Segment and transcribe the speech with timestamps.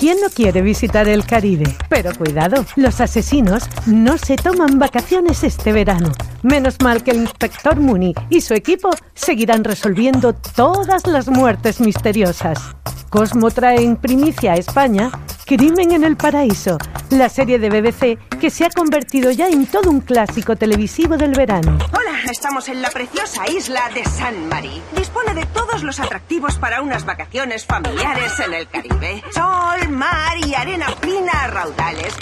[0.00, 1.76] ¿Quién no quiere visitar el Caribe?
[1.90, 6.10] Pero cuidado, los asesinos no se toman vacaciones este verano.
[6.42, 12.74] Menos mal que el inspector Mooney y su equipo seguirán resolviendo todas las muertes misteriosas.
[13.10, 15.10] Cosmo trae en primicia a España
[15.44, 16.78] Crimen en el Paraíso,
[17.10, 21.32] la serie de BBC que se ha convertido ya en todo un clásico televisivo del
[21.32, 21.76] verano.
[21.92, 24.80] Hola, estamos en la preciosa isla de San Marí.
[24.94, 29.24] Dispone de todos los atractivos para unas vacaciones familiares en el Caribe.
[29.34, 32.14] Sol, mar y arena fina a raudales.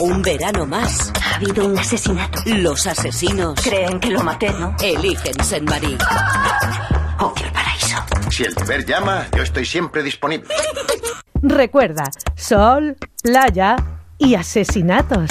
[0.00, 1.12] Un verano más.
[1.22, 2.40] Ha habido un asesinato.
[2.46, 4.74] Los asesinos Creen que lo maté, ¿no?
[4.80, 5.98] eligen Saint Marie.
[7.18, 7.96] Odio el paraíso.
[8.30, 10.48] Si el deber llama, yo estoy siempre disponible.
[11.42, 13.76] Recuerda, sol, playa
[14.18, 15.30] y asesinatos.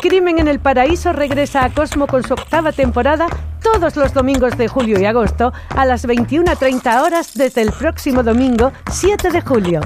[0.00, 3.26] Crimen en el Paraíso regresa a Cosmo con su octava temporada
[3.62, 8.72] todos los domingos de julio y agosto a las 21.30 horas desde el próximo domingo
[8.90, 9.80] 7 de julio.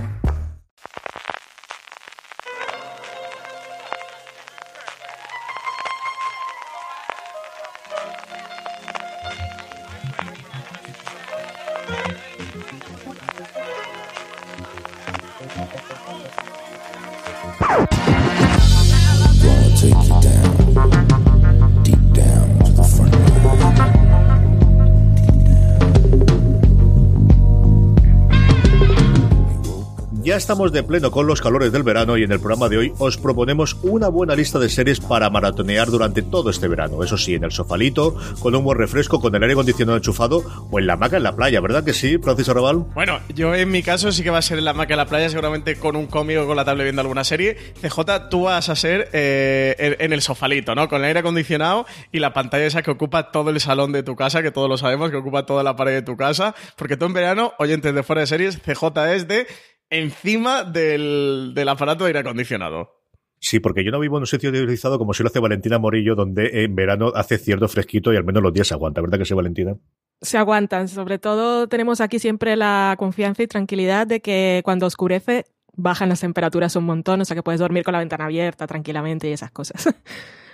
[30.50, 33.16] Estamos de pleno con los calores del verano y en el programa de hoy os
[33.16, 37.04] proponemos una buena lista de series para maratonear durante todo este verano.
[37.04, 40.80] Eso sí, en el sofalito, con un buen refresco, con el aire acondicionado enchufado o
[40.80, 42.78] en la hamaca en la playa, ¿verdad que sí, Francis Arrabal?
[42.94, 45.06] Bueno, yo en mi caso sí que va a ser en la hamaca en la
[45.06, 47.56] playa, seguramente con un cómic o con la tablet viendo alguna serie.
[47.80, 50.88] CJ, tú vas a ser eh, en el sofalito, ¿no?
[50.88, 54.16] Con el aire acondicionado y la pantalla esa que ocupa todo el salón de tu
[54.16, 56.56] casa, que todos lo sabemos, que ocupa toda la pared de tu casa.
[56.74, 59.46] Porque tú en verano, oyentes de fuera de series, CJ es de
[59.90, 62.96] encima del, del aparato de aire acondicionado.
[63.38, 66.14] Sí, porque yo no vivo en un sitio utilizado como si lo hace Valentina Morillo,
[66.14, 69.24] donde en verano hace cierto fresquito y al menos los días se aguanta, ¿verdad que
[69.24, 69.76] sí, Valentina?
[70.22, 70.88] se aguantan.
[70.88, 76.20] Sobre todo tenemos aquí siempre la confianza y tranquilidad de que cuando oscurece bajan las
[76.20, 79.50] temperaturas un montón, o sea que puedes dormir con la ventana abierta tranquilamente y esas
[79.50, 79.88] cosas.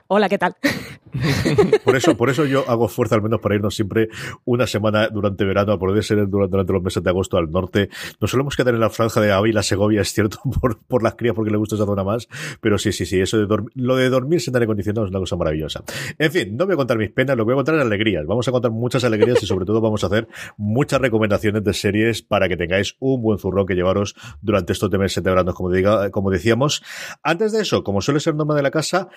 [0.09, 0.57] Hola, ¿qué tal?
[1.85, 4.09] Por eso, por eso yo hago fuerza al menos para irnos siempre
[4.45, 7.89] una semana durante verano, a poder ser durante, los meses de agosto al norte.
[8.21, 11.35] Nos solemos quedar en la franja de Ávila, Segovia, es cierto, por, por las crías
[11.35, 12.29] porque le gusta esa zona más.
[12.61, 15.21] Pero sí, sí, sí, eso de dormir, lo de dormirse en aire acondicionado es una
[15.21, 15.85] cosa maravillosa.
[16.19, 18.27] En fin, no voy a contar mis penas, lo que voy a contar es alegrías.
[18.27, 22.23] Vamos a contar muchas alegrías y sobre todo vamos a hacer muchas recomendaciones de series
[22.23, 26.11] para que tengáis un buen zurrón que llevaros durante estos meses de verano, como, diga,
[26.11, 26.83] como decíamos.
[27.23, 29.09] Antes de eso, como suele ser norma de la casa,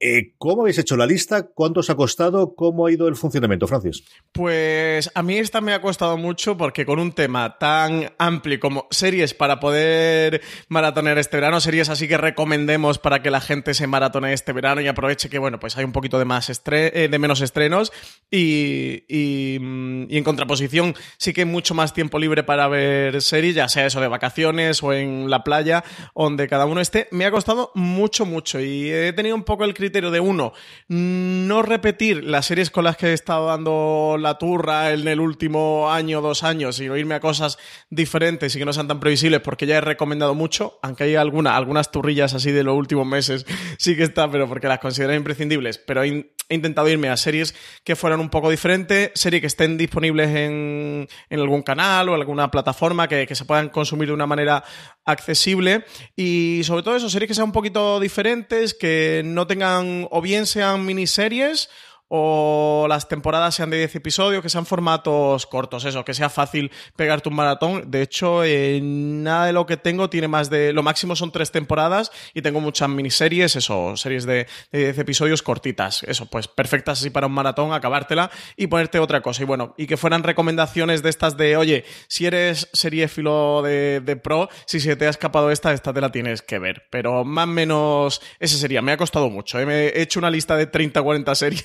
[0.00, 1.48] eh, ¿Cómo habéis hecho la lista?
[1.48, 2.54] ¿Cuánto os ha costado?
[2.54, 4.04] ¿Cómo ha ido el funcionamiento, Francis?
[4.30, 8.86] Pues a mí esta me ha costado mucho porque con un tema tan amplio como
[8.92, 13.88] series para poder maratonear este verano, series así que recomendemos para que la gente se
[13.88, 17.18] maratone este verano y aproveche que, bueno, pues hay un poquito de, más eh, de
[17.18, 17.92] menos estrenos
[18.30, 23.20] y, y, mm, y en contraposición sí que hay mucho más tiempo libre para ver
[23.20, 25.82] series, ya sea eso de vacaciones o en la playa,
[26.14, 27.08] donde cada uno esté.
[27.10, 30.52] Me ha costado mucho, mucho y he tenido un poco el criterio de uno,
[30.88, 35.90] no repetir las series con las que he estado dando la turra en el último
[35.90, 37.58] año, dos años, sino irme a cosas
[37.90, 41.56] diferentes y que no sean tan previsibles, porque ya he recomendado mucho, aunque hay alguna,
[41.56, 43.46] algunas turrillas así de los últimos meses,
[43.78, 47.54] sí que está, pero porque las considero imprescindibles, pero in- he intentado irme a series
[47.84, 52.50] que fueran un poco diferentes, series que estén disponibles en, en algún canal o alguna
[52.50, 54.64] plataforma que, que se puedan consumir de una manera
[55.04, 55.84] accesible.
[56.16, 60.46] Y sobre todo eso, series que sean un poquito diferentes, que no tengan o bien
[60.46, 61.68] sean miniseries
[62.08, 66.70] o las temporadas sean de 10 episodios, que sean formatos cortos, eso, que sea fácil
[66.96, 67.90] pegarte un maratón.
[67.90, 70.72] De hecho, eh, nada de lo que tengo tiene más de...
[70.72, 75.42] Lo máximo son tres temporadas y tengo muchas miniseries, eso, series de, de 10 episodios
[75.42, 76.02] cortitas.
[76.04, 79.42] Eso, pues perfectas así para un maratón, acabártela y ponerte otra cosa.
[79.42, 84.16] Y bueno, y que fueran recomendaciones de estas de, oye, si eres seriéfilo de, de
[84.16, 86.86] pro, si se te ha escapado esta, esta te la tienes que ver.
[86.90, 88.82] Pero más o menos ese sería.
[88.82, 89.58] Me ha costado mucho.
[89.58, 89.66] ¿eh?
[89.66, 91.64] Me he hecho una lista de 30 40 series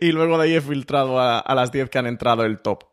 [0.00, 2.84] y luego de ahí he filtrado a, a las 10 que han entrado el top.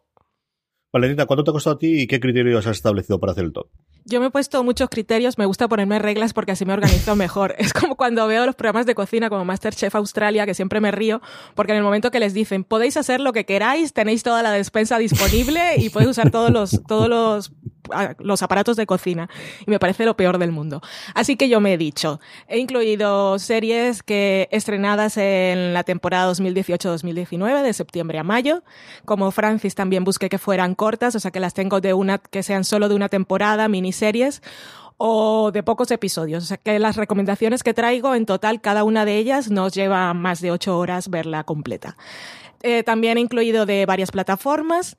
[0.91, 3.53] Valentina, ¿cuánto te ha costado a ti y qué criterios has establecido para hacer el
[3.53, 3.67] top?
[4.05, 7.53] Yo me he puesto muchos criterios, me gusta ponerme reglas porque así me organizo mejor.
[7.59, 11.21] Es como cuando veo los programas de cocina como Masterchef Australia, que siempre me río,
[11.53, 14.51] porque en el momento que les dicen, podéis hacer lo que queráis, tenéis toda la
[14.51, 17.51] despensa disponible y podéis usar todos los, todos los
[18.19, 19.29] los aparatos de cocina
[19.65, 20.81] y me parece lo peor del mundo.
[21.13, 27.61] Así que yo me he dicho, he incluido series que estrenadas en la temporada 2018-2019
[27.61, 28.63] de septiembre a mayo.
[29.05, 32.43] Como Francis también busqué que fueran cortas, o sea que las tengo de una que
[32.43, 34.41] sean solo de una temporada, miniseries
[34.97, 36.43] o de pocos episodios.
[36.43, 40.13] O sea que las recomendaciones que traigo en total, cada una de ellas nos lleva
[40.13, 41.95] más de ocho horas verla completa.
[42.61, 44.97] Eh, también he incluido de varias plataformas.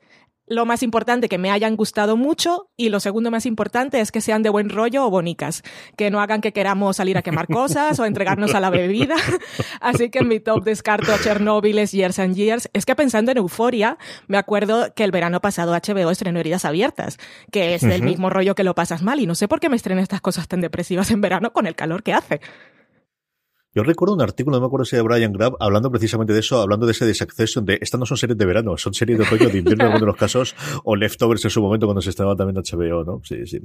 [0.51, 2.71] Lo más importante, que me hayan gustado mucho.
[2.77, 5.63] Y lo segundo más importante es que sean de buen rollo o bonicas.
[5.97, 9.15] Que no hagan que queramos salir a quemar cosas o entregarnos a la bebida.
[9.81, 12.69] Así que en mi top descarto Chernóbiles, Years and Years.
[12.73, 17.19] Es que pensando en Euforia, me acuerdo que el verano pasado HBO estrenó Heridas Abiertas,
[17.53, 19.21] que es del mismo rollo que lo pasas mal.
[19.21, 21.77] Y no sé por qué me estrenan estas cosas tan depresivas en verano con el
[21.77, 22.41] calor que hace.
[23.73, 26.61] Yo recuerdo un artículo, no me acuerdo si de Brian Grabb, hablando precisamente de eso,
[26.61, 29.49] hablando de ese Succession, de estas no son series de verano, son series de otoño,
[29.49, 32.35] de invierno en algunos de los casos, o leftovers en su momento cuando se estrenaba
[32.35, 33.21] también HBO, ¿no?
[33.23, 33.61] Sí, sí.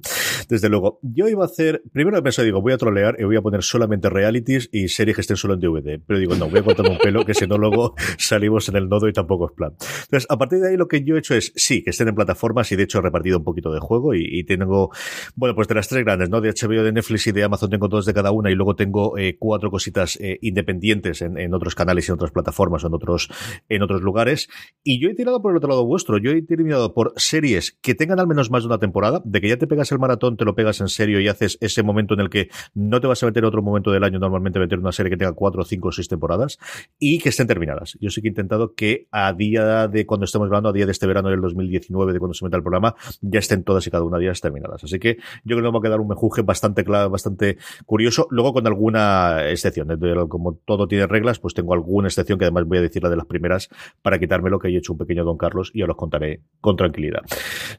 [0.48, 1.00] Desde luego.
[1.02, 4.08] Yo iba a hacer, primero pensé, digo, voy a trolear y voy a poner solamente
[4.12, 6.00] realities y series que estén solo en DVD.
[6.06, 8.88] Pero digo, no, voy a cortarme un pelo, que si no luego salimos en el
[8.88, 9.72] nodo y tampoco es plan.
[10.04, 12.16] Entonces, a partir de ahí lo que yo he hecho es, sí, que estén en
[12.16, 14.92] plataformas y de hecho he repartido un poquito de juego y, y tengo,
[15.34, 16.42] bueno, pues de las tres grandes, ¿no?
[16.42, 19.18] De HBO, de Netflix y de Amazon tengo dos de cada una y luego tengo
[19.18, 23.30] eh, cuatro cositas eh, independientes en, otros canales y en otras plataformas o en otros,
[23.70, 24.50] en otros lugares.
[24.84, 26.18] Y yo he tirado por el otro lado vuestro.
[26.18, 29.50] Yo he tirado por series que tengan al menos más de una temporada, de que
[29.50, 32.20] ya te pegas el maratón, te lo pegas en serio y haces ese momento en
[32.20, 34.92] el que no te vas a meter en otro momento del año, normalmente meter una
[34.92, 36.58] serie que tenga cuatro, cinco o seis temporadas
[37.00, 37.98] y que estén terminadas.
[38.02, 40.92] Yo sí que he intentado que a día de cuando estemos hablando, a día de
[40.92, 44.04] este verano del 2019, de cuando se meta el programa, ya estén todas y cada
[44.04, 44.84] una de ellas terminadas.
[44.84, 48.28] Así que yo creo que me va a quedar un mejuje bastante claro, bastante curioso,
[48.30, 49.85] luego con alguna excepción,
[50.30, 53.18] como todo tiene reglas, pues tengo alguna excepción que además voy a decir la de
[53.18, 53.70] las primeras
[54.02, 56.76] para quitarme lo que he hecho un pequeño Don Carlos y os los contaré con
[56.76, 57.22] tranquilidad.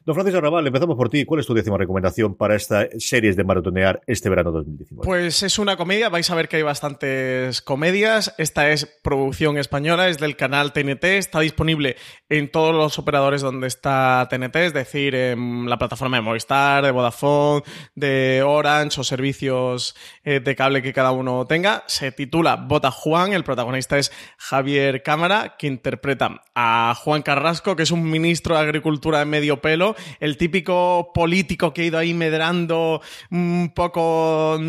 [0.05, 1.25] Don Francisco Raval, empezamos por ti.
[1.25, 5.05] ¿Cuál es tu décima recomendación para esta series de maratonear este verano 2019?
[5.05, 8.33] Pues es una comedia, vais a ver que hay bastantes comedias.
[8.37, 11.95] Esta es producción española, es del canal TNT, está disponible
[12.29, 16.91] en todos los operadores donde está TNT, es decir, en la plataforma de Movistar, de
[16.91, 17.63] Vodafone,
[17.95, 21.83] de Orange o servicios eh, de cable que cada uno tenga.
[21.97, 27.81] Se titula Vota Juan, el protagonista es Javier Cámara, que interpreta a Juan Carrasco, que
[27.81, 32.13] es un ministro de Agricultura de medio pelo, el típico político que ha ido ahí
[32.13, 33.01] medrando
[33.31, 34.59] un poco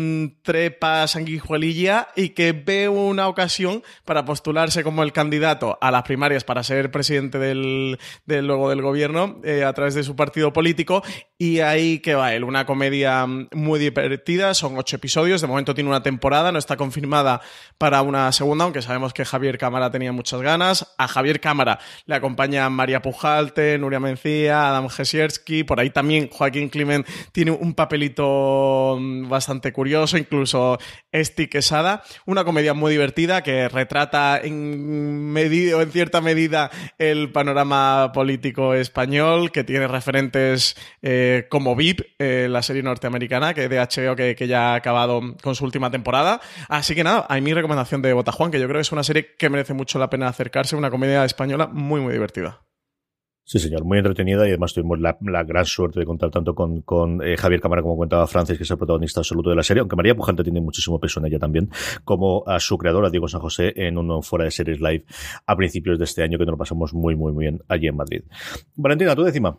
[0.41, 6.43] trepa, sanguijuelilla y que ve una ocasión para postularse como el candidato a las primarias
[6.43, 11.03] para ser presidente del, luego del gobierno eh, a través de su partido político
[11.37, 15.91] y ahí que va él, una comedia muy divertida, son ocho episodios, de momento tiene
[15.91, 17.18] una temporada, no está confirmada
[17.79, 20.93] para una segunda, aunque sabemos que Javier Cámara tenía muchas ganas.
[20.97, 26.67] A Javier Cámara le acompaña María Pujalte, Nuria Mencía, Adam Jesierski, por ahí también Joaquín
[26.67, 28.97] Climent tiene un papelito
[29.29, 30.77] bastante curioso, incluso
[31.13, 38.73] Esti Quesada, una comedia muy divertida que retrata en, en cierta medida el panorama político
[38.73, 44.35] español, que tiene referentes eh, como VIP, eh, la serie norteamericana que de HBO que,
[44.35, 46.41] que, ya ha acabado con su última temporada.
[46.67, 49.35] Así que nada, hay mi recomendación de Botajuan, que yo creo que es una serie
[49.37, 52.61] que merece mucho la pena acercarse, una comedia española muy, muy divertida.
[53.43, 57.25] Sí, señor, muy entretenida y además tuvimos la, gran suerte de contar tanto con, con
[57.25, 59.95] eh, Javier Cámara, como contaba Francis, que es el protagonista absoluto de la serie, aunque
[59.95, 61.67] María Pujante tiene muchísimo peso en ella también,
[62.03, 65.03] como a su creadora, Diego San José, en uno fuera de series live
[65.47, 67.95] a principios de este año, que nos lo pasamos muy, muy, muy bien allí en
[67.95, 68.21] Madrid.
[68.75, 69.57] Valentina, tu décima.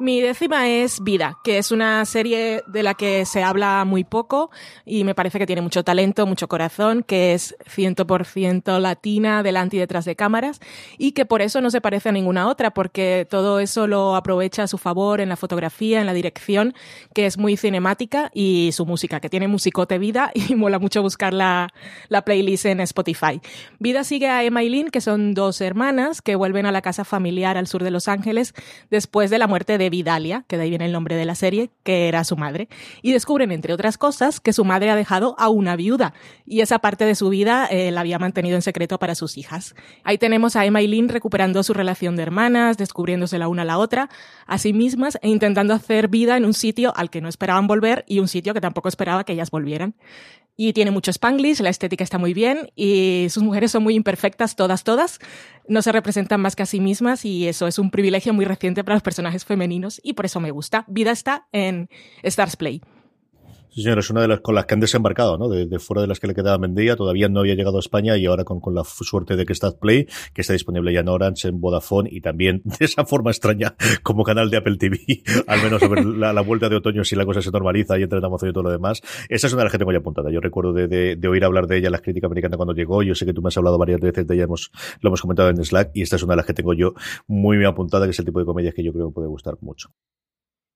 [0.00, 4.48] Mi décima es Vida, que es una serie de la que se habla muy poco
[4.86, 9.80] y me parece que tiene mucho talento, mucho corazón, que es 100% latina delante y
[9.80, 10.60] detrás de cámaras
[10.98, 14.62] y que por eso no se parece a ninguna otra, porque todo eso lo aprovecha
[14.62, 16.74] a su favor en la fotografía, en la dirección,
[17.12, 21.34] que es muy cinemática y su música, que tiene musicote Vida y mola mucho buscar
[21.34, 21.70] la,
[22.08, 23.40] la playlist en Spotify.
[23.80, 27.04] Vida sigue a Emma y Lynn, que son dos hermanas que vuelven a la casa
[27.04, 28.54] familiar al sur de Los Ángeles
[28.90, 31.70] después de la muerte de Vidalia, que de ahí viene el nombre de la serie,
[31.82, 32.68] que era su madre,
[33.02, 36.14] y descubren, entre otras cosas, que su madre ha dejado a una viuda,
[36.46, 39.74] y esa parte de su vida eh, la había mantenido en secreto para sus hijas.
[40.04, 43.64] Ahí tenemos a Emma y Lynn recuperando su relación de hermanas, descubriéndose la una a
[43.64, 44.08] la otra,
[44.46, 48.04] a sí mismas, e intentando hacer vida en un sitio al que no esperaban volver
[48.06, 49.94] y un sitio que tampoco esperaba que ellas volvieran.
[50.60, 54.56] Y tiene mucho spanglish, la estética está muy bien y sus mujeres son muy imperfectas,
[54.56, 55.20] todas, todas.
[55.68, 58.82] No se representan más que a sí mismas y eso es un privilegio muy reciente
[58.84, 60.84] para los personajes femeninos y por eso me gusta.
[60.88, 61.88] Vida está en
[62.22, 62.80] Stars Play.
[63.70, 65.48] Sí, señor, es una de las con las que han desembarcado, ¿no?
[65.48, 68.16] De, de fuera de las que le quedaba Mendía, todavía no había llegado a España
[68.16, 71.08] y ahora con, con la suerte de que está Play, que está disponible ya en
[71.08, 74.98] Orange, en Vodafone y también de esa forma extraña como canal de Apple TV,
[75.46, 78.18] al menos a la, la vuelta de otoño si la cosa se normaliza y entra
[78.18, 79.00] en Amazon y todo lo demás.
[79.28, 80.30] Esa es una de las que tengo ya apuntada.
[80.30, 83.02] Yo recuerdo de, de, de oír hablar de ella en la crítica americana cuando llegó.
[83.02, 84.70] Yo sé que tú me has hablado varias veces de ella, hemos,
[85.00, 86.94] lo hemos comentado en Slack y esta es una de las que tengo yo
[87.26, 89.56] muy bien apuntada, que es el tipo de comedias que yo creo que puede gustar
[89.60, 89.90] mucho.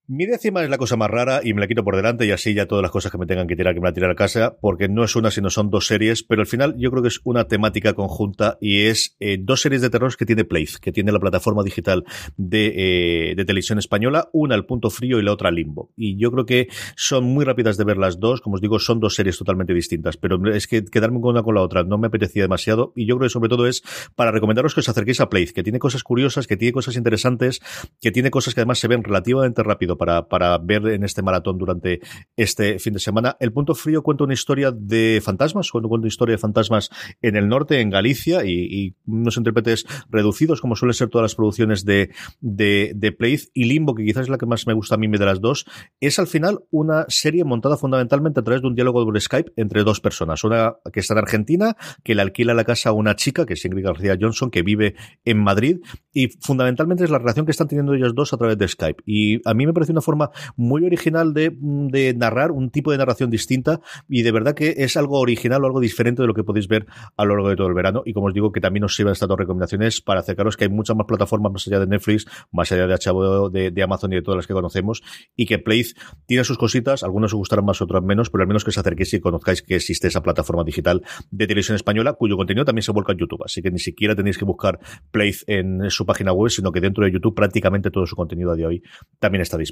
[0.08, 2.54] Mi décima es la cosa más rara y me la quito por delante y así
[2.54, 4.56] ya todas las cosas que me tengan que tirar, que me la tirar a casa,
[4.60, 7.20] porque no es una, sino son dos series, pero al final yo creo que es
[7.22, 11.12] una temática conjunta y es eh, dos series de terror que tiene Place, que tiene
[11.12, 12.04] la plataforma digital
[12.36, 15.92] de, eh, de televisión española, una al punto frío y la otra limbo.
[15.96, 16.66] Y yo creo que
[16.96, 20.16] son muy rápidas de ver las dos, como os digo, son dos series totalmente distintas,
[20.16, 23.16] pero es que quedarme con una con la otra no me apetecía demasiado y yo
[23.18, 23.84] creo que sobre todo es
[24.16, 27.60] para recomendaros que os acerquéis a Place, que tiene cosas curiosas, que tiene cosas interesantes,
[28.00, 31.58] que tiene cosas que además se ven relativamente rápido para, para ver en este maratón
[31.58, 32.00] durante
[32.36, 33.36] este fin de semana.
[33.40, 37.48] El Punto Frío cuenta una historia de fantasmas, cuenta una historia de fantasmas en el
[37.48, 42.92] norte, en Galicia, y, unos intérpretes reducidos, como suelen ser todas las producciones de, de,
[42.94, 43.12] de
[43.54, 45.66] y Limbo, que quizás es la que más me gusta a mí de las dos,
[46.00, 49.84] es al final una serie montada fundamentalmente a través de un diálogo por Skype entre
[49.84, 50.44] dos personas.
[50.44, 53.64] Una que está en Argentina, que le alquila la casa a una chica, que es
[53.64, 54.94] Ingrid García Johnson, que vive
[55.24, 55.78] en Madrid,
[56.12, 59.02] y fundamentalmente es la relación que están teniendo ellos dos a través de Skype.
[59.06, 62.98] Y a mí me parece una forma muy original de, de, narrar, un tipo de
[62.98, 66.44] narración distinta, y de verdad que es algo original o algo diferente de lo que
[66.44, 66.86] podéis ver
[67.16, 68.02] a lo largo de todo el verano.
[68.04, 70.70] Y como os digo, que también os sirvan estas dos recomendaciones para acercaros que hay
[70.70, 74.16] muchas más plataformas más allá de Netflix, más allá de HBO, de, de Amazon y
[74.16, 75.02] de todas las que conocemos,
[75.36, 75.94] y que Place
[76.26, 79.14] tiene sus cositas, algunos os gustarán más, otros menos, pero al menos que os acerquéis
[79.14, 83.12] y conozcáis que existe esa plataforma digital de televisión española, cuyo contenido también se vuelca
[83.12, 83.42] en YouTube.
[83.44, 84.78] Así que ni siquiera tenéis que buscar
[85.10, 88.56] Place en su página web, sino que dentro de YouTube prácticamente todo su contenido a
[88.56, 88.82] día de hoy
[89.18, 89.71] también está disponible.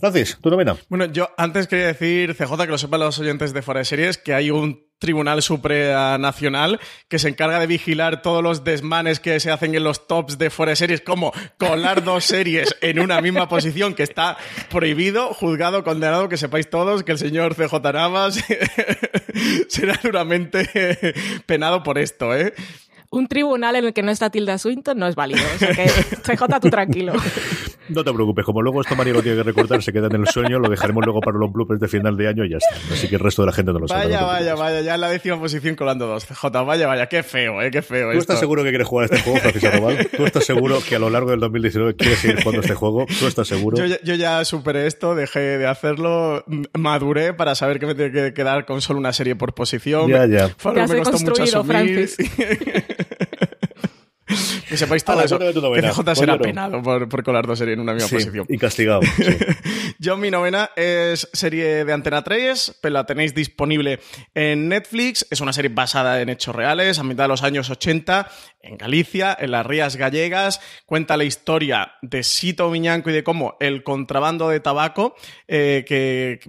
[0.00, 0.76] Francis, tu novena.
[0.88, 4.16] Bueno, yo antes quería decir, CJ, que lo sepan los oyentes de Fuera de Series,
[4.16, 9.50] que hay un Tribunal Supranacional que se encarga de vigilar todos los desmanes que se
[9.50, 13.48] hacen en los tops de Fuera de Series, como colar dos series en una misma
[13.48, 14.38] posición, que está
[14.70, 18.42] prohibido, juzgado, condenado, que sepáis todos que el señor CJ Navas
[19.68, 20.66] será duramente
[21.46, 22.54] penado por esto, ¿eh?
[23.10, 25.42] Un tribunal en el que no está Tilda Swinton no es válido.
[25.56, 27.12] O sea que, CJ, tú tranquilo.
[27.90, 30.26] No te preocupes, como luego esto Mario lo tiene que recortar, se queda en el
[30.28, 32.74] sueño, lo dejaremos luego para los bloopers de final de año y ya está.
[32.94, 34.04] Así que el resto de la gente no lo sabe.
[34.06, 36.24] Vaya, no vaya, vaya, ya en la décima posición colando dos.
[36.26, 38.12] CJ, vaya, vaya, qué feo, eh, qué feo.
[38.12, 40.08] ¿Tú estás seguro que quieres jugar a este juego, Francisco Arrabal?
[40.16, 43.06] ¿Tú estás seguro que a lo largo del 2019 quieres seguir jugando este juego?
[43.18, 43.76] ¿Tú estás seguro?
[43.78, 46.44] Yo, ya- yo ya superé esto, dejé de hacerlo,
[46.78, 50.08] maduré para saber que me tiene que quedar con solo una serie por posición.
[50.08, 50.46] Ya, ya.
[50.46, 52.08] Me costó mucho asumir.
[52.08, 52.16] Francis.
[54.70, 55.38] que sepáis todo Hala, eso.
[55.38, 55.52] Que.
[55.52, 56.38] CJ será Cuéntalo.
[56.40, 58.46] penado por, por colar dos series en una misma Sí, posición.
[58.48, 59.02] y castigado.
[59.02, 59.36] sí.
[59.98, 64.00] Yo mi novena es serie de Antena 3, pero la tenéis disponible
[64.34, 65.26] en Netflix.
[65.30, 68.30] Es una serie basada en hechos reales, a mitad de los años 80,
[68.62, 70.60] en Galicia, en las Rías Gallegas.
[70.86, 75.14] Cuenta la historia de Sito Miñanco y de cómo el contrabando de tabaco
[75.48, 76.40] eh, que,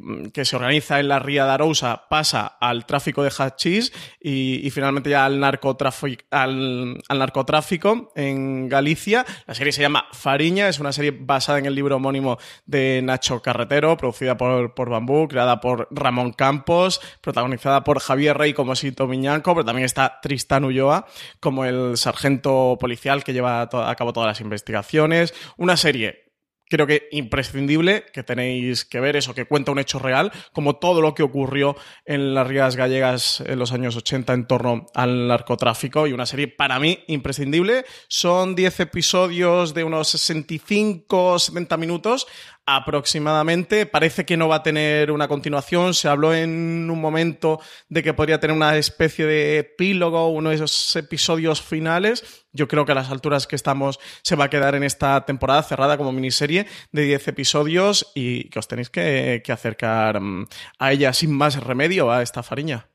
[0.44, 5.26] se organiza en la Ría de Arousa pasa al tráfico de hachís y, finalmente ya
[5.26, 9.26] al narcotráfico, al narcotráfico en Galicia.
[9.48, 13.42] La serie se llama Fariña, es una serie basada en el libro homónimo de Nacho
[13.42, 19.08] Carretero, producida por, por Bambú, creada por Ramón Campos, protagonizada por Javier Rey como Sito
[19.08, 21.06] Miñanco, pero también está Tristán Ulloa
[21.40, 25.34] como el sargento policial que lleva a cabo todas las investigaciones.
[25.58, 26.32] Una serie
[26.72, 31.02] creo que imprescindible que tenéis que ver eso, que cuenta un hecho real, como todo
[31.02, 36.08] lo que ocurrió en las Rías Gallegas en los años 80 en torno al narcotráfico
[36.08, 37.84] y una serie para mí imprescindible.
[38.08, 42.28] Son 10 episodios de unos 65, 70 minutos
[42.66, 43.86] aproximadamente.
[43.86, 45.94] Parece que no va a tener una continuación.
[45.94, 50.56] Se habló en un momento de que podría tener una especie de epílogo, uno de
[50.56, 52.46] esos episodios finales.
[52.54, 55.64] Yo creo que a las alturas que estamos se va a quedar en esta temporada
[55.64, 60.48] cerrada como miniserie de 10 episodios y que os tenéis que, acercar mm,
[60.80, 62.90] a ella sin más remedio, a esta fariña.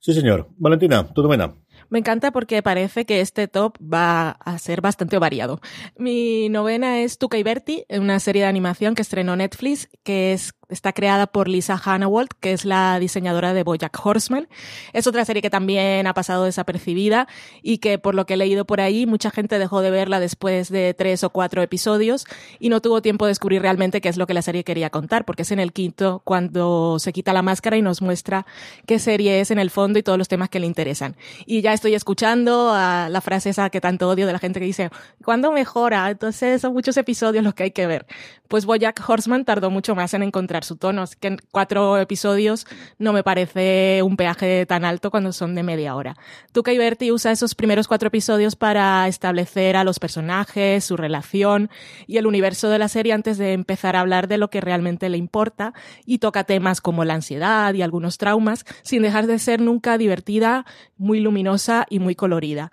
[0.00, 0.48] Sí, señor.
[0.56, 1.54] Valentina, tu novena.
[1.88, 5.60] Me encanta porque parece que este top va a ser bastante variado.
[5.96, 10.54] Mi novena es Tuca y Bertie, una serie de animación que estrenó Netflix, que es,
[10.68, 14.48] está creada por Lisa Hannawalt, que es la diseñadora de Bojack Horseman.
[14.92, 17.28] Es otra serie que también ha pasado desapercibida
[17.62, 20.70] y que por lo que he leído por ahí, mucha gente dejó de verla después
[20.70, 22.26] de tres o cuatro episodios
[22.58, 25.24] y no tuvo tiempo de descubrir realmente qué es lo que la serie quería contar,
[25.24, 28.46] porque es en el quinto cuando se quita la máscara y nos muestra
[28.86, 31.16] qué serie es en el fondo y todos los temas que le interesan.
[31.46, 34.66] Y ya estoy escuchando a la frase esa que tanto odio de la gente que
[34.66, 34.90] dice,
[35.24, 36.10] ¿cuándo mejora?
[36.10, 38.06] Entonces son muchos episodios los que hay que ver.
[38.48, 41.02] Pues Bojack Horseman tardó mucho más en encontrar su tono.
[41.02, 42.66] Así que en cuatro episodios
[42.98, 46.16] no me parece un peaje tan alto cuando son de media hora.
[46.52, 51.70] Tuca y Berti usa esos primeros cuatro episodios para establecer a los personajes, su relación
[52.06, 55.08] y el universo de la serie antes de empezar a hablar de lo que realmente
[55.08, 55.72] le importa
[56.04, 60.66] y toca temas como la ansiedad y algunos traumas sin dejar de ser nunca divertida,
[60.96, 62.70] muy luminosa y muy colorida.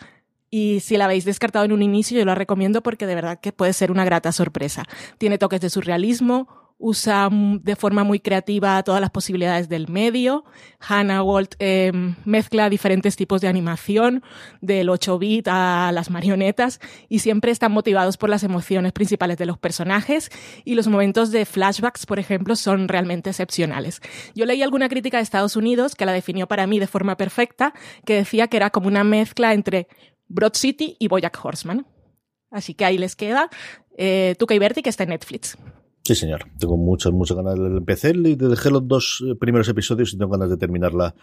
[0.54, 3.54] Y si la habéis descartado en un inicio, yo la recomiendo porque de verdad que
[3.54, 4.84] puede ser una grata sorpresa.
[5.18, 6.50] Tiene toques de surrealismo,
[6.82, 10.44] usa de forma muy creativa todas las posibilidades del medio.
[10.80, 11.92] Hannah Walt eh,
[12.26, 14.24] mezcla diferentes tipos de animación,
[14.62, 19.60] del 8-bit a las marionetas, y siempre están motivados por las emociones principales de los
[19.60, 20.30] personajes,
[20.66, 24.02] y los momentos de flashbacks, por ejemplo, son realmente excepcionales.
[24.34, 27.74] Yo leí alguna crítica de Estados Unidos que la definió para mí de forma perfecta,
[28.06, 29.88] que decía que era como una mezcla entre
[30.28, 31.86] Broad City y Boyack Horseman.
[32.50, 33.50] Así que ahí les queda
[33.98, 35.58] eh, Tuca y Berti, que está en Netflix.
[36.04, 36.46] Sí, señor.
[36.58, 40.18] Tengo muchas, muchas ganas de empezar y de dejar los dos eh, primeros episodios y
[40.18, 41.14] tengo ganas de terminarla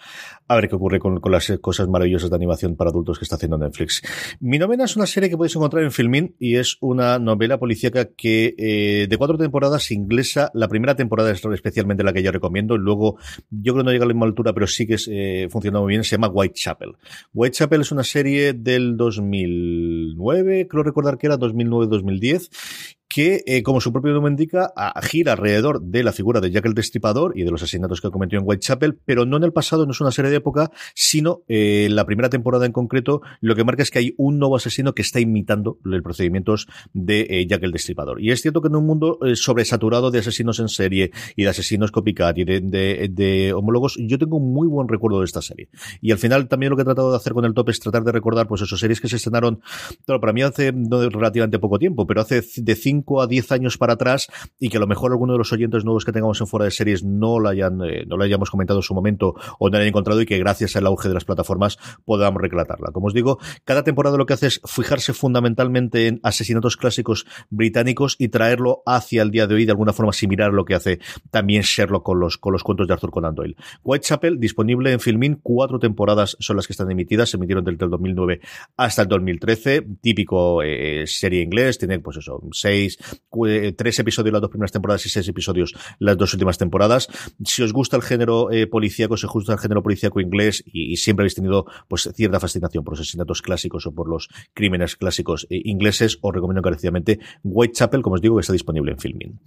[0.47, 3.59] a ver qué ocurre con, las cosas maravillosas de animación para adultos que está haciendo
[3.59, 4.03] Netflix.
[4.39, 8.05] Mi novena es una serie que podéis encontrar en Filmin y es una novela policíaca
[8.05, 10.53] que eh, de cuatro temporadas inglesa.
[10.55, 13.17] La primera temporada es especialmente la que yo recomiendo luego
[13.51, 15.81] yo creo que no llega a la misma altura pero sí que es, eh, funciona
[15.81, 16.05] muy bien.
[16.05, 16.93] Se llama Whitechapel.
[17.35, 22.51] Whitechapel es una serie del 2009, creo recordar que era 2009-2010
[23.19, 24.73] que, eh, como su propio nombre indica,
[25.03, 28.39] gira alrededor de la figura de Jack el Destripador y de los asesinatos que cometió
[28.39, 31.89] en Whitechapel, pero no en el pasado, no es una serie de época, sino eh,
[31.91, 35.03] la primera temporada en concreto, lo que marca es que hay un nuevo asesino que
[35.03, 38.23] está imitando los procedimientos de eh, Jack el Destripador.
[38.23, 41.49] Y es cierto que en un mundo eh, sobresaturado de asesinos en serie y de
[41.49, 45.43] asesinos copycat y de, de, de, homólogos, yo tengo un muy buen recuerdo de esta
[45.43, 45.71] serie.
[46.01, 48.05] Y al final también lo que he tratado de hacer con el top es tratar
[48.05, 49.61] de recordar, pues, esas series que se estrenaron,
[50.07, 53.79] claro, para mí hace no, relativamente poco tiempo, pero hace de cinco a 10 años
[53.79, 56.47] para atrás y que a lo mejor alguno de los oyentes nuevos que tengamos en
[56.47, 59.69] fuera de series no lo hayan, eh, no lo hayamos comentado en su momento o
[59.69, 62.91] no lo hayan encontrado y que gracias al auge de las plataformas podamos reclatarla.
[62.93, 68.17] Como os digo, cada temporada lo que hace es fijarse fundamentalmente en asesinatos clásicos británicos
[68.19, 71.01] y traerlo hacia el día de hoy de alguna forma similar a lo que hace
[71.31, 73.57] también Sherlock con los, con los cuentos de Arthur Conan Doyle.
[73.83, 77.91] Whitechapel, disponible en Filmin, cuatro temporadas son las que están emitidas, se emitieron desde el
[77.91, 78.41] 2009
[78.77, 82.98] hasta el 2013, típico eh, serie inglés, tiene pues eso, seis,
[83.77, 87.09] tres episodios las dos primeras temporadas y seis episodios las dos últimas temporadas.
[87.45, 90.97] Si os gusta el género eh, policíaco, si os gusta el género policíaco inglés y,
[90.97, 95.47] siempre habéis tenido pues cierta fascinación por los asesinatos clásicos o por los crímenes clásicos
[95.51, 99.41] eh, ingleses, os recomiendo encarecidamente Whitechapel, como os digo, que está disponible en Filmin.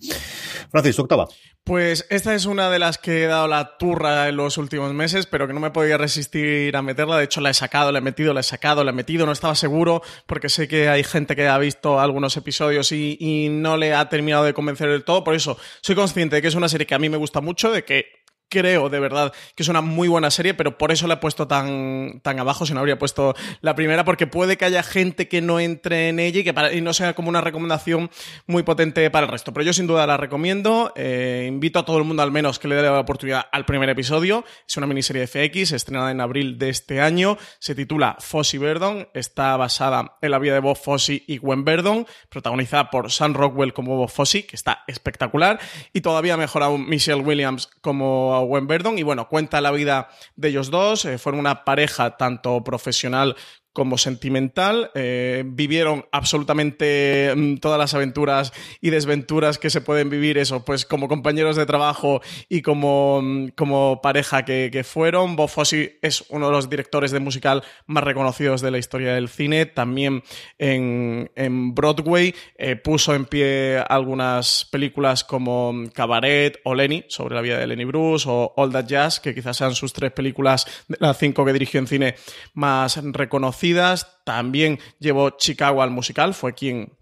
[0.71, 1.27] Francis, tu octava.
[1.63, 5.27] Pues esta es una de las que he dado la turra en los últimos meses,
[5.27, 7.17] pero que no me podía resistir a meterla.
[7.17, 9.25] De hecho, la he sacado, la he metido, la he sacado, la he metido.
[9.25, 13.17] No estaba seguro porque sé que hay gente que ha visto algunos episodios y
[13.49, 15.23] no le ha terminado de convencer del todo.
[15.23, 17.71] Por eso soy consciente de que es una serie que a mí me gusta mucho,
[17.71, 18.20] de que
[18.51, 21.47] creo de verdad que es una muy buena serie, pero por eso la he puesto
[21.47, 25.41] tan, tan abajo, si no habría puesto la primera, porque puede que haya gente que
[25.41, 28.11] no entre en ella y que y no sea como una recomendación
[28.45, 29.53] muy potente para el resto.
[29.53, 30.91] Pero yo sin duda la recomiendo.
[30.95, 33.89] Eh, invito a todo el mundo al menos que le dé la oportunidad al primer
[33.89, 34.43] episodio.
[34.67, 37.37] Es una miniserie FX estrenada en abril de este año.
[37.59, 39.07] Se titula Fossey Verdon.
[39.13, 43.73] Está basada en la vida de Bob Fossey y Gwen Verdon, protagonizada por Sam Rockwell
[43.73, 45.59] como Bob Fossey, que está espectacular,
[45.93, 50.49] y todavía mejor aún Michelle Williams como Gwen Verdon y bueno, cuenta la vida de
[50.49, 53.35] ellos dos, eh, fueron una pareja tanto profesional
[53.73, 54.91] como sentimental.
[54.95, 60.85] Eh, vivieron absolutamente mm, todas las aventuras y desventuras que se pueden vivir, eso, pues
[60.85, 65.35] como compañeros de trabajo y como, mm, como pareja que, que, fueron.
[65.35, 69.29] Bob Fosse es uno de los directores de musical más reconocidos de la historia del
[69.29, 69.65] cine.
[69.65, 70.23] También
[70.57, 77.41] en, en Broadway eh, puso en pie algunas películas como Cabaret o Lenny, sobre la
[77.41, 80.65] vida de Lenny Bruce, o All That Jazz, que quizás sean sus tres películas
[80.99, 82.15] las cinco que dirigió en cine
[82.53, 83.60] más reconocidas
[84.23, 86.93] también llevó Chicago al musical, fue quien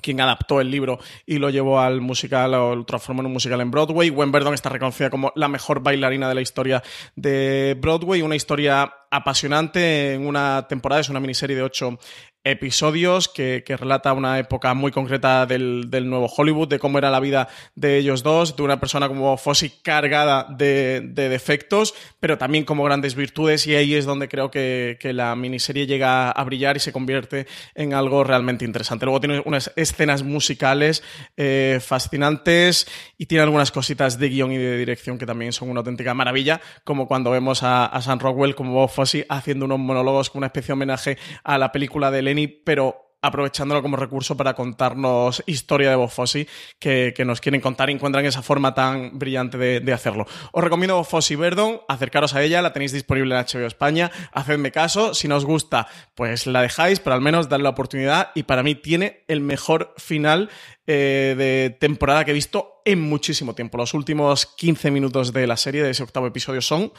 [0.00, 3.60] quien adaptó el libro y lo llevó al musical o lo transformó en un musical
[3.60, 4.10] en Broadway.
[4.10, 6.82] Gwen Verdon está reconocida como la mejor bailarina de la historia
[7.16, 11.98] de Broadway, una historia apasionante en una temporada, es una miniserie de ocho
[12.44, 17.20] episodios que, relata una época muy concreta del, del, nuevo Hollywood, de cómo era la
[17.20, 22.64] vida de ellos dos, de una persona como Fossey cargada de, de, defectos, pero también
[22.64, 26.76] como grandes virtudes y ahí es donde creo que, que, la miniserie llega a brillar
[26.76, 29.04] y se convierte en algo realmente interesante.
[29.04, 31.02] Luego tiene unas escenas musicales
[31.36, 35.80] eh, fascinantes y tiene algunas cositas de guion y de dirección que también son una
[35.80, 38.88] auténtica maravilla, como cuando vemos a, a Sam Rockwell como
[39.28, 43.82] Haciendo unos monólogos con una especie de homenaje a la película de Lenny, pero aprovechándolo
[43.82, 46.46] como recurso para contarnos historia de Bob Fosse
[46.78, 50.26] que, nos quieren contar y encuentran esa forma tan brillante de, hacerlo.
[50.52, 54.10] Os recomiendo Bob Fosse y Verdon, acercaros a ella, la tenéis disponible en HBO España,
[54.32, 58.30] hacedme caso, si no os gusta, pues la dejáis, pero al menos darle la oportunidad
[58.34, 60.48] y para mí tiene el mejor final
[60.86, 63.76] eh, de temporada que he visto en muchísimo tiempo.
[63.76, 66.92] Los últimos 15 minutos de la serie, de ese octavo episodio, son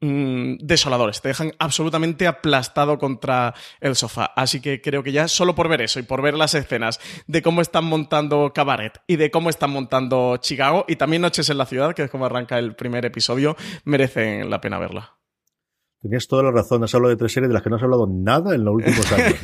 [0.00, 1.20] mm, desoladores.
[1.20, 4.32] Te dejan absolutamente aplastado contra el sofá.
[4.36, 7.42] Así que creo que ya solo por ver eso y por ver las escenas de
[7.42, 11.66] cómo están montando Cabaret y de cómo están montando Chicago y también Noches en la
[11.66, 15.19] Ciudad, que es como arranca el primer episodio, merecen la pena verla.
[16.02, 18.06] Tenías toda la razón, has hablado de tres series de las que no has hablado
[18.10, 19.34] nada en los últimos años.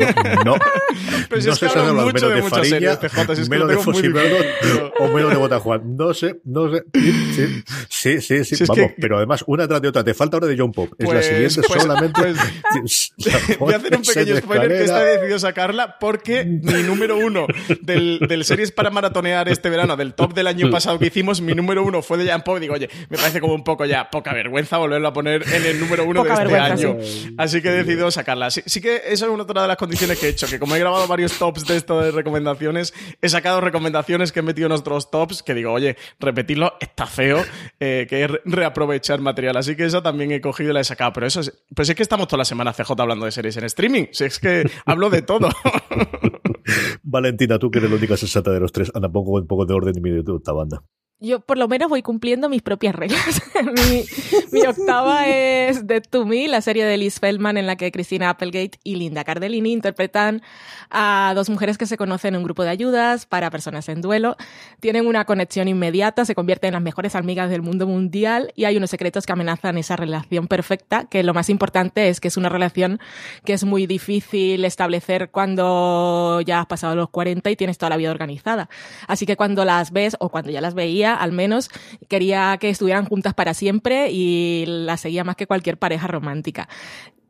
[0.44, 0.56] No, no,
[1.28, 2.98] Pero si no sé si has hablado menos de de Farilla,
[3.50, 3.76] menos de
[4.98, 5.96] o menos de Botajuan.
[5.96, 6.82] No sé, no sé.
[6.94, 10.02] Sí, sí, sí, sí, Si es vamos, que- pero además una tras de otra.
[10.02, 10.90] Te falta ahora de John Pop.
[10.98, 12.20] es la Pues- siguiente pues- solamente.
[12.22, 13.12] pues-
[13.48, 17.16] La Voy a hacer un pequeño spoiler que esta he decidido sacarla porque mi número
[17.18, 17.46] uno
[17.82, 21.54] del, del series para maratonear este verano, del top del año pasado que hicimos, mi
[21.54, 22.58] número uno fue de Jan Pop.
[22.58, 25.80] Digo, oye, me parece como un poco ya poca vergüenza volverlo a poner en el
[25.80, 27.34] número uno Poca de vergüenza, año.
[27.38, 28.50] Así que he decidido sacarla.
[28.50, 30.74] Sí, sí que eso es una otra de las condiciones que he hecho, que como
[30.76, 34.72] he grabado varios tops de esto de recomendaciones, he sacado recomendaciones que he metido en
[34.72, 37.44] otros tops que digo, oye, repetirlo está feo,
[37.80, 39.56] eh, que es re- reaprovechar material.
[39.56, 41.12] Así que esa también he cogido y la he sacado.
[41.12, 43.64] Pero eso es, pues es que estamos toda la semana CJ hablando de series en
[43.64, 44.06] streaming.
[44.12, 45.48] Si es que hablo de todo.
[47.02, 49.74] Valentina, tú que eres la única sensata de los tres, anda, pongo un poco de
[49.74, 50.82] orden en mi de esta banda.
[51.18, 53.40] Yo por lo menos voy cumpliendo mis propias reglas.
[53.90, 54.04] mi,
[54.52, 58.28] mi octava es Dead to Me, la serie de Liz Feldman en la que Christina
[58.28, 60.42] Applegate y Linda Cardellini interpretan
[60.90, 64.36] a dos mujeres que se conocen en un grupo de ayudas para personas en duelo.
[64.80, 68.76] Tienen una conexión inmediata, se convierten en las mejores amigas del mundo mundial y hay
[68.76, 72.50] unos secretos que amenazan esa relación perfecta, que lo más importante es que es una
[72.50, 73.00] relación
[73.42, 77.96] que es muy difícil establecer cuando ya has pasado los 40 y tienes toda la
[77.96, 78.68] vida organizada.
[79.08, 80.74] Así que cuando las ves o cuando ya las
[81.14, 81.70] al menos
[82.08, 86.68] quería que estuvieran juntas para siempre y las seguía más que cualquier pareja romántica.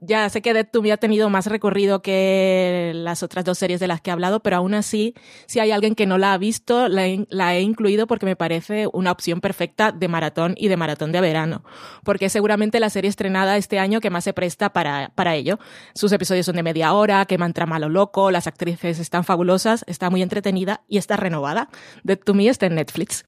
[0.01, 3.81] Ya sé que Dead to Me ha tenido más recorrido que las otras dos series
[3.81, 5.15] de las que he hablado, pero aún así,
[5.47, 8.89] si hay alguien que no la ha visto, la he, la incluido porque me parece
[8.93, 11.65] una opción perfecta de maratón y de maratón de verano.
[12.05, 15.59] Porque es seguramente la serie estrenada este año que más se presta para, para ello.
[15.95, 20.11] Sus episodios son de media hora, queman trama lo loco, las actrices están fabulosas, está
[20.11, 21.71] muy entretenida y está renovada.
[22.05, 23.25] Dead to Me está en Netflix.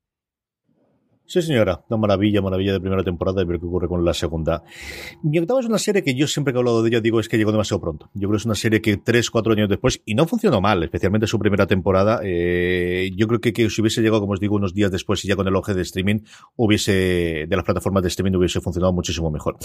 [1.28, 1.84] Sí, señora.
[1.90, 4.62] Una maravilla, maravilla de primera temporada y ver qué ocurre con la segunda.
[5.22, 7.28] Mi octava es una serie que yo siempre que he hablado de ella digo es
[7.28, 8.08] que llegó demasiado pronto.
[8.14, 10.82] Yo creo que es una serie que tres, cuatro años después, y no funcionó mal,
[10.82, 14.56] especialmente su primera temporada, eh, yo creo que, que si hubiese llegado, como os digo,
[14.56, 16.20] unos días después y ya con el oje de streaming,
[16.56, 19.58] hubiese, de las plataformas de streaming hubiese funcionado muchísimo mejor.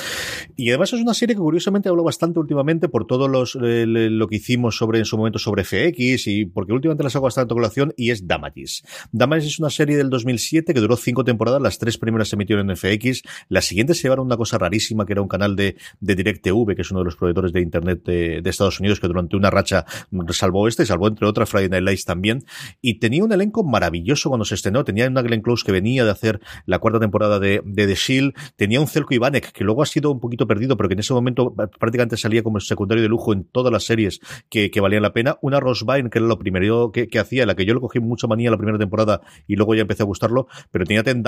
[0.57, 4.75] Y además es una serie que curiosamente habló bastante últimamente por todo lo que hicimos
[4.75, 8.27] sobre, en su momento sobre FX y porque últimamente las hago bastante colación y es
[8.27, 8.83] Damages.
[9.13, 12.69] Damages es una serie del 2007 que duró cinco temporadas las tres primeras se emitieron
[12.69, 16.15] en FX, las siguientes se llevaron una cosa rarísima que era un canal de, de
[16.15, 19.49] DirecTV, que es uno de los proveedores de Internet de, Estados Unidos, que durante una
[19.49, 19.85] racha
[20.29, 22.45] salvó este, salvó entre otras Friday Night Lights también,
[22.81, 26.11] y tenía un elenco maravilloso cuando se estrenó, tenía una Glenn Close que venía de
[26.11, 30.11] hacer la cuarta temporada de, The Shield, tenía un Celco Ivanek, que luego ha sido
[30.11, 33.43] un poquito perdido, pero que en ese momento prácticamente salía como secundario de lujo en
[33.43, 37.07] todas las series que, valían la pena, una Rose Byrne, que era lo primero que,
[37.07, 39.81] que hacía, la que yo le cogí mucha manía la primera temporada y luego ya
[39.81, 41.23] empecé a gustarlo, pero tenía Ten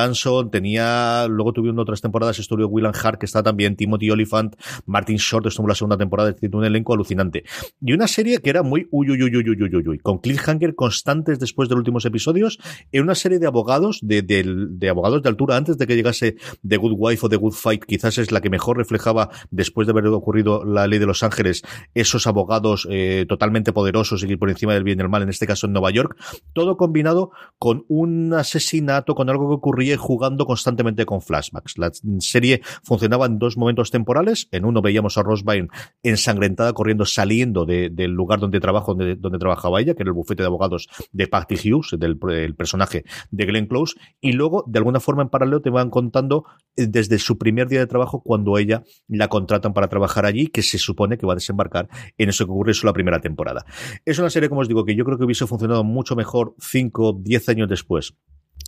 [0.51, 5.45] Tenía, luego tuvieron otras temporadas, estuvo William Hart, que está también, Timothy Oliphant, Martin Short
[5.47, 7.43] estuvo la segunda temporada, es decir, un elenco alucinante.
[7.81, 10.75] Y una serie que era muy uy, uy, uy, uy, uy, uy, uy, con cliffhanger
[10.75, 12.59] constantes después de los últimos episodios,
[12.91, 16.35] en una serie de abogados, de, de, de, abogados de altura, antes de que llegase
[16.67, 19.91] The Good Wife o The Good Fight, quizás es la que mejor reflejaba, después de
[19.91, 24.73] haber ocurrido la ley de Los Ángeles, esos abogados eh, totalmente poderosos y por encima
[24.73, 26.17] del bien y el mal, en este caso en Nueva York,
[26.53, 31.79] todo combinado con un asesinato, con algo que ocurría jugando constantemente con flashbacks.
[31.79, 34.47] La serie funcionaba en dos momentos temporales.
[34.51, 35.69] En uno veíamos a Rose Byrne
[36.03, 40.43] ensangrentada corriendo, saliendo de, del lugar donde, trabajo, donde, trabajaba ella, que era el bufete
[40.43, 43.95] de abogados de Patty Hughes, del el personaje de Glenn Close.
[44.21, 47.87] Y luego, de alguna forma, en paralelo, te van contando desde su primer día de
[47.87, 51.89] trabajo cuando ella la contratan para trabajar allí, que se supone que va a desembarcar
[52.19, 53.65] en eso que ocurre en la primera temporada.
[54.05, 57.21] Es una serie, como os digo, que yo creo que hubiese funcionado mucho mejor 5,
[57.23, 58.13] 10 años después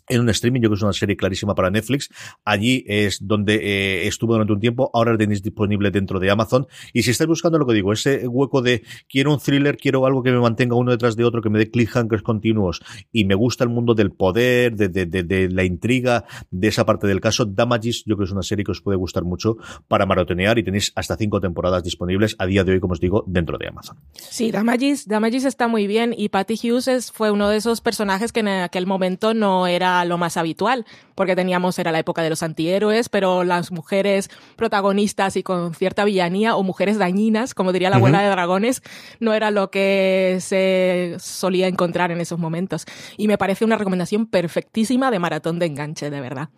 [0.10, 2.10] en un streaming, yo creo que es una serie clarísima para Netflix.
[2.46, 6.68] Allí es donde eh, estuvo durante un tiempo, ahora la tenéis disponible dentro de Amazon.
[6.94, 10.24] Y si estáis buscando lo que digo, ese hueco de quiero un thriller, quiero algo
[10.24, 13.64] que me mantenga uno detrás de otro, que me dé cliffhangers continuos y me gusta
[13.64, 17.46] el mundo del poder, de, de, de, de la intriga, de esa parte del caso,
[17.46, 20.64] Damages yo creo que es una serie que os puede gustar mucho para maratonear y
[20.64, 23.98] tenéis hasta cinco temporadas disponibles a día de hoy, como os digo, dentro de Amazon.
[24.14, 28.32] Sí, Damages, Damages está muy bien y Patty Hughes es- fue uno de esos personajes
[28.32, 32.30] que en aquel momento no era lo más habitual, porque teníamos, era la época de
[32.30, 37.90] los antihéroes, pero las mujeres protagonistas y con cierta villanía o mujeres dañinas, como diría
[37.90, 38.82] la abuela de dragones,
[39.20, 42.86] no era lo que se solía encontrar en esos momentos.
[43.18, 46.50] Y me parece una recomendación perfectísima de maratón de enganche, de verdad.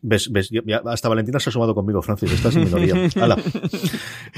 [0.00, 0.30] ¿Ves?
[0.30, 0.48] ¿Ves?
[0.50, 2.94] Ya- hasta Valentina se ha sumado conmigo, Francis, estás en minoría.
[3.20, 3.36] Hala.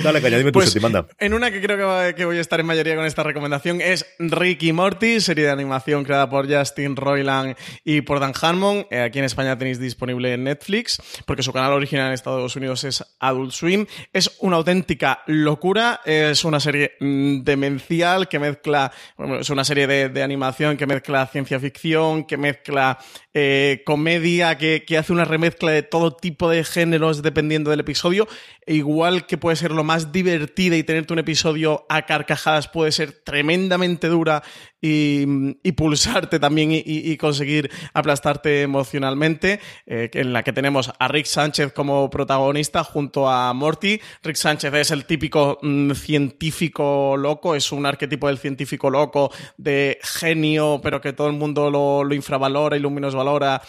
[0.03, 1.07] Dale, caña, dime tu Pues, séptima, anda.
[1.19, 3.81] en una que creo que, va- que voy a estar en mayoría con esta recomendación
[3.83, 8.87] es Rick y Morty, serie de animación creada por Justin Roiland y por Dan Harmon.
[8.91, 12.85] Eh, aquí en España tenéis disponible en Netflix, porque su canal original en Estados Unidos
[12.85, 13.85] es Adult Swim.
[14.15, 19.87] Es una auténtica locura, es una serie mm, demencial que mezcla, bueno, es una serie
[19.87, 22.99] de, de animación que mezcla ciencia ficción, que mezcla
[23.35, 28.29] eh, comedia, que, que hace una remezcla de todo tipo de géneros dependiendo del episodio.
[28.67, 32.93] E igual que puede ser lo más divertida y tenerte un episodio a carcajadas, puede
[32.93, 34.43] ser tremendamente dura
[34.83, 35.25] y,
[35.63, 39.61] y pulsarte también y, conseguir aplastarte emocionalmente.
[39.87, 44.01] eh, en la que tenemos a Rick Sánchez como protagonista junto a Morty.
[44.23, 49.99] Rick Sánchez es el típico mm, científico loco, es un arquetipo del científico loco, de
[50.03, 53.63] genio, pero que todo el mundo lo, lo infravalora y lo menosvalora.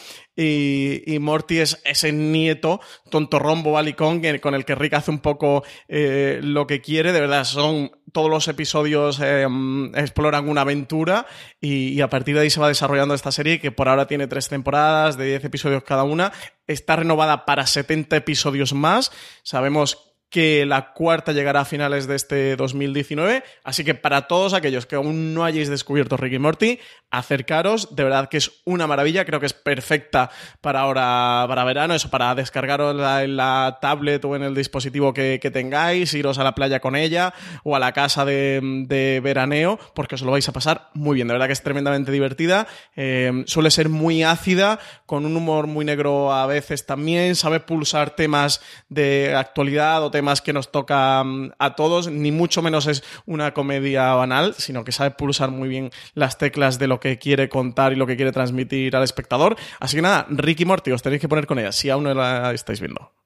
[0.44, 6.40] Y, Morty es ese nieto tontorrombo balicón con el que Rick hace un poco eh,
[6.42, 7.12] lo que quiere.
[7.12, 9.48] De verdad, son todos los episodios eh,
[9.96, 11.28] exploran una aventura
[11.60, 14.28] y, y a partir de ahí se va desarrollando esta serie que por ahora tiene
[14.28, 16.32] tres temporadas de 10 episodios cada una.
[16.68, 19.12] Está renovada para 70 episodios más.
[19.44, 23.44] Sabemos que la cuarta llegará a finales de este 2019.
[23.66, 26.80] Así que para todos aquellos que aún no hayáis descubierto Ricky Morty,
[27.12, 27.94] acercaros.
[27.94, 29.26] De verdad que es una maravilla.
[29.26, 31.94] Creo que es perfecta para ahora, para verano.
[31.94, 36.46] Eso, para descargaros en la tablet o en el dispositivo que, que tengáis, iros a
[36.46, 37.34] la playa con ella
[37.66, 41.28] o a la casa de, de veraneo, porque os lo vais a pasar muy bien.
[41.28, 42.68] De verdad que es tremendamente divertida.
[42.96, 47.36] Eh, suele ser muy ácida, con un humor muy negro a veces también.
[47.36, 52.10] Sabe pulsar temas de actualidad o temas que nos toca mm, a todos.
[52.10, 56.80] Ni mucho menos es una comedia banal, sino que sabe pulsar muy bien las teclas
[56.80, 59.56] de lo que quiere contar y lo que quiere transmitir al espectador.
[59.80, 62.54] Así que nada, Ricky Morty, os tenéis que poner con ella, si aún no la
[62.54, 63.21] estáis viendo.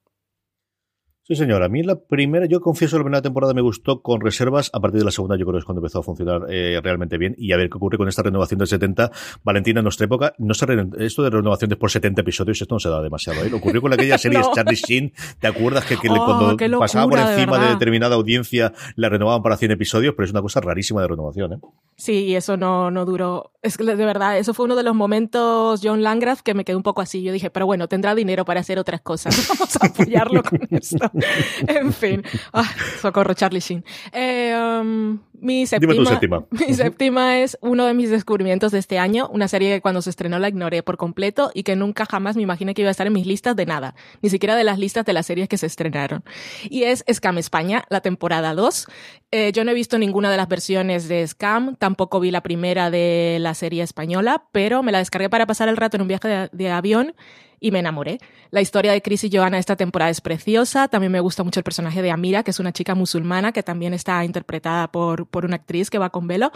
[1.28, 1.64] Sí, señor.
[1.64, 4.70] A mí la primera, yo confieso, la primera temporada me gustó con reservas.
[4.74, 7.18] A partir de la segunda, yo creo que es cuando empezó a funcionar eh, realmente
[7.18, 7.34] bien.
[7.40, 9.12] Y a ver qué ocurre con esta renovación del 70.
[9.44, 12.80] Valentina, en nuestra época, no se re- esto de renovaciones por 70 episodios, esto no
[12.80, 13.44] se da demasiado.
[13.44, 13.52] ¿eh?
[13.52, 14.52] Ocurrió con aquella serie No.
[14.54, 15.14] Charlie Sheen.
[15.40, 19.58] ¿Te acuerdas que, Oh, cuando locura, pasaba por encima de, determinada audiencia la renovaban para
[19.58, 20.14] 100 episodios?
[20.16, 21.54] Pero es una cosa rarísima de renovación.
[21.54, 21.58] ¿eh?
[21.98, 23.52] Sí, y eso no, no duró.
[23.64, 26.76] Es que de verdad, eso fue uno de los momentos John Landgraf que me quedé
[26.76, 27.24] un poco así.
[27.24, 29.36] Yo dije, pero bueno, tendrá dinero para hacer otras cosas.
[29.60, 30.98] Vamos a apoyarlo con esto.
[31.68, 32.24] En fin.
[32.54, 32.70] Ah,
[33.02, 33.84] socorro, Charlie Sheen.
[34.12, 36.46] Eh, um, mi séptima, Dime tu séptima.
[36.68, 39.30] Mi séptima es uno de mis descubrimientos de este año.
[39.32, 42.42] Una serie que cuando se estrenó la ignoré por completo y que nunca jamás me
[42.42, 43.94] imaginé que iba a estar en mis listas de nada.
[44.22, 46.24] Ni siquiera de las listas de las series que se estrenaron.
[46.70, 48.88] Y es Scam España, la temporada 2.
[49.32, 52.90] Eh, yo no he visto ninguna de las versiones de Scam, tampoco vi la primera
[52.90, 56.28] de la serie española, pero me la descargué para pasar el rato en un viaje
[56.28, 57.14] de, de avión
[57.60, 58.20] y me enamoré.
[58.52, 60.88] La historia de Chris y Joanna esta temporada es preciosa.
[60.88, 63.94] También me gusta mucho el personaje de Amira, que es una chica musulmana que también
[63.94, 66.54] está interpretada por, por una actriz que va con velo.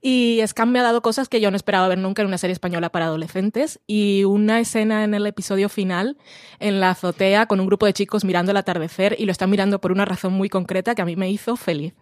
[0.00, 2.52] Y Scam me ha dado cosas que yo no esperaba ver nunca en una serie
[2.52, 3.80] española para adolescentes.
[3.88, 6.16] Y una escena en el episodio final,
[6.60, 9.80] en la azotea, con un grupo de chicos mirando el atardecer y lo están mirando
[9.80, 11.92] por una razón muy concreta que a mí me hizo feliz.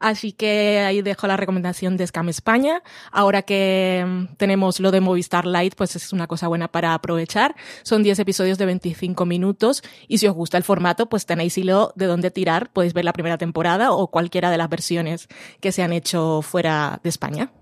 [0.00, 2.82] Así que ahí dejo la recomendación de Scam España.
[3.10, 7.54] Ahora que mm, tenemos lo de Movistar Lite, pues es una cosa buena para aprovechar.
[7.84, 11.92] Son 10 episodios de 25 minutos y si os gusta el formato, pues tenéis hilo
[11.96, 12.70] de dónde tirar.
[12.70, 15.28] Podéis ver la primera temporada o cualquiera de las versiones
[15.60, 17.52] que se han hecho fuera de España.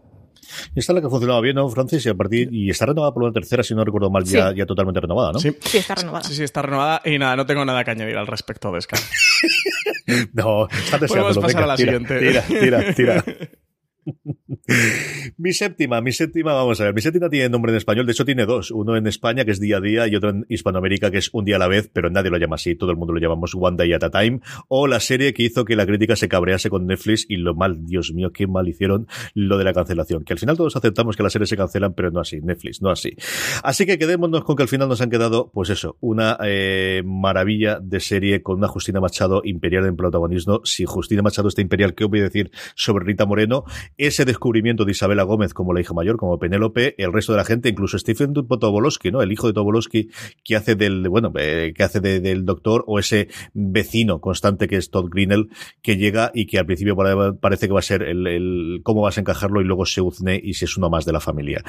[0.75, 2.07] Esta es la que funcionaba bien, ¿no, Francis?
[2.07, 4.57] Y a partir, y está renovada por una tercera, si no recuerdo mal, ya, Sí.
[4.57, 5.39] ya totalmente renovada, ¿no?
[5.41, 5.55] Sí.
[5.61, 6.25] Sí, está renovada.
[6.25, 7.03] Sí, sí, está renovada.
[7.05, 9.01] Y nada, no tengo nada que añadir al respecto de Scam.
[10.33, 11.29] No, está deseando.
[11.29, 12.19] Podemos pasar a la tira, siguiente.
[12.19, 13.25] Tira, tira, tira.
[15.39, 18.25] mi séptima, mi séptima, vamos a ver, mi séptima tiene nombre en español, de hecho
[18.25, 21.19] tiene dos, uno en España que es día a día y otro en Hispanoamérica que
[21.19, 23.21] es un día a la vez, pero nadie lo llama así, todo el mundo lo
[23.21, 26.29] llamamos One Day at a Time, o la serie que hizo que la crítica se
[26.29, 30.25] cabrease con Netflix y lo mal, Dios mío, qué mal hicieron lo de la cancelación,
[30.25, 32.91] que al final todos aceptamos que las series se cancelan, pero no así, Netflix, no
[32.91, 33.17] así.
[33.63, 37.79] Así que quedémonos con que al final nos han quedado, pues eso, una eh, maravilla
[37.81, 40.61] de serie con una Justina Machado imperial en protagonismo.
[40.65, 43.65] Si Justina Machado está imperial, ¿qué voy a decir sobre Rita Moreno?
[43.99, 47.45] Ese descubrimiento de Isabela Gómez como la hija mayor, como Penélope, el resto de la
[47.45, 49.21] gente, incluso Stephen Tobolowsky, ¿no?
[49.21, 50.09] El hijo de Tobolowsky,
[50.43, 54.91] que hace del, bueno, eh, que hace del doctor, o ese vecino constante que es
[54.91, 55.51] Todd Greenell,
[55.83, 56.97] que llega y que al principio
[57.41, 60.41] parece que va a ser el, el cómo vas a encajarlo y luego se uzne
[60.43, 61.63] y si es uno más de la familia.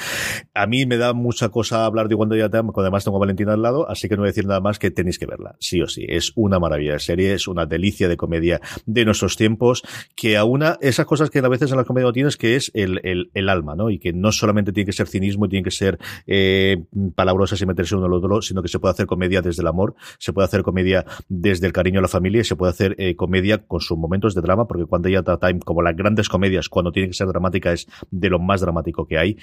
[0.54, 3.54] A mí me da mucha cosa hablar de Wanda y cuando además tengo a Valentina
[3.54, 5.82] al lado, así que no voy a decir nada más que tenéis que verla, sí
[5.82, 6.06] o sí.
[6.08, 9.84] Es una maravilla de serie, es una delicia de comedia de nuestros tiempos,
[10.16, 12.72] que a una, esas cosas que a veces en la comedia no tienes, que es
[12.74, 13.90] el, alma, ¿no?
[13.90, 16.84] Y que no solamente tiene que ser cinismo y tiene que ser eh,
[17.16, 19.96] palabrosas y meterse uno al otro, sino que se puede hacer comedia desde el amor,
[20.18, 23.16] se puede hacer comedia desde el cariño a la familia y se puede hacer eh,
[23.16, 26.92] comedia con sus momentos de drama, porque cuando ya Time, como las grandes comedias, cuando
[26.92, 29.38] tiene que ser dramática, es de lo más dramático que hay.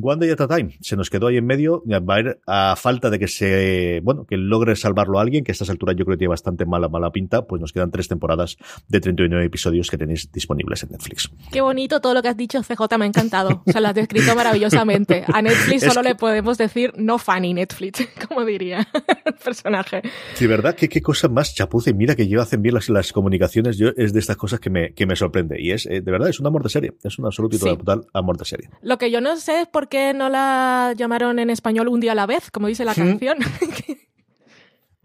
[0.00, 2.74] One Day at a Time se nos quedó ahí en medio, va a ir a
[2.76, 6.04] falta de que se, bueno, que logre salvarlo a alguien, que a estas alturas yo
[6.04, 8.56] creo que tiene bastante mala, mala pinta, pues nos quedan tres temporadas
[8.88, 11.30] de 39 episodios que tenéis disponibles en Netflix.
[11.52, 13.62] Qué bonito todo lo que has dicho, CJ, me ha encantado.
[13.64, 15.24] O sea, lo has descrito maravillosamente.
[15.32, 18.86] A Netflix solo le podemos decir no funny Netflix, como diría
[19.24, 20.02] el personaje.
[20.34, 20.74] Sí, ¿verdad?
[20.74, 21.94] ¿Qué, qué cosa más chapuce?
[21.94, 24.92] Mira que yo hacen bien las, las comunicaciones, yo es de estas cosas que me,
[24.94, 25.60] que me sorprende.
[25.60, 26.92] Y es, eh, de verdad, es un amor de serie.
[27.04, 27.64] Es un absoluto y Sí.
[27.66, 28.68] total amor de serie.
[28.82, 32.12] Lo que yo no sé es por qué no la llamaron en español un día
[32.12, 33.36] a la vez, como dice la canción.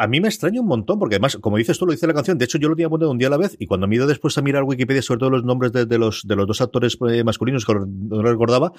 [0.01, 2.39] A mí me extraña un montón, porque además, como dices tú, lo dice la canción.
[2.39, 3.97] De hecho, yo lo tenía puesto un día a la vez, y cuando me he
[3.97, 6.59] ido después a mirar Wikipedia sobre todo los nombres de, de los, de los dos
[6.59, 8.71] actores eh, masculinos que no recordaba,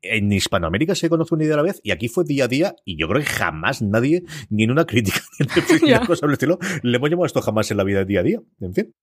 [0.00, 2.76] en Hispanoamérica se conoce un día a la vez, y aquí fue día a día,
[2.86, 6.06] y yo creo que jamás nadie, ni en una crítica, ni en en Ya.
[6.06, 8.40] cosas del estilo, le hemos llamado esto jamás en la vida día a día.
[8.62, 8.94] En fin.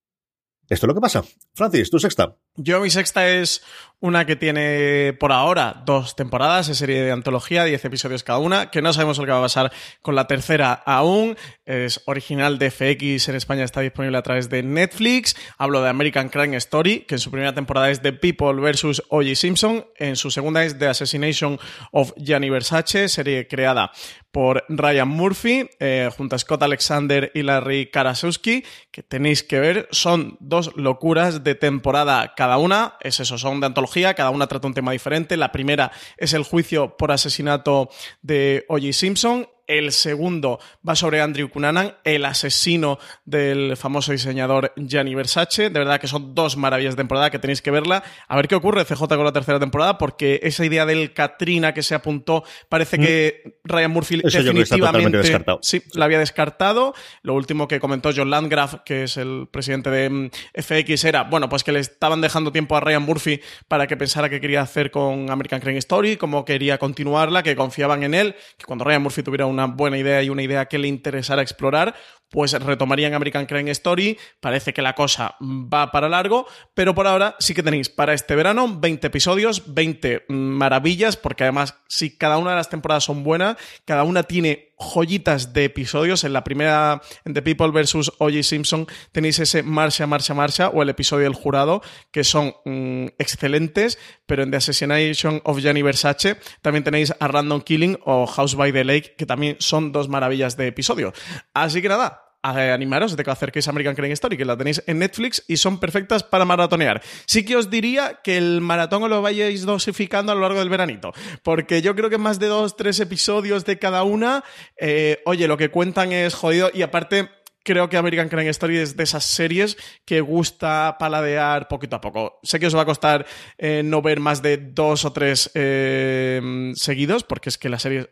[0.69, 1.23] Esto es lo que pasa.
[1.53, 2.35] Francis, tu sexta.
[2.55, 3.63] Yo mi sexta es
[3.99, 8.69] una que tiene por ahora dos temporadas, es serie de antología, 10 episodios cada una,
[8.69, 11.37] que no sabemos lo que va a pasar con la tercera aún.
[11.65, 15.35] Es original de FX, en España está disponible a través de Netflix.
[15.57, 19.03] Hablo de American Crime Story, que en su primera temporada es The People vs.
[19.09, 19.35] O.J.
[19.35, 21.59] Simpson, en su segunda es The Assassination
[21.91, 23.91] of Gianni Versace, serie creada
[24.31, 29.87] por Ryan Murphy, eh, junto a Scott Alexander y Larry Karasowski, que tenéis que ver.
[29.91, 32.95] Son dos locuras de temporada cada una.
[33.01, 35.37] Es eso, son de antología, cada una trata un tema diferente.
[35.37, 37.89] La primera es el juicio por asesinato
[38.21, 38.93] de O.J.
[38.93, 39.47] Simpson.
[39.67, 45.69] El segundo va sobre Andrew Cunanan, el asesino del famoso diseñador Gianni Versace.
[45.69, 48.03] De verdad que son dos maravillas de temporada que tenéis que verla.
[48.27, 51.83] A ver qué ocurre CJ con la tercera temporada, porque esa idea del Katrina que
[51.83, 55.21] se apuntó, parece que Ryan Murphy Eso definitivamente
[55.61, 56.93] sí, la había descartado.
[57.21, 61.49] Lo último que comentó John Landgraf, que es el presidente de mm, FX, era, bueno,
[61.49, 64.91] pues que le estaban dejando tiempo a Ryan Murphy para que pensara qué quería hacer
[64.91, 69.23] con American Crime Story, cómo quería continuarla, que confiaban en él, que cuando Ryan Murphy
[69.23, 71.95] tuviera una buena idea y una idea que le interesara explorar,
[72.29, 74.17] pues retomarían American Crime Story.
[74.39, 78.35] Parece que la cosa va para largo, pero por ahora sí que tenéis para este
[78.35, 83.57] verano 20 episodios, 20 maravillas, porque además, si cada una de las temporadas son buenas,
[83.85, 86.23] cada una tiene joyitas de episodios.
[86.23, 88.11] En la primera, en The People vs.
[88.19, 88.43] O.J.
[88.43, 93.97] Simpson, tenéis ese Marcha, Marcha, Marcha o el episodio del jurado, que son mm, excelentes,
[94.25, 98.71] pero en The Assassination of Gianni Versace también tenéis a Random Killing o House by
[98.71, 101.13] the Lake, que también son dos maravillas de episodio.
[101.53, 104.83] Así que nada, a- animaros de que acerquéis a American Crime Story, que la tenéis
[104.87, 107.01] en Netflix y son perfectas para maratonear.
[107.25, 111.13] Sí que os diría que el maratón lo vayáis dosificando a lo largo del veranito,
[111.43, 114.43] porque yo creo que más de dos, tres episodios de cada una,
[114.77, 117.29] eh, oye, lo que cuentan es jodido y aparte...
[117.67, 119.75] Creo que American Crime Story es de esas series
[120.05, 122.39] que gusta paladear poquito a poco.
[122.41, 123.25] Sé que os va a costar
[123.57, 128.07] eh, no ver más de dos o tres eh, seguidos, porque es que las series,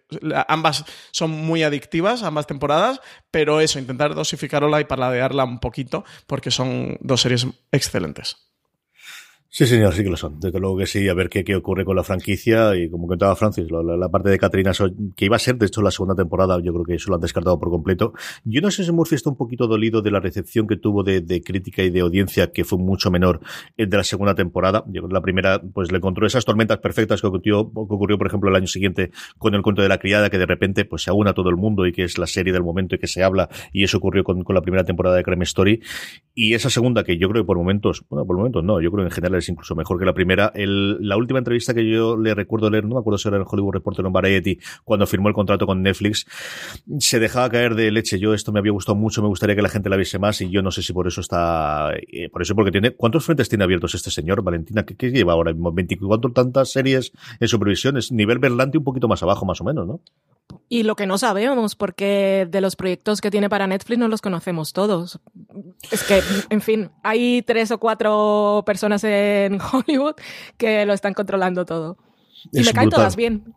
[0.50, 3.00] ambas son muy adictivas, ambas temporadas,
[3.32, 8.55] pero eso, intentar dosificarla y paladearla un poquito, porque son dos series excelentes.
[9.58, 10.38] Sí, señor, sí que lo son.
[10.42, 12.76] Desde luego que sí, a ver qué, qué ocurre con la franquicia.
[12.76, 14.74] Y como contaba Francis, la, la- parte de Katrina,
[15.16, 17.22] que iba a ser, de hecho, la segunda temporada, yo creo que eso lo han
[17.22, 18.12] descartado por completo.
[18.44, 21.24] Yo no sé si Murphy está un poquito dolido de la recepción que tuvo de,
[21.42, 23.40] crítica y de audiencia, que fue mucho menor
[23.78, 24.84] de la segunda temporada.
[24.88, 28.18] Yo creo que la primera, pues le encontró esas tormentas perfectas que ocurrió, que ocurrió,
[28.18, 31.04] por ejemplo, el año siguiente con el cuento de la criada, que de repente pues
[31.04, 33.24] se aúna todo el mundo y que es la serie del momento y que se
[33.24, 33.48] habla.
[33.72, 35.80] Y eso ocurrió con, con la primera temporada de Crime Story.
[36.34, 39.06] Y esa segunda, que yo creo que por momentos, bueno, por momentos no, yo creo
[39.06, 40.52] que en general es incluso mejor que la primera.
[40.56, 43.74] La última entrevista que yo le recuerdo leer, no me acuerdo si era en Hollywood
[43.74, 46.26] Reporter o en Variety, cuando firmó el contrato con Netflix,
[47.00, 48.20] se dejaba caer de leche.
[48.20, 50.50] Yo esto me había gustado mucho, me gustaría que la gente la viese más y
[50.50, 53.64] yo no sé si por eso está, eh, por eso porque tiene, ¿cuántos frentes tiene
[53.64, 54.86] abiertos este señor, Valentina?
[54.86, 55.74] ¿Qué, lleva ahora mismo?
[55.74, 57.98] ¿24 tantas series en supervisión?
[57.98, 60.02] Es nivel Berlanti un poquito más abajo, más o menos, ¿no?
[60.68, 64.22] Y lo que no sabemos, porque de los proyectos que tiene para Netflix no los
[64.22, 65.20] conocemos todos.
[65.92, 70.16] Es que, en fin, hay tres o cuatro personas en Hollywood
[70.58, 71.98] que lo están controlando todo.
[72.52, 73.02] Y me caen brutal.
[73.02, 73.54] todas bien.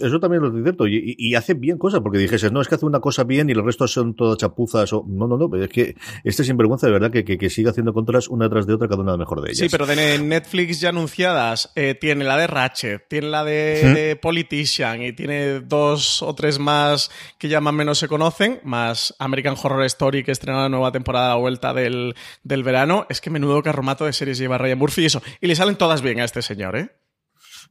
[0.00, 0.86] Eso también lo es cierto.
[0.86, 3.52] Y, y- hace bien cosas, porque dijese, no, es que hace una cosa bien y
[3.52, 4.92] el resto son todas chapuzas.
[4.92, 5.04] O...
[5.08, 7.92] No, no, no, pero es que este sinvergüenza de verdad que, que, que sigue haciendo
[7.92, 9.58] contras una tras de otra, cada una mejor de ellas.
[9.58, 13.94] Sí, pero de Netflix ya anunciadas, eh, tiene la de Ratchet, tiene la de, ¿Mm?
[13.94, 18.60] de Politician y tiene dos o tres más que ya más o menos se conocen,
[18.62, 22.14] más American Horror Story que estrena la nueva temporada a la vuelta del,
[22.44, 23.06] del verano.
[23.08, 25.22] Es que menudo carromato de series lleva Ryan Murphy y eso.
[25.40, 26.90] Y le salen todas bien a este señor, ¿eh?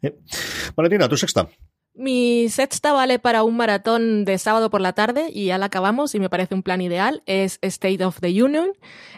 [0.02, 0.14] Eh,
[0.76, 1.48] Valentina, tu sexta.
[1.94, 6.16] Mi sexta vale para un maratón de sábado por la tarde y ya la acabamos
[6.16, 7.22] y me parece un plan ideal.
[7.26, 8.70] Es State of the Union.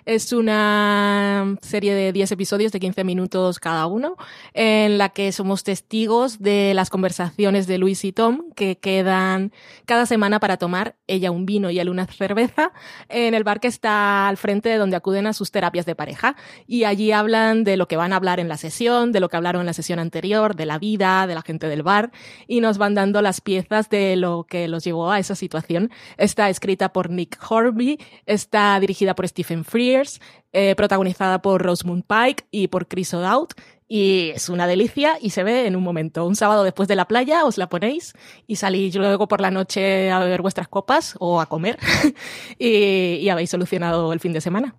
[0.05, 4.17] Es una serie de 10 episodios de 15 minutos cada uno
[4.55, 9.53] en la que somos testigos de las conversaciones de Luis y Tom que quedan
[9.85, 12.73] cada semana para tomar ella un vino y él una cerveza
[13.07, 16.35] en el bar que está al frente de donde acuden a sus terapias de pareja.
[16.65, 19.37] Y allí hablan de lo que van a hablar en la sesión, de lo que
[19.37, 22.11] hablaron en la sesión anterior, de la vida, de la gente del bar
[22.47, 25.91] y nos van dando las piezas de lo que los llevó a esa situación.
[26.17, 30.21] Está escrita por Nick Horby, está dirigida por Stephen Frears,
[30.53, 33.49] eh, protagonizada por Rosamund Pike y por Chris O'Dowd.
[33.87, 36.25] Y es una delicia y se ve en un momento.
[36.25, 38.13] Un sábado después de la playa os la ponéis
[38.47, 41.77] y salís luego por la noche a beber vuestras copas o a comer
[42.57, 44.73] y, y habéis solucionado el fin de semana.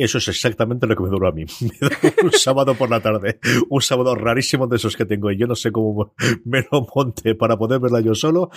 [0.00, 1.44] Eso es exactamente lo que me duró a mí.
[1.60, 3.38] Me un sábado por la tarde,
[3.68, 7.34] un sábado rarísimo de esos que tengo y yo no sé cómo me lo monte
[7.34, 8.50] para poder verla yo solo.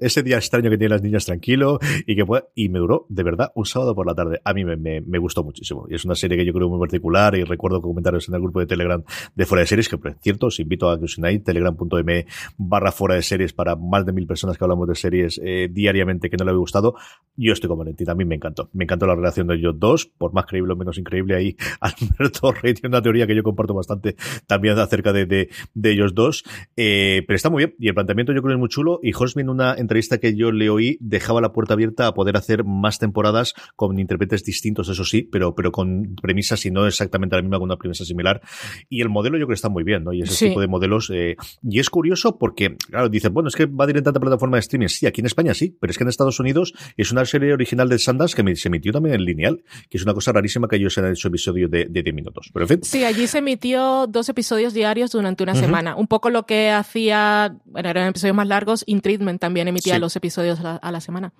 [0.00, 3.52] Ese día extraño que tienen las niñas tranquilo y que y me duró de verdad
[3.54, 4.42] un sábado por la tarde.
[4.44, 7.34] A mí me, me, gustó muchísimo y es una serie que yo creo muy particular
[7.36, 9.02] y recuerdo comentarios en el grupo de Telegram
[9.34, 12.26] de Fuera de Series que por cierto os invito a que os unáis telegram.m
[12.58, 16.28] barra Fuera de Series para más de mil personas que hablamos de series eh, diariamente
[16.28, 16.96] que no le había gustado.
[17.36, 18.68] Yo estoy con Valentina, a mí me encantó.
[18.74, 21.56] Me encantó la relación de ellos dos, por más creíble menos increíble ahí.
[21.80, 24.16] Alberto Rey tiene una teoría que yo comparto bastante
[24.46, 26.44] también acerca de, de, de ellos dos.
[26.76, 29.00] Eh, pero está muy bien y el planteamiento yo creo es muy chulo.
[29.02, 32.36] Y Hosmin, en una entrevista que yo le oí, dejaba la puerta abierta a poder
[32.36, 37.36] hacer más temporadas con intérpretes distintos, eso sí, pero, pero con premisas y no exactamente
[37.36, 38.40] la misma, con una premisa similar.
[38.88, 40.12] Y el modelo yo creo que está muy bien, ¿no?
[40.12, 40.48] Y ese Sí.
[40.48, 41.10] tipo de modelos.
[41.14, 44.56] eh, y es curioso porque, claro, dicen, bueno, es que va a en tanta plataforma
[44.56, 44.88] de streaming.
[44.88, 47.88] Sí, aquí en España sí, pero es que en Estados Unidos es una serie original
[47.88, 50.96] de Sundance que se emitió también en lineal, que es una cosa rarísima que ellos
[50.98, 52.50] han hecho episodios de, de 10 minutos.
[52.52, 55.96] Pero en fin, Sí, allí se emitió dos episodios diarios durante una semana.
[55.96, 60.00] Un poco lo que hacía, bueno, eran episodios más largos, In Treatment también emitía Sí.
[60.00, 61.32] los episodios a la, a la semana.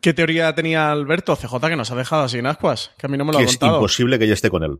[0.00, 2.90] ¿Qué teoría tenía Alberto CJ que nos ha dejado sin ascuas?
[2.96, 3.78] Que a mí no me lo que ha es contado.
[3.78, 4.78] imposible que ella esté con él.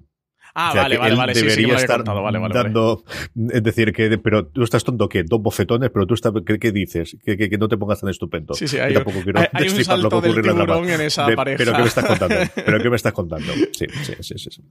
[0.55, 1.35] Ah, O sea, vale, vale, vale.
[1.35, 2.23] Sí, sí, debería lo había estar contado.
[2.23, 2.65] Vale, vale, vale.
[2.65, 3.05] dando,
[3.53, 6.73] es decir, que, pero tú estás tonto, que dos bofetones, pero tú estás, ¿qué, qué
[6.73, 7.17] dices?
[7.25, 8.55] Que, que, que no te pongas tan estupendo.
[8.55, 11.27] Sí, sí, hay, tampoco quiero hay- un destripar lo que salto del tiburón en esa
[11.27, 11.59] De- pareja.
[11.59, 12.35] Pero ¿qué me estás contando?
[12.67, 13.53] ¿Pero qué me estás contando?
[13.73, 14.63] Sí, sí, sí, sí.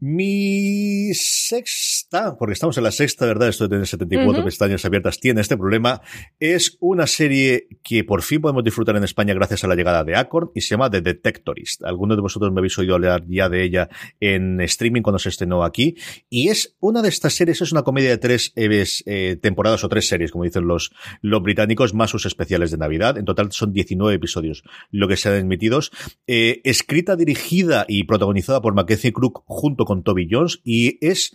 [0.00, 3.48] Mi sexta, porque estamos en la sexta, ¿verdad?
[3.48, 4.44] Esto de tener 74 Ujú.
[4.44, 6.00] pestañas abiertas tiene este problema.
[6.38, 10.14] Es una serie que por fin podemos disfrutar en España gracias a la llegada de
[10.14, 11.82] Acorn y se llama The Detectorist.
[11.82, 13.88] Algunos de vosotros me habéis oído hablar ya de ella
[14.20, 15.96] en streaming cuando se estrenó aquí.
[16.30, 19.88] Y es una de estas series, es una comedia de tres eh, eh, temporadas o
[19.88, 20.92] tres series, como dicen los,
[21.22, 23.18] los británicos, más sus especiales de Navidad.
[23.18, 25.90] En total son 19 episodios lo que se han emitidos.
[26.28, 31.34] Eh, escrita, dirigida y protagonizada por Mackenzie Crook junto con Toby Jones y es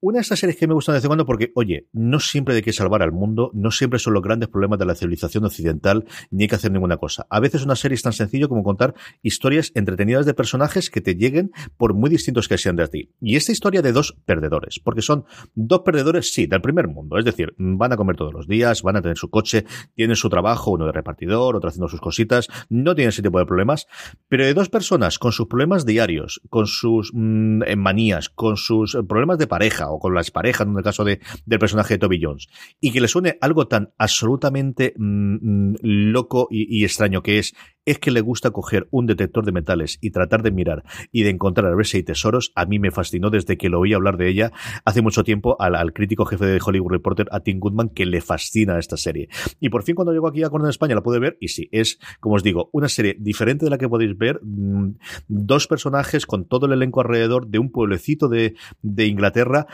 [0.00, 2.54] una de estas series que me gustan de vez en cuando porque, oye, no siempre
[2.54, 6.04] hay que salvar al mundo, no siempre son los grandes problemas de la civilización occidental,
[6.30, 7.26] ni hay que hacer ninguna cosa.
[7.30, 11.14] A veces una serie es tan sencillo como contar historias entretenidas de personajes que te
[11.14, 13.10] lleguen por muy distintos que sean de ti.
[13.20, 15.24] Y esta historia de dos perdedores, porque son
[15.54, 17.18] dos perdedores, sí, del primer mundo.
[17.18, 19.64] Es decir, van a comer todos los días, van a tener su coche,
[19.94, 23.46] tienen su trabajo, uno de repartidor, otro haciendo sus cositas, no tienen ese tipo de
[23.46, 23.86] problemas,
[24.28, 28.94] pero de dos personas con sus problemas diarios, con sus mm, eh, manías, con sus
[28.94, 31.98] eh, problemas de pareja o con las parejas, en el caso de, del personaje de
[31.98, 32.48] Toby Jones,
[32.80, 37.54] y que le suene algo tan absolutamente mm, mm, loco y, y extraño que es
[37.84, 41.30] es que le gusta coger un detector de metales y tratar de mirar y de
[41.30, 44.16] encontrar a ver si hay tesoros, a mí me fascinó desde que lo oí hablar
[44.16, 44.52] de ella
[44.84, 48.20] hace mucho tiempo al, al crítico jefe de Hollywood Reporter, a Tim Goodman, que le
[48.20, 49.28] fascina esta serie.
[49.60, 51.98] Y por fin cuando llegó aquí a de España la pude ver y sí, es,
[52.20, 54.94] como os digo, una serie diferente de la que podéis ver, mm,
[55.28, 59.66] dos personajes con todo el elenco alrededor de un pueblecito de, de Inglaterra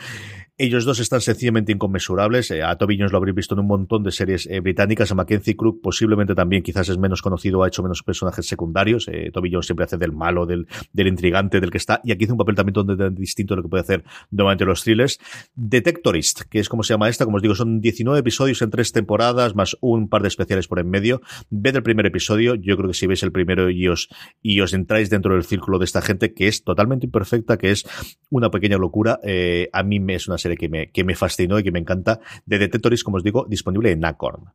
[0.61, 2.51] ellos dos están sencillamente inconmensurables.
[2.51, 5.11] Eh, a Toby Jones lo habréis visto en un montón de series eh, británicas.
[5.11, 9.07] A Mackenzie Crook posiblemente también quizás es menos conocido, ha hecho menos personajes secundarios.
[9.07, 11.99] Eh, Toby Jones siempre hace del malo, del, del intrigante, del que está.
[12.03, 15.17] Y aquí hace un papel también distinto de lo que puede hacer normalmente los thrillers.
[15.55, 17.25] Detectorist, que es como se llama esta.
[17.25, 20.77] Como os digo, son 19 episodios en tres temporadas, más un par de especiales por
[20.77, 21.21] en medio.
[21.49, 22.53] Ved el primer episodio.
[22.53, 24.09] Yo creo que si veis el primero y os,
[24.43, 27.83] y os entráis dentro del círculo de esta gente, que es totalmente imperfecta, que es
[28.29, 31.59] una pequeña locura, eh, a mí me es una serie que me, que me fascinó
[31.59, 34.51] y que me encanta, de Detectoris, como os digo, disponible en Acorn.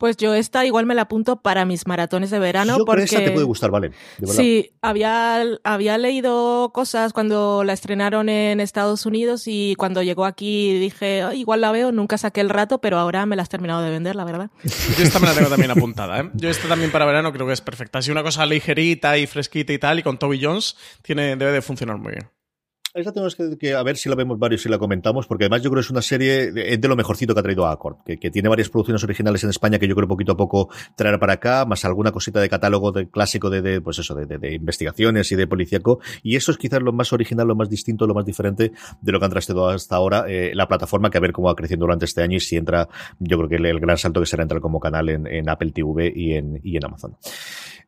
[0.00, 3.00] Pues yo esta igual me la apunto para mis maratones de verano Yo creo porque
[3.04, 3.90] que esa te puede gustar, vale.
[4.28, 10.72] Sí, había, había leído cosas cuando la estrenaron en Estados Unidos y cuando llegó aquí
[10.78, 13.82] dije, "Ay, igual la veo, nunca saqué el rato, pero ahora me la has terminado
[13.82, 14.50] de vender, la verdad.
[14.96, 16.30] Yo esta me la tengo también apuntada, ¿eh?
[16.32, 17.98] Yo esta también para verano creo que es perfecta.
[17.98, 21.60] Así una cosa ligerita y fresquita y tal, y con Toby Jones tiene, debe de
[21.60, 22.30] funcionar muy bien.
[22.92, 25.70] Esa tenemos que, a ver si la vemos varios y la comentamos, porque además yo
[25.70, 28.32] creo que es una serie de, de lo mejorcito que ha traído Accord, que, que,
[28.32, 31.64] tiene varias producciones originales en España que yo creo poquito a poco traer para acá,
[31.66, 35.46] más alguna cosita de catálogo de, clásico de, de pues eso, de, investigaciones y de
[35.46, 39.12] policíaco, y eso es quizás lo más original, lo más distinto, lo más diferente de
[39.12, 41.86] lo que han traído hasta ahora eh, la plataforma, que a ver cómo va creciendo
[41.86, 42.88] durante este año y si entra,
[43.20, 45.70] yo creo que el, el gran salto que será entrar como canal en, en Apple
[45.70, 47.16] TV y en, y en Amazon.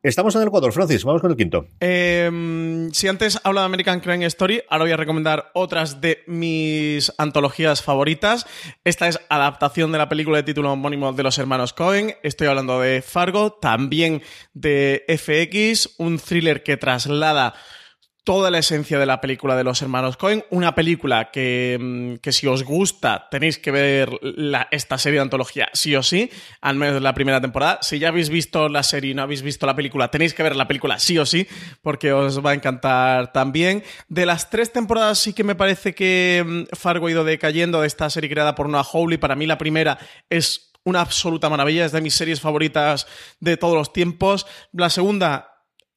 [0.05, 1.69] Estamos en el Ecuador, Francis, vamos con el quinto.
[1.79, 7.13] Eh, si antes habla de American Crime Story, ahora voy a recomendar otras de mis
[7.19, 8.45] antologías favoritas.
[8.83, 12.17] Esta es adaptación de la película de título homónimo de los hermanos Cohen.
[12.25, 14.23] Estoy hablando de Fargo, también
[14.55, 17.55] de FX, un thriller que traslada
[18.25, 22.47] toda la esencia de la película de los hermanos Cohen, una película que, que si
[22.47, 27.03] os gusta tenéis que ver la, esta serie de antología sí o sí, al menos
[27.03, 27.79] la primera temporada.
[27.83, 30.55] Si ya habéis visto la serie y no habéis visto la película, tenéis que ver
[30.55, 31.49] la película sí o sí,
[31.83, 33.83] porque os va a encantar también.
[34.09, 38.09] De las tres temporadas sí que me parece que Fargo ha ido decayendo de esta
[38.09, 39.19] serie creada por Noah Hawley.
[39.19, 39.99] Para mí la primera
[40.31, 43.07] es una absoluta maravilla, es de mis series favoritas
[43.41, 44.47] de todos los tiempos.
[44.73, 45.52] La segunda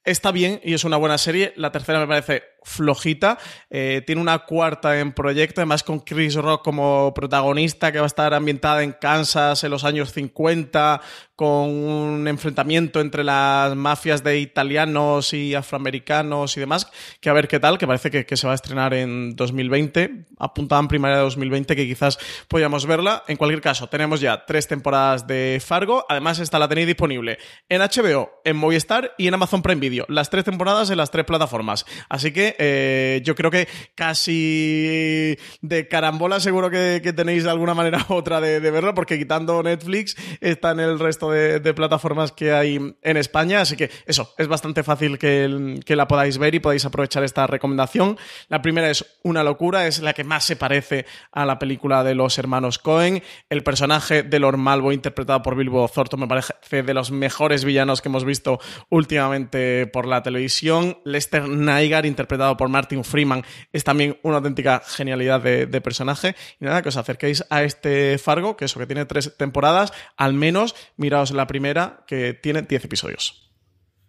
[0.05, 1.53] está bien y es una buena serie.
[1.57, 3.37] La tercera me parece flojita.
[3.69, 8.07] Eh, tiene una cuarta en proyecto, además con Chris Rock como protagonista, que va a
[8.07, 10.99] estar ambientada en Kansas en los años 50,
[11.35, 16.89] con un enfrentamiento entre las mafias de italianos y afroamericanos y demás,
[17.19, 20.25] que a ver qué tal, que parece que, que se va a estrenar en 2020.
[20.39, 23.23] Apuntaban primavera de 2020 que quizás podíamos verla.
[23.27, 26.05] En cualquier caso, tenemos ya tres temporadas de Fargo.
[26.09, 27.37] Además, esta la tenéis disponible
[27.69, 30.05] en HBO, en Movistar y en Amazon Prime Video.
[30.07, 31.85] Las tres temporadas en las tres plataformas.
[32.09, 38.13] Así eh, yo creo que casi de carambola seguro que, tenéis de alguna manera u
[38.15, 43.17] otra de, verlo, porque quitando Netflix está en el resto de, plataformas que hay en
[43.17, 43.61] España.
[43.61, 48.17] Así que eso, es bastante fácil que, la podáis ver y podáis aprovechar esta recomendación.
[48.49, 52.15] La primera es una locura, es la que más se parece a la película de
[52.15, 53.23] los hermanos Cohen.
[53.49, 56.53] El personaje de Lord Malvo, interpretado por Bilbo Thornton, me parece
[56.83, 60.97] de los mejores villanos que hemos visto últimamente por la televisión.
[61.05, 63.43] Lester Nygaard, interpretado por Martin Freeman,
[63.73, 66.35] es también una auténtica genialidad de, de, personaje.
[66.59, 70.33] Y nada, que os acerquéis a este Fargo, que eso que tiene tres temporadas, al
[70.33, 73.45] menos miraos la primera, que tiene diez episodios.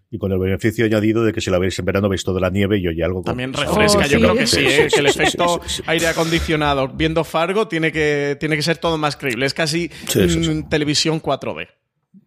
[0.09, 2.49] Y con el beneficio añadido de que si la veis en verano veis toda la
[2.49, 3.23] nieve y oye algo.
[3.23, 3.25] Con...
[3.25, 4.23] También refresca, oh, yo ¿sí?
[4.23, 4.89] creo que sí, ¿eh?
[4.93, 9.47] que el efecto aire acondicionado viendo Fargo tiene que, tiene que ser todo más creíble.
[9.47, 11.69] Es casi mm, televisión 4D.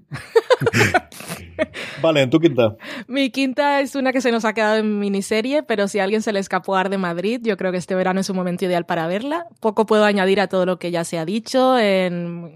[2.01, 2.75] vale, en tu quinta.
[3.07, 6.21] Mi quinta es una que se nos ha quedado en miniserie, pero si a alguien
[6.21, 8.85] se le escapó a de Madrid, yo creo que este verano es un momento ideal
[8.85, 9.47] para verla.
[9.59, 11.75] Poco puedo añadir a todo lo que ya se ha dicho.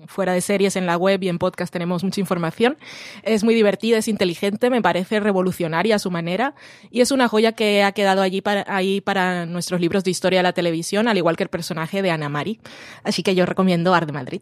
[0.07, 2.77] Fuera de series, en la web y en podcast tenemos mucha información.
[3.23, 6.55] Es muy divertida, es inteligente, me parece revolucionaria a su manera
[6.89, 10.39] y es una joya que ha quedado allí para, ahí para nuestros libros de historia
[10.39, 12.59] de la televisión, al igual que el personaje de Ana Mari.
[13.03, 14.41] Así que yo recomiendo Ar de Madrid.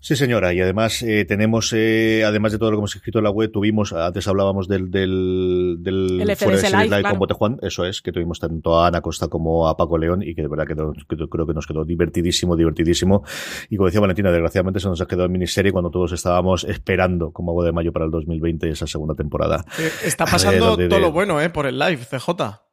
[0.00, 0.52] Sí, señora.
[0.52, 3.50] Y además eh, tenemos, eh, además de todo lo que hemos escrito en la web,
[3.50, 7.10] tuvimos, antes hablábamos del, del, del el fuera de Live, claro.
[7.10, 10.22] con Bote Juan, eso es, que tuvimos tanto a Ana Costa como a Paco León
[10.22, 13.24] y que de verdad que, que creo que nos quedó divertidísimo, divertidísimo.
[13.70, 17.32] Y como decía Valentina, desgraciadamente se nos ha quedado en miniserie cuando todos estábamos esperando
[17.32, 19.64] como agua de mayo para el 2020 esa segunda temporada.
[19.78, 22.71] Eh, está pasando eh, de, de, todo lo bueno, eh, por el live, CJ.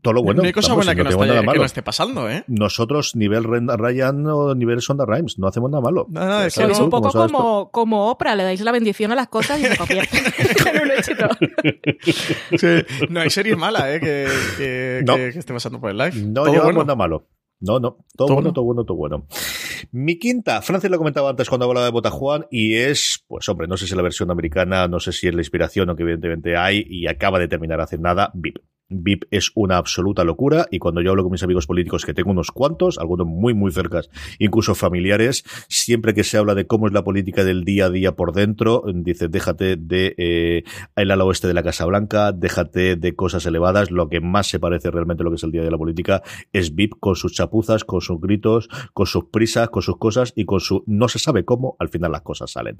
[0.00, 0.40] Todo lo bueno.
[0.42, 1.58] no hay cosa vamos, buena que, no esté, nada que malo.
[1.60, 2.44] no esté pasando, ¿eh?
[2.46, 6.06] Nosotros, nivel Ryan o nivel Sonda Rhymes, no hacemos nada malo.
[6.08, 8.72] No, no, es que ¿Sabes Sois tú un poco como, como Oprah, le dais la
[8.72, 11.28] bendición a las cosas y se convierte en un éxito.
[12.56, 14.00] Sí, no hay serie mala, ¿eh?
[14.00, 15.16] Que, que, No.
[15.16, 16.12] que- que esté pasando por el live.
[16.14, 16.84] No Todo llevamos bueno.
[16.84, 17.26] nada malo.
[17.60, 17.98] No, no.
[18.16, 19.26] Todo, Todo bueno, todo bueno, todo bueno.
[19.92, 23.76] Mi quinta, Francis lo comentaba antes cuando hablaba de Botajuan, y es, pues hombre, no
[23.76, 26.56] sé si es la versión americana, no sé si es la inspiración o que evidentemente
[26.56, 28.58] hay, y acaba de terminar hace nada, VIP.
[28.92, 32.30] VIP es una absoluta locura, y cuando yo hablo con mis amigos políticos, que tengo
[32.30, 36.92] unos cuantos, algunos muy, muy cercas, incluso familiares, siempre que se habla de cómo es
[36.92, 40.64] la política del día a día por dentro, dice, déjate de eh,
[40.96, 44.60] el ala oeste de la Casa Blanca, déjate de cosas elevadas, lo que más se
[44.60, 46.22] parece realmente a lo que es el día de la política
[46.52, 50.44] es VIP con sus chapuzas, con sus gritos, con sus prisas, con sus cosas y
[50.44, 52.78] con su no se sabe cómo, al final las cosas salen.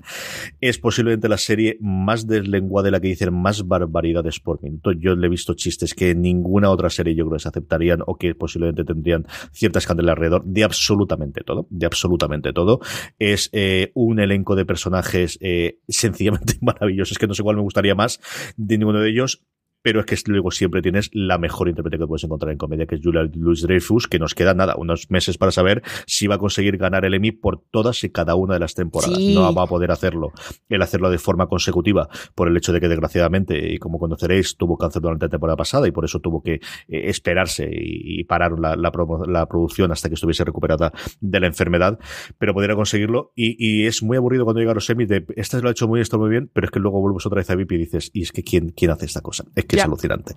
[0.61, 4.93] Es posiblemente la serie más deslenguada de la que dicen más barbaridades por minuto.
[4.93, 8.01] Yo le he visto chistes que en ninguna otra serie yo creo que se aceptarían
[8.07, 12.81] o que posiblemente tendrían cierta escándala alrededor de absolutamente todo, de absolutamente todo.
[13.19, 17.95] Es eh, un elenco de personajes eh, sencillamente maravillosos, que no sé cuál me gustaría
[17.95, 18.21] más
[18.57, 19.43] de ninguno de ellos,
[19.83, 22.97] pero es que luego siempre tienes la mejor intérprete que puedes encontrar en comedia, que
[22.97, 26.39] es Julia Louis Dreyfus, que nos queda nada, unos meses para saber si va a
[26.39, 29.17] conseguir ganar el Emmy por todas y cada una de las temporadas.
[29.17, 29.35] Sí.
[29.35, 30.33] No va a poder hacerlo,
[30.69, 34.77] el hacerlo de forma consecutiva, por el hecho de que desgraciadamente, y como conoceréis, tuvo
[34.77, 38.59] cáncer durante la temporada pasada y por eso tuvo que eh, esperarse y, y parar
[38.59, 41.99] la, la producción hasta que estuviese recuperada de la enfermedad,
[42.39, 45.59] pero pudiera conseguirlo y, y es muy aburrido cuando llega a los Emmys de, esta
[45.61, 47.55] lo ha hecho muy, esto muy bien, pero es que luego vuelves otra vez a
[47.55, 49.45] VIP y dices, y es que ¿quién, quién hace esta cosa?
[49.55, 50.35] Es que es alucinante.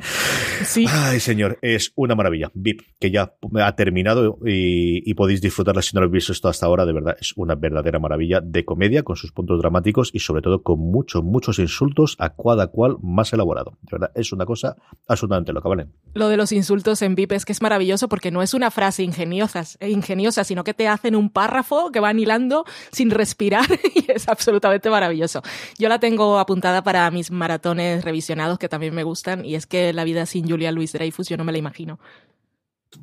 [0.64, 0.86] Sí.
[0.90, 2.52] Ay, señor, es una maravilla.
[2.54, 6.50] VIP, que ya ha terminado y, y podéis disfrutarla si no lo habéis visto esto
[6.50, 6.86] hasta ahora.
[6.86, 10.64] De verdad, es una verdadera maravilla de comedia con sus puntos dramáticos y sobre todo
[10.64, 13.78] con muchos, muchos insultos a cada cual más elaborado.
[13.82, 14.76] De verdad, es una cosa
[15.08, 15.88] absolutamente loca, ¿vale?
[16.14, 19.04] Lo de los insultos en VIP es que es maravilloso porque no es una frase
[19.04, 23.66] ingeniosa, ingeniosa sino que te hacen un párrafo que van hilando sin respirar
[23.96, 25.42] y es absolutamente maravilloso.
[25.78, 29.04] Yo la tengo apuntada para mis maratones revisionados que también me
[29.44, 32.00] y es que la vida sin Julia Louis Dreyfus yo no me la imagino.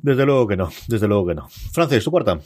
[0.01, 1.47] Desde luego que no, desde luego que no.
[1.71, 2.39] Francis, tu cuarta.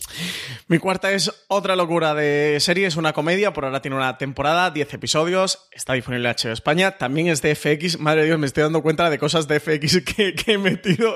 [0.67, 4.71] Mi cuarta es otra locura de serie, es una comedia, por ahora tiene una temporada,
[4.71, 8.47] 10 episodios, está disponible en HBO España, también es de FX, madre de Dios, me
[8.47, 11.15] estoy dando cuenta de cosas de FX que, he metido,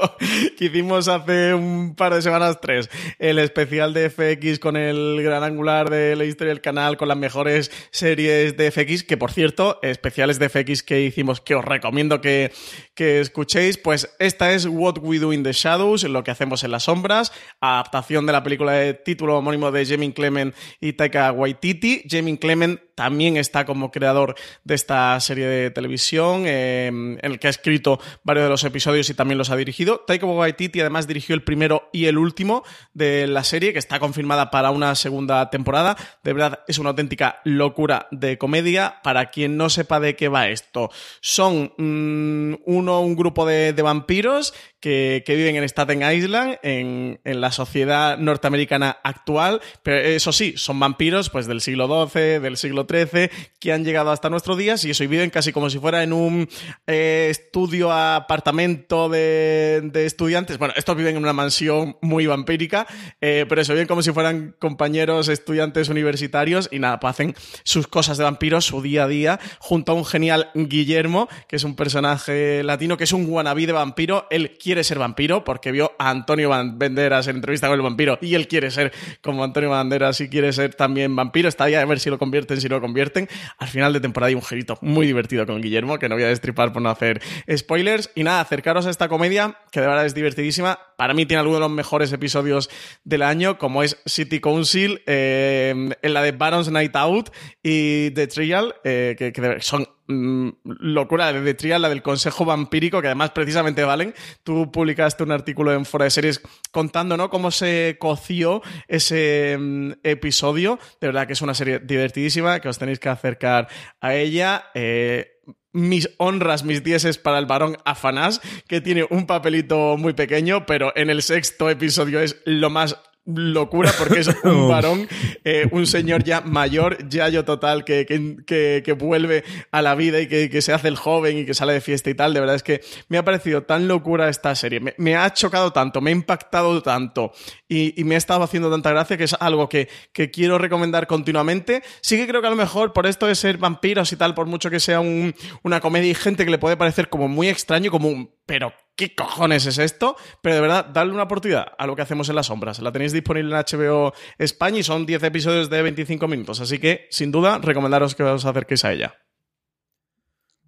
[0.58, 5.44] que hicimos hace un par de semanas, tres, el especial de FX con el gran
[5.44, 9.80] angular de la historia del canal, con las mejores series de FX, que por cierto,
[9.82, 12.52] especiales de FX que hicimos, que os recomiendo que,
[12.96, 16.84] que escuchéis, pues esta es What We Do in the Shadows, que hacemos en las
[16.84, 22.04] sombras, adaptación de la película de título homónimo de Jamie Clement y Taika Waititi.
[22.10, 27.48] Jamie Clement también está como creador de esta serie de televisión, eh, en el que
[27.48, 30.04] ha escrito varios de los episodios y también los ha dirigido.
[30.06, 32.64] Taika Waititi además dirigió el primero y el último
[32.94, 35.98] de la serie, que está confirmada para una segunda temporada.
[36.24, 39.02] De verdad, es una auténtica locura de comedia.
[39.04, 40.92] Para quien no sepa de qué va esto,
[41.22, 47.52] son mm, uno, un grupo de, vampiros que, que viven en Staten Island, en, la
[47.52, 53.30] sociedad norteamericana actual, pero eso sí, son vampiros pues del siglo XII, del siglo XIII,
[53.60, 56.14] que han llegado hasta nuestros días y eso, y viven casi como si fuera en
[56.14, 56.50] un
[56.88, 60.58] eh, estudio apartamento de, de estudiantes.
[60.58, 62.88] Bueno, estos viven en una mansión muy vampírica,
[63.22, 67.88] eh, pero eso, viven como si fueran compañeros estudiantes universitarios y nada, pues hacen sus
[67.88, 71.76] cosas de vampiros, su día a día, junto a un genial Guillermo, que es un
[71.76, 74.28] personaje latino, que es un wannabe de vampiro.
[74.30, 78.36] Él quiere ser vampiro porque vio a Antonio Banderas en entrevista con el vampiro y
[78.36, 81.50] él quiere ser como Antonio Banderas y quiere ser también vampiro.
[81.50, 83.28] Está ahí a ver si lo convierten, si lo convierten.
[83.58, 86.28] Al final de temporada hay un gerito muy divertido con Guillermo, que no voy a
[86.28, 87.22] destripar por no hacer
[87.56, 88.10] spoilers.
[88.16, 90.80] Y nada, acercaros a esta comedia, que de verdad es divertidísima.
[90.98, 92.70] Para mí tiene algunos de los mejores episodios
[93.04, 97.30] del año, como es City Council, eh, en la de Baron's Night Out
[97.64, 103.02] y The Trial, eh, que, que son mm, locura de Trial, la del Consejo Vampírico,
[103.02, 106.42] que además precisamente Valen, tú publicaste un artículo en Fora de Series
[106.72, 107.30] contando ¿no?
[107.30, 110.80] cómo se coció ese mm, episodio.
[111.00, 113.68] De verdad que es una serie divertidísima, que os tenéis que acercar
[114.00, 114.66] a ella.
[114.74, 115.40] Eh,
[115.74, 120.92] mis honras, mis dieces para el varón Afanás, que tiene un papelito muy pequeño, pero
[120.96, 125.08] en el sexto episodio es lo más locura porque es un varón,
[125.44, 130.28] eh, un señor ya mayor, yayo total, que, que, que, vuelve a la vida y
[130.28, 132.34] que, que, se hace el joven y que sale de fiesta y tal.
[132.34, 134.80] De verdad es que me ha parecido tan locura esta serie.
[134.80, 137.32] Me, me ha chocado tanto, me ha impactado tanto
[137.68, 141.08] y, y, me ha estado haciendo tanta gracia que es algo que, que quiero recomendar
[141.08, 141.84] continuamente.
[142.02, 144.48] Sí que creo que a lo mejor por esto de ser vampiros y tal, por
[144.48, 147.92] mucho que sea un, una comedia y gente que le puede parecer como muy extraño,
[147.92, 148.32] como un...
[148.46, 150.16] Pero ¿qué cojones es esto?
[150.44, 152.80] Pero de verdad, dale una oportunidad a lo que hacemos en las sombras.
[152.82, 156.62] La tenéis disponible en HBO España y son 10 episodios de 25 minutos.
[156.62, 159.16] Así que, sin duda, recomendaros que os acerquéis a ella.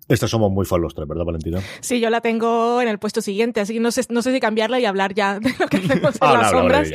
[0.09, 1.61] Estas somos muy fan los tres, ¿verdad, Valentina?
[1.79, 4.39] Sí, yo la tengo en el puesto siguiente, así que no sé, no sé si
[4.39, 6.91] cambiarla y hablar ya de lo que hacemos en Ah, las no, sombras.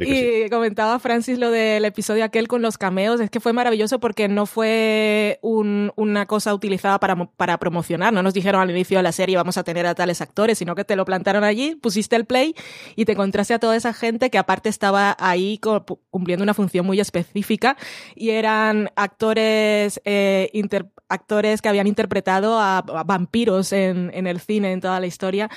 [0.00, 4.28] Y comentaba Francis lo del episodio aquel con los cameos, es que fue maravilloso porque
[4.28, 9.02] no fue un- una cosa utilizada para, para promocionar, no nos dijeron al inicio de
[9.04, 12.14] la serie vamos a tener a tales actores, sino que te lo plantaron allí, pusiste
[12.16, 12.54] el play
[12.94, 15.58] y te encontraste a toda esa gente que aparte estaba ahí
[16.10, 17.76] cumpliendo una función muy específica
[18.14, 24.72] y eran actores, eh, inter- actores que habían interpretado a, vampiros en, en el cine,
[24.72, 25.50] en toda la historia.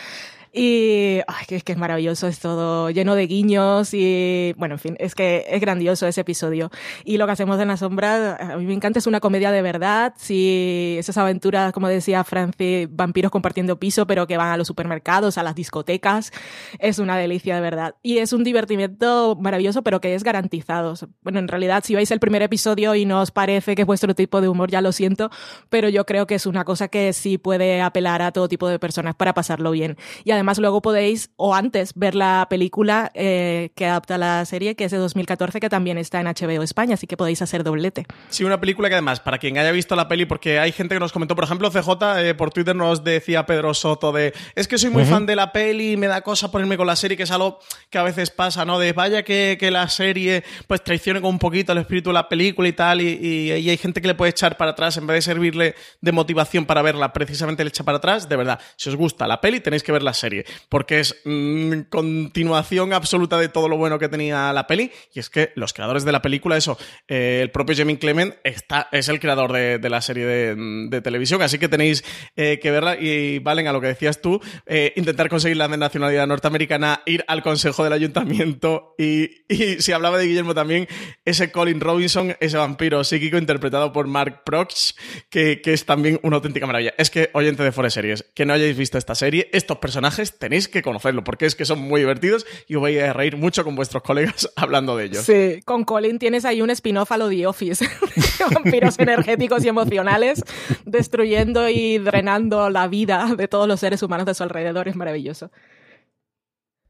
[0.55, 4.95] Y ay, es que es maravilloso, es todo lleno de guiños y bueno, en fin,
[4.99, 6.69] es que es grandioso ese episodio.
[7.03, 9.63] Y lo que hacemos en la sombra, a mí me encanta, es una comedia de
[9.63, 14.67] verdad, si esas aventuras, como decía Franci, vampiros compartiendo piso, pero que van a los
[14.67, 16.31] supermercados, a las discotecas,
[16.77, 17.95] es una delicia de verdad.
[18.03, 20.93] Y es un divertimiento maravilloso, pero que es garantizado.
[21.23, 24.13] Bueno, en realidad, si veis el primer episodio y no os parece que es vuestro
[24.13, 25.31] tipo de humor, ya lo siento,
[25.69, 28.77] pero yo creo que es una cosa que sí puede apelar a todo tipo de
[28.77, 29.97] personas para pasarlo bien.
[30.23, 34.85] Y además luego podéis, o antes, ver la película eh, que adapta la serie, que
[34.85, 38.05] es de 2014, que también está en HBO España, así que podéis hacer doblete.
[38.29, 40.99] Sí, una película que además, para quien haya visto la peli, porque hay gente que
[40.99, 41.89] nos comentó, por ejemplo, CJ
[42.19, 45.51] eh, por Twitter nos decía Pedro Soto de, es que soy muy fan de la
[45.51, 48.31] peli y me da cosa ponerme con la serie, que es algo que a veces
[48.31, 48.79] pasa, ¿no?
[48.79, 52.27] De vaya que, que la serie pues traicione con un poquito el espíritu de la
[52.29, 55.05] película y tal, y, y- y hay gente que le puede echar para atrás en
[55.07, 58.27] vez de servirle de motivación para verla, precisamente le echa para atrás.
[58.27, 60.32] De verdad, si os gusta la peli, tenéis que ver la serie,
[60.69, 65.29] porque es mm, continuación absoluta de todo lo bueno que tenía la peli, y es
[65.29, 66.77] que los creadores de la película, eso,
[67.07, 70.55] eh, el propio Jamie Clement está, es el creador de, la serie de,
[70.89, 72.03] de televisión, así que tenéis
[72.35, 76.27] eh, que verla y Valen, a lo que decías tú, eh, intentar conseguir la nacionalidad
[76.27, 79.43] norteamericana, ir al consejo del ayuntamiento y,
[79.79, 80.87] si hablaba de Guillermo también,
[81.25, 84.95] ese Colin Robinson, ese vampiro psíquico interpretado por Mark Prox,
[85.29, 86.93] que, es también una auténtica maravilla.
[86.97, 90.67] Es que, oyente de Forest Series, que no hayáis visto esta serie, estos personajes tenéis
[90.67, 93.75] que conocerlo, porque es que son muy divertidos y os vais a reír mucho con
[93.75, 95.23] vuestros colegas hablando de ellos.
[95.23, 97.87] Sí, con Colin tienes ahí un spin-off a lo The Office.
[98.53, 100.43] Vampiros energéticos y emocionales
[100.85, 104.87] destruyendo y drenando la vida de todos los seres humanos de su alrededor.
[104.87, 105.51] Es maravilloso.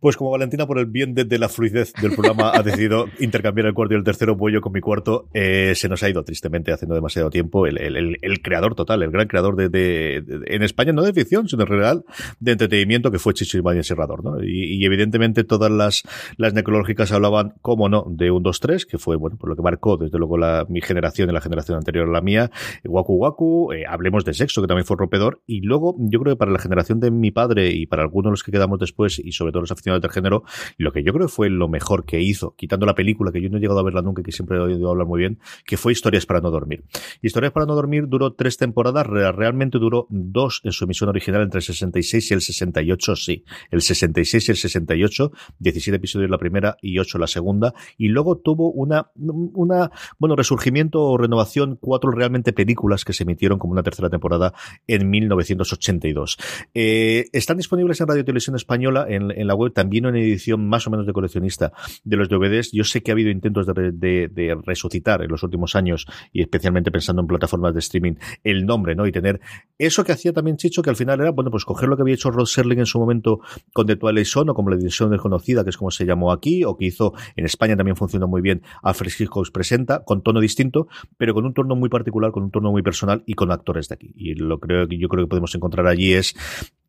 [0.03, 3.67] Pues como Valentina, por el bien de, de la fluidez del programa, ha decidido intercambiar
[3.67, 6.73] el cuarto y el tercero pollo con mi cuarto, eh, se nos ha ido tristemente
[6.73, 10.41] haciendo demasiado tiempo el, el- el- el creador total, el gran creador de, de- de-
[10.55, 12.03] en España, no de ficción, sino en real,
[12.41, 14.43] de entretenimiento, que fue Chicho Ibañez Serrador, ¿no?
[14.43, 16.03] Y, y evidentemente todas las,
[16.35, 19.95] las necrológicas hablaban, como no, de un 2-3, que fue, bueno, por lo que marcó
[19.95, 22.51] desde luego la, mi generación y la generación anterior a la mía,
[22.83, 26.39] Waku Waku, eh, hablemos de sexo, que también fue rompedor, y luego yo creo que
[26.39, 29.31] para la generación de mi padre y para algunos de los que quedamos después, y
[29.31, 30.43] sobre todo los aficionados del género,
[30.77, 33.57] lo que yo creo fue lo mejor que hizo, quitando la película, que yo no
[33.57, 35.91] he llegado a verla nunca y que siempre he oído hablar muy bien, que fue
[35.91, 36.83] Historias para no dormir.
[37.21, 41.41] Historias para no dormir duró tres temporadas, re- realmente duró dos en su emisión original
[41.41, 43.43] entre el 66 y el 68, sí.
[43.71, 48.37] El 66 y el 68, 17 episodios la primera y 8 la segunda, y luego
[48.37, 53.83] tuvo una, una, bueno, resurgimiento o renovación, cuatro realmente películas que se emitieron como una
[53.83, 54.53] tercera temporada
[54.87, 56.37] en 1982.
[56.73, 60.67] Eh, están disponibles en Radio y Televisión Española, en, en la web, también en edición
[60.67, 61.71] más o menos de coleccionista
[62.03, 62.71] de los DVDs.
[62.71, 67.21] Yo sé que ha habido intentos de resucitar en los últimos años, y especialmente pensando
[67.21, 68.13] en plataformas de streaming,
[68.43, 69.05] el nombre, ¿no?
[69.07, 69.39] Y tener
[69.77, 72.15] eso que hacía también Chicho, que al final era, bueno, pues coger lo que había
[72.15, 73.39] hecho Rod Serling en su momento
[73.73, 76.63] con The Twilight Zone, o como la edición desconocida, que es como se llamó aquí,
[76.63, 80.87] o que hizo en España también funcionó muy bien, Alfred Hitchcock presenta, con tono distinto,
[81.17, 83.95] pero con un tono muy particular, con un tono muy personal y con actores de
[83.95, 84.13] aquí.
[84.15, 86.35] Y lo creo que yo creo que podemos encontrar allí es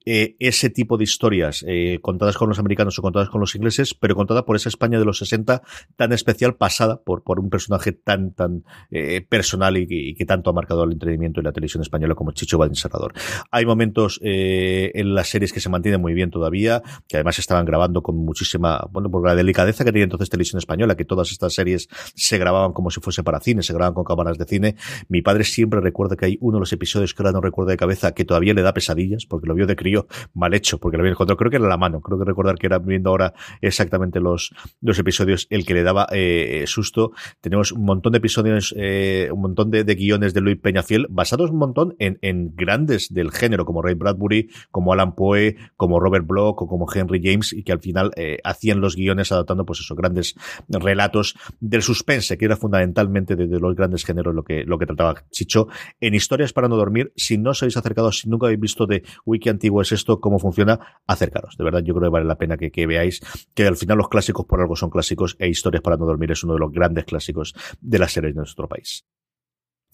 [0.06, 3.94] eh, ese tipo de historias eh, contadas con los americanos o contadas con los ingleses,
[3.94, 5.62] pero contada por esa España de los 60
[5.96, 10.52] tan especial, pasada por, por un personaje tan, tan eh, personal y, que tanto ha
[10.52, 13.14] marcado el entretenimiento y la televisión española como Chicho Serrador.
[13.50, 18.02] Hay momentos en las series que se mantienen muy bien todavía, que además estaban grabando
[18.02, 21.88] con muchísima, bueno, por la delicadeza que tenía entonces televisión española, que todas estas series
[22.14, 24.76] se grababan como si fuese para cine, se grababan con cámaras de cine.
[25.08, 27.76] Mi padre siempre recuerda que hay uno de los episodios que ahora no recuerdo de
[27.76, 29.93] cabeza, que todavía le da pesadillas, porque lo vio de crío
[30.34, 32.66] mal hecho, porque lo había encontrado, creo que era la mano, creo que recordar que
[32.66, 37.12] era viendo ahora exactamente los, los episodios el que le daba eh, susto.
[37.40, 41.58] Tenemos un montón de episodios, eh, un montón de, guiones de Luis Peñafiel, basados un
[41.58, 46.62] montón en, en grandes del género, como Ray Bradbury, como Alan Poe, como Robert Bloch
[46.62, 49.96] o como Henry James, y que al final eh, hacían los guiones adaptando pues esos
[49.96, 50.34] grandes
[50.68, 54.86] relatos del suspense, que era fundamentalmente de, de los grandes géneros lo que, lo que
[54.86, 55.68] trataba Chicho.
[56.00, 59.04] En Historias para no dormir, si no os habéis acercado, si nunca habéis visto de
[59.24, 61.56] Wiki Antiguo es esto, cómo funciona, acercaros.
[61.56, 63.20] De verdad, yo creo que vale la pena que, que veáis
[63.54, 66.42] que al final los clásicos por algo son clásicos e Historias para no dormir es
[66.42, 69.04] uno de los grandes clásicos de las series de nuestro país.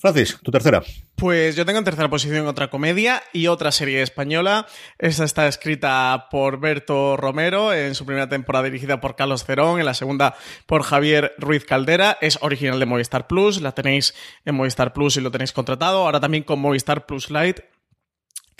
[0.00, 0.82] Francis, tu tercera.
[1.14, 4.66] Pues yo tengo en tercera posición otra comedia y otra serie española.
[4.98, 9.84] Esta está escrita por Berto Romero, en su primera temporada dirigida por Carlos Cerón, en
[9.84, 12.16] la segunda por Javier Ruiz Caldera.
[12.22, 14.14] Es original de Movistar Plus, la tenéis
[14.46, 15.98] en Movistar Plus y lo tenéis contratado.
[15.98, 17.68] Ahora también con Movistar Plus Lite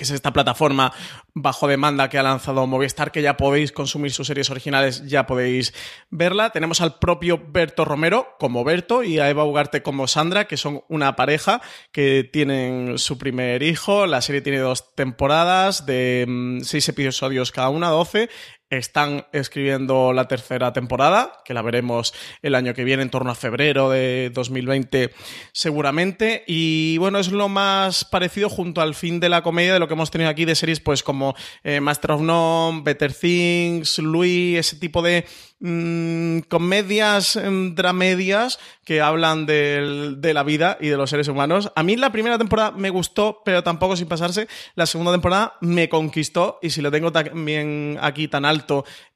[0.01, 0.95] que es esta plataforma
[1.35, 5.75] bajo demanda que ha lanzado Movistar, que ya podéis consumir sus series originales, ya podéis
[6.09, 6.49] verla.
[6.49, 10.85] Tenemos al propio Berto Romero como Berto y a Eva Ugarte como Sandra, que son
[10.89, 11.61] una pareja
[11.93, 14.07] que tienen su primer hijo.
[14.07, 18.31] La serie tiene dos temporadas de mm, seis episodios cada una, doce
[18.71, 23.35] están escribiendo la tercera temporada, que la veremos el año que viene, en torno a
[23.35, 25.13] febrero de 2020
[25.53, 26.45] seguramente.
[26.47, 29.95] Y bueno, es lo más parecido junto al fin de la comedia de lo que
[29.95, 34.77] hemos tenido aquí de series pues como eh, Master of None, Better Things, Louis, ese
[34.77, 35.27] tipo de
[35.59, 41.71] mm, comedias, mm, dramedias que hablan del- de la vida y de los seres humanos.
[41.77, 44.49] A mí la primera temporada me gustó, pero tampoco sin pasarse.
[44.75, 48.60] La segunda temporada me conquistó y si lo tengo también aquí tan alto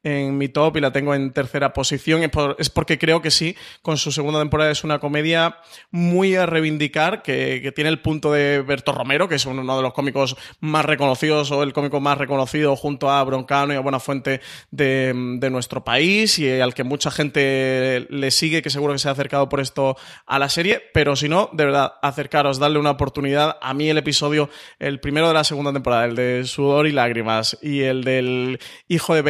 [0.02, 3.30] en mi top y la tengo en tercera posición es, por- es porque creo que
[3.30, 5.56] sí, con su segunda temporada es una comedia
[5.90, 9.82] muy a reivindicar, que, que tiene el punto de Berto Romero, que es uno de
[9.82, 14.42] los cómicos más reconocidos o el cómico más reconocido junto a Broncano y a Buenafuente
[14.70, 19.08] de, de nuestro país y al que mucha gente le sigue, que seguro que se
[19.08, 22.90] ha acercado por esto a la serie, pero si no, de verdad, acercaros, darle una
[22.90, 23.56] oportunidad.
[23.62, 27.56] A mí el episodio, el primero de la segunda temporada, el de Sudor y Lágrimas
[27.62, 29.22] y el del hijo de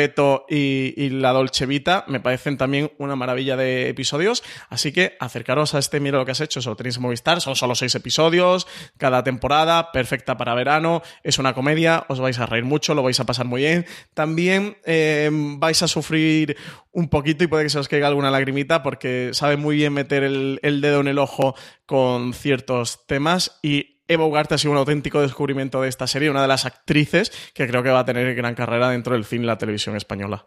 [0.48, 5.78] Y, la Dolce Vita, me parecen también una maravilla de episodios, así que acercaros a
[5.78, 8.66] este Mira lo que has hecho, eso lo tenéis en Movistar, son solo seis episodios,
[8.98, 13.18] cada temporada, perfecta para verano, es una comedia, os vais a reír mucho, lo vais
[13.20, 16.56] a pasar muy bien, también eh, vais a sufrir
[16.92, 20.22] un poquito y puede que se os caiga alguna lagrimita porque sabe muy bien meter
[20.22, 21.54] el, el dedo en el ojo
[21.86, 26.42] con ciertos temas y Eva Ugarte ha sido un auténtico descubrimiento de esta serie, una
[26.42, 29.46] de las actrices que creo que va a tener gran carrera dentro del cine y
[29.46, 30.46] la televisión española.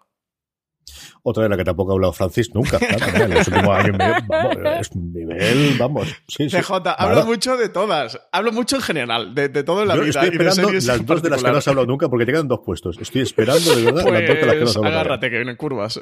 [1.24, 2.78] Otra de la que tampoco ha hablado Francis nunca.
[2.80, 6.08] claro, en los últimos años vamos, es un nivel, vamos.
[6.28, 6.58] Sí, sí.
[6.58, 10.04] CJ, hablo mucho de todas, hablo mucho en general, de, de todo en la Yo
[10.04, 10.22] vida.
[10.22, 12.62] estoy esperando las dos de las que no has hablado nunca porque te quedan dos
[12.66, 12.98] puestos.
[13.00, 14.88] Estoy esperando de verdad las dos de las que no has Pues hablado nunca.
[15.02, 16.00] agárrate, que vienen curvas.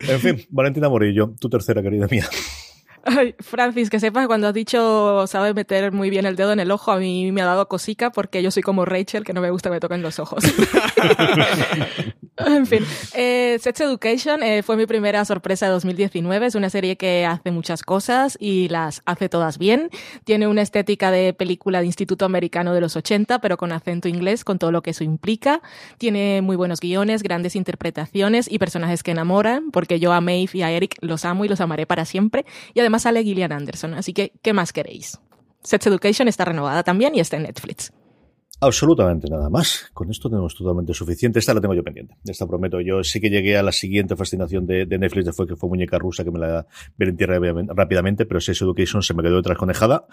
[0.00, 2.26] En fin, Valentina Morillo, tu tercera querida mía.
[3.04, 6.70] Ay, Francis, que sepas, cuando has dicho sabe meter muy bien el dedo en el
[6.70, 9.50] ojo, a mí me ha dado cosica porque yo soy como Rachel, que no me
[9.50, 10.44] gusta que me toquen los ojos.
[12.46, 12.82] en fin,
[13.14, 16.46] eh, Sex Education eh, fue mi primera sorpresa de 2019.
[16.46, 19.90] Es una serie que hace muchas cosas y las hace todas bien.
[20.24, 24.44] Tiene una estética de película de Instituto Americano de los 80, pero con acento inglés,
[24.44, 25.60] con todo lo que eso implica.
[25.98, 30.62] Tiene muy buenos guiones, grandes interpretaciones y personajes que enamoran, porque yo a Maeve y
[30.62, 32.46] a Eric los amo y los amaré para siempre.
[32.72, 35.20] Y además sale Gillian Anderson, así que, ¿qué más queréis?
[35.62, 37.92] Sex Education está renovada también y está en Netflix.
[38.62, 39.90] Absolutamente nada más.
[39.92, 41.40] Con esto tenemos totalmente suficiente.
[41.40, 42.14] Esta la tengo yo pendiente.
[42.24, 42.80] Esta prometo.
[42.80, 45.68] Yo sí que llegué a la siguiente fascinación de, de Netflix, de fue que fue
[45.68, 46.64] Muñeca Rusa, que me la
[46.96, 47.40] ver en tierra
[47.74, 50.06] rápidamente, pero Sex Education se me quedó detrás conejada.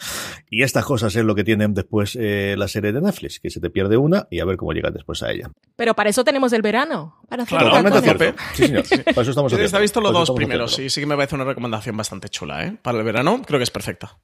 [0.49, 3.59] Y estas cosas es lo que tienen después eh, la serie de Netflix, que se
[3.59, 5.51] te pierde una y a ver cómo llegas después a ella.
[5.75, 7.19] Pero para eso tenemos el verano.
[7.29, 7.69] Para hacer Claro.
[7.69, 8.41] Totalmente cierto.
[8.53, 8.83] Sí, señor.
[9.03, 11.45] Para eso estamos he visto los Para dos primeros y sí que me parece una
[11.45, 12.77] recomendación bastante chula, ¿eh?
[12.81, 14.17] Para el verano creo que es perfecta.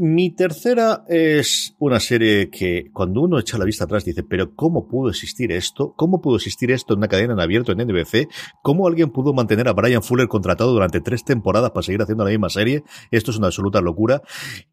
[0.00, 4.86] Mi tercera es una serie que cuando uno echa la vista atrás dice, pero ¿cómo
[4.86, 5.92] pudo existir esto?
[5.96, 8.28] ¿Cómo pudo existir esto en una cadena en abierto en NBC?
[8.62, 12.30] ¿Cómo alguien pudo mantener a Brian Fuller contratado durante tres temporadas para seguir haciendo la
[12.30, 12.84] misma serie?
[13.10, 14.22] Esto es una absoluta locura.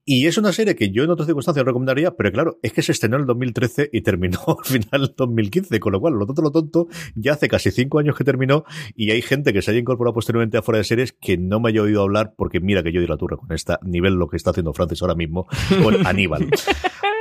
[0.06, 2.92] Y es una serie que yo en otras circunstancias recomendaría, pero claro, es que se
[2.92, 6.44] estrenó en el 2013 y terminó al final del 2015, con lo cual, lo tonto,
[6.44, 8.64] lo tonto, ya hace casi cinco años que terminó
[8.96, 11.70] y hay gente que se haya incorporado posteriormente a fuera de series que no me
[11.70, 14.38] haya oído hablar porque mira que yo di la turra con esta nivel lo que
[14.38, 15.48] está haciendo Francis ahora mismo
[15.82, 16.50] con Aníbal.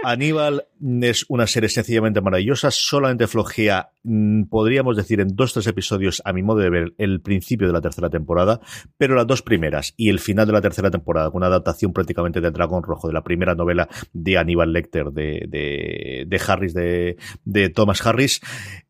[0.05, 0.67] Aníbal
[1.01, 6.33] es una serie sencillamente maravillosa, solamente flojea, mm, podríamos decir, en dos, tres episodios, a
[6.33, 8.61] mi modo de ver, el principio de la tercera temporada,
[8.99, 12.41] pero las dos primeras y el final de la tercera temporada, con una adaptación prácticamente
[12.41, 17.17] de Dragón Rojo, de la primera novela de Aníbal Lecter, de, de, de Harris, de,
[17.45, 18.41] de Thomas Harris,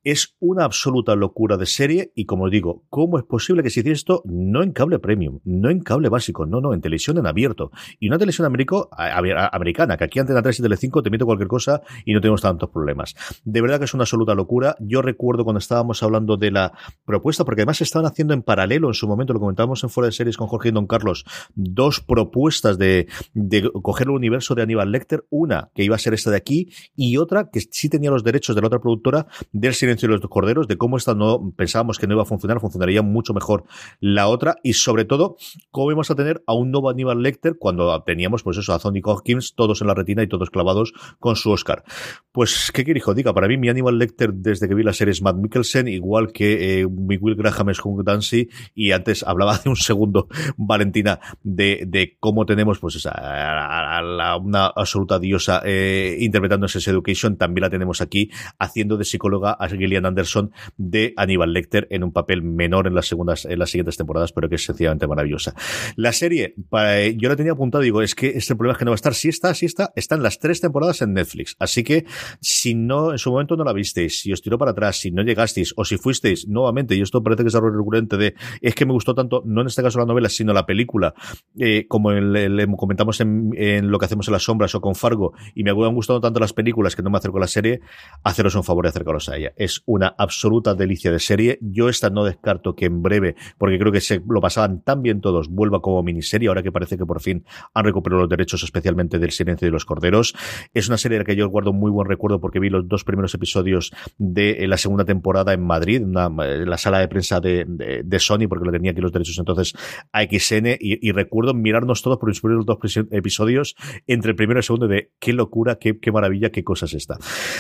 [0.05, 3.95] Es una absoluta locura de serie y como digo, ¿cómo es posible que se hiciera
[3.95, 7.71] esto no en cable premium, no en cable básico, no, no, en televisión en abierto?
[7.99, 11.81] Y una televisión americo, americana, que aquí Antena 3 y Telecinco te meto cualquier cosa
[12.05, 13.15] y no tenemos tantos problemas.
[13.45, 14.77] De verdad que es una absoluta locura.
[14.79, 16.73] Yo recuerdo cuando estábamos hablando de la
[17.07, 20.13] propuesta, porque además estaban haciendo en paralelo en su momento, lo comentábamos en Fuera de
[20.13, 21.25] Series con Jorge y Don Carlos,
[21.55, 26.13] dos propuestas de, de coger el universo de Aníbal Lecter, una que iba a ser
[26.13, 29.73] esta de aquí y otra que sí tenía los derechos de la otra productora del
[29.99, 33.03] Silencio de los Corderos, de cómo esta no pensábamos que no iba a funcionar, funcionaría
[33.03, 33.65] mucho mejor
[34.01, 35.37] la otra y sobre todo
[35.71, 39.01] cómo íbamos a tener a un nuevo Aníbal Lecter cuando teníamos pues eso a Tony
[39.05, 41.85] Hawkins todos en la retina y todos clavados con su Oscar.
[42.33, 45.23] Pues qué quiere diga, para mí mi Aníbal Lecter desde que vi la serie es
[45.23, 49.77] Matt Mikkelsen, igual que eh, Will Graham es Hugh Dancy y antes hablaba hace un
[49.77, 56.89] segundo Valentina de, de cómo tenemos pues esa, a- una absoluta diosa eh, interpretando Sex
[56.89, 62.05] Education, también la tenemos aquí haciendo de psicóloga a Gillian Anderson de Aníbal Lecter en
[62.05, 65.55] un papel menor en las segundas en las siguientes temporadas, pero que es sencillamente maravillosa.
[65.97, 68.91] La serie, eh, yo la tenía apuntado, digo, es que este problema es que no
[68.91, 72.05] va a estar, si está, si está, están las tres temporadas en Netflix, así que
[72.41, 75.23] si no, en su momento no la visteis, si os tiró para atrás, si no
[75.23, 78.87] llegasteis, o si fuisteis nuevamente, y esto parece que es algo recurrente de, es que
[78.87, 81.15] me gustó tanto, no en este caso la novela, sino la película,
[81.59, 84.95] eh, como el- el- comentamos en, en lo que hacemos en las sombras o con
[84.95, 87.81] Fargo, y me han gustado tanto las películas que no me acerco a la serie,
[88.23, 89.53] haceros un favor y acercaros a ella.
[89.57, 91.59] Es una absoluta delicia de serie.
[91.61, 95.21] Yo esta no descarto que en breve, porque creo que se lo pasaban tan bien
[95.21, 99.19] todos, vuelva como miniserie, ahora que parece que por fin han recuperado los derechos, especialmente
[99.19, 100.35] del silencio de los corderos.
[100.73, 103.05] Es una serie de la que yo guardo muy buen recuerdo porque vi los dos
[103.05, 107.41] primeros episodios de eh, la segunda temporada en Madrid, en, en la sala de prensa
[107.41, 109.75] de, Sony, porque lo tenía aquí los derechos entonces
[110.13, 112.79] a XN, y, recuerdo mirarnos todos por los dos
[113.11, 116.87] episodios entre el primero y el segundo de qué locura, qué, qué maravilla, qué cosa
[116.87, 117.19] es esta.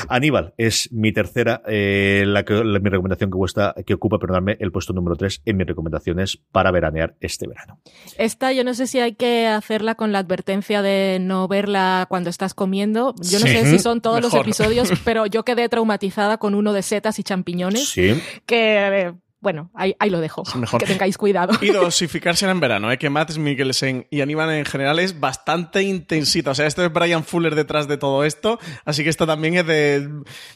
[0.08, 4.56] Aníbal es mi tercera, eh, la que, la- mi recomendación que, cuesta, que ocupa, perdonadme,
[4.60, 7.80] el puesto número 3 en mis recomendaciones para veranear este verano.
[8.18, 12.30] Esta yo no sé si hay que hacerla con la advertencia de no verla cuando
[12.30, 13.14] estás comiendo.
[13.22, 13.52] Yo no Sí.
[13.52, 17.22] sé si son todos los episodios, pero yo quedé traumatizada con uno de setas y
[17.22, 18.20] champiñones Sí.
[18.46, 18.76] que,
[19.06, 19.14] eh,
[19.44, 20.42] bueno, ahí, ahí lo dejo.
[20.56, 20.80] mejor.
[20.80, 21.52] Que tengáis cuidado.
[21.60, 22.96] Y dosificarse en verano, ¿eh?
[22.96, 26.52] que Matt Mikkelsen y Aníbal en general es bastante intensita.
[26.52, 28.58] O sea, esto es Brian Fuller detrás de todo esto.
[28.86, 30.08] Así que esto también es de.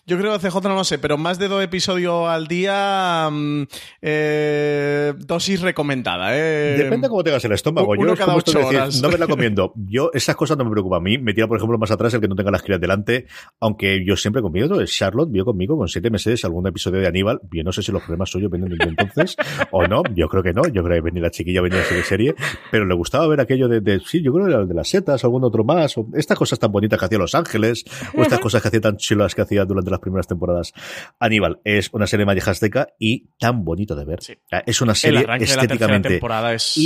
[0.07, 3.28] Yo creo que CJ no lo sé, pero más de dos episodios al día.
[3.30, 3.62] mm,
[4.01, 6.30] eh, dosis recomendada.
[6.34, 6.76] ¿eh?
[6.78, 7.93] Depende cómo tengas el estómago.
[7.93, 9.74] uno Yo cada de decir, no me la comiendo.
[9.76, 11.18] Yo, esas cosas no me preocupan a mí.
[11.18, 13.26] Me tira, por ejemplo, más atrás el que no tenga las crías delante.
[13.61, 17.41] Aunque yo siempre conmigo, Charlotte vio conmigo con siete meses algún episodio de Aníbal.
[17.53, 19.37] Yo no sé si los problemas suyos vienen desde entonces
[19.70, 20.03] o no.
[20.14, 20.62] Yo creo que no.
[20.68, 22.35] Yo creo que venía la chiquilla, venía de serie.
[22.70, 24.89] Pero le gustaba ver aquello de, de- sí, yo creo que era el de las
[24.89, 25.97] setas, algún otro más.
[25.99, 27.85] O estas cosas tan bonitas que hacía Los Ángeles.
[28.16, 30.72] O estas cosas que hacía tan chulas que hacía durante las primeras temporadas.
[31.18, 34.22] Aníbal es una serie magia azteca y tan bonito de ver.
[34.22, 34.35] Sí.
[34.66, 35.20] Es una serie
[35.62, 36.76] estéticamente es.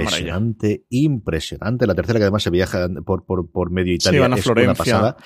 [0.00, 1.86] Impresionante, impresionante.
[1.86, 4.54] La tercera que además se viaja por, por, por medio Italia van a es una
[4.54, 4.74] Florencia.
[4.74, 5.16] pasada.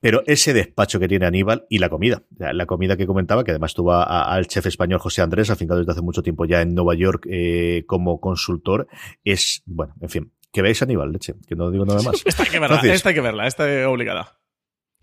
[0.00, 3.74] Pero ese despacho que tiene Aníbal y la comida, la comida que comentaba, que además
[3.74, 7.26] tuvo al chef español José Andrés, afincado desde hace mucho tiempo ya en Nueva York
[7.30, 8.86] eh, como consultor,
[9.24, 12.22] es, bueno, en fin, que veáis Aníbal, leche, que no digo nada más.
[12.24, 14.38] Esta hay que verla, esta hay que verla, esta es obligada.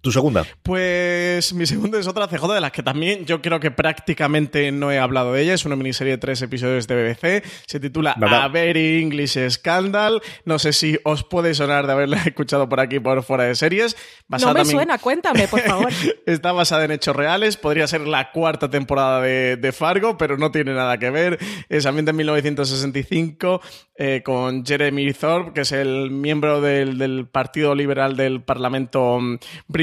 [0.01, 0.43] Tu segunda.
[0.63, 4.91] Pues mi segunda es otra CJ de las que también yo creo que prácticamente no
[4.91, 5.53] he hablado de ella.
[5.53, 7.43] Es una miniserie de tres episodios de BBC.
[7.67, 8.43] Se titula Nada.
[8.45, 10.19] A Very English Scandal.
[10.43, 13.95] No sé si os puede sonar de haberla escuchado por aquí por fuera de series.
[14.27, 15.89] No me también- suena, cuéntame, por favor.
[16.25, 17.57] Está basada en hechos reales.
[17.57, 21.37] Podría ser la cuarta temporada de, de Fargo, pero no tiene nada que ver.
[21.69, 23.61] Es ambiente en 1965
[23.97, 29.37] eh, con Jeremy Thorpe, que es el miembro del, del Partido Liberal del Parlamento mm,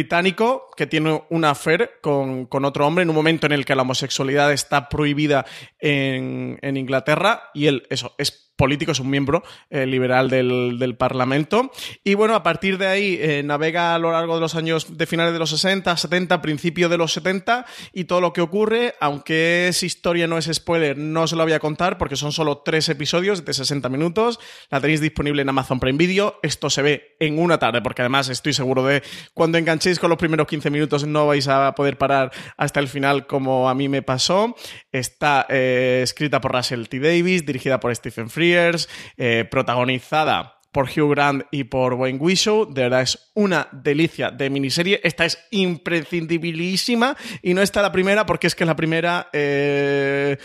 [0.08, 3.74] británico, que tiene una affair con, con otro hombre en un momento en el que
[3.74, 5.44] la homosexualidad está prohibida
[5.78, 7.50] en, en Inglaterra.
[7.52, 11.70] Y él, eso, es político, es un miembro eh, liberal del, del Parlamento.
[12.04, 15.06] Y bueno, a partir de ahí eh, navega a lo largo de los años de
[15.06, 19.68] finales de los 60, 70, principio de los 70 y todo lo que ocurre, aunque
[19.68, 22.88] es historia, no es spoiler, no os lo voy a contar porque son solo tres
[22.88, 24.40] episodios de 60 minutos.
[24.70, 26.40] La tenéis disponible en Amazon Prime Video.
[26.42, 29.04] Esto se ve en una tarde porque además estoy seguro de
[29.34, 33.26] cuando enganchéis con los primeros 15 minutos no vais a poder parar hasta el final
[33.28, 34.56] como a mí me pasó.
[34.98, 36.98] Está eh, escrita por Russell T.
[36.98, 42.72] Davis, dirigida por Stephen Frears, eh, protagonizada por Hugh Grant y por Wayne Wishow.
[42.72, 45.00] De verdad es una delicia de miniserie.
[45.02, 49.28] Esta es imprescindibilísima y no está la primera porque es que la primera...
[49.32, 50.36] eh,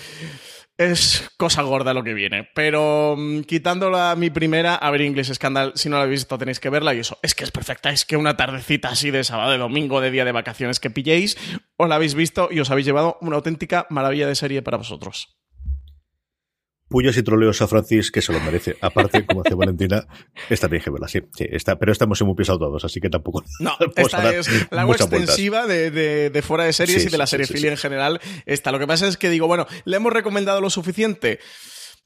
[0.78, 2.50] es cosa gorda lo que viene.
[2.56, 6.60] Pero mm, quitándola mi primera, a ver English Scandal, si no la habéis visto tenéis
[6.60, 9.52] que verla y eso, es que es perfecta, es que una tardecita así de sábado,
[9.52, 11.38] de domingo, de día de vacaciones que pilléis,
[11.78, 15.43] os la habéis visto y os habéis llevado una auténtica maravilla de serie para vosotros.
[16.94, 18.78] Puyas y troleos a Francis, que se lo merece.
[18.80, 20.06] Aparte, como hace Valentina,
[20.48, 21.22] está bien que verla, sí.
[21.36, 23.44] sí está, pero estamos muy pesados todos, así que tampoco.
[23.60, 25.12] No, esta es la vueltas.
[25.12, 28.22] extensiva de, de- de fuera de series Sí, y de la serie sí, en general.
[28.46, 28.72] Esta.
[28.72, 31.40] Lo que pasa es que digo, bueno, ¿le hemos recomendado lo suficiente?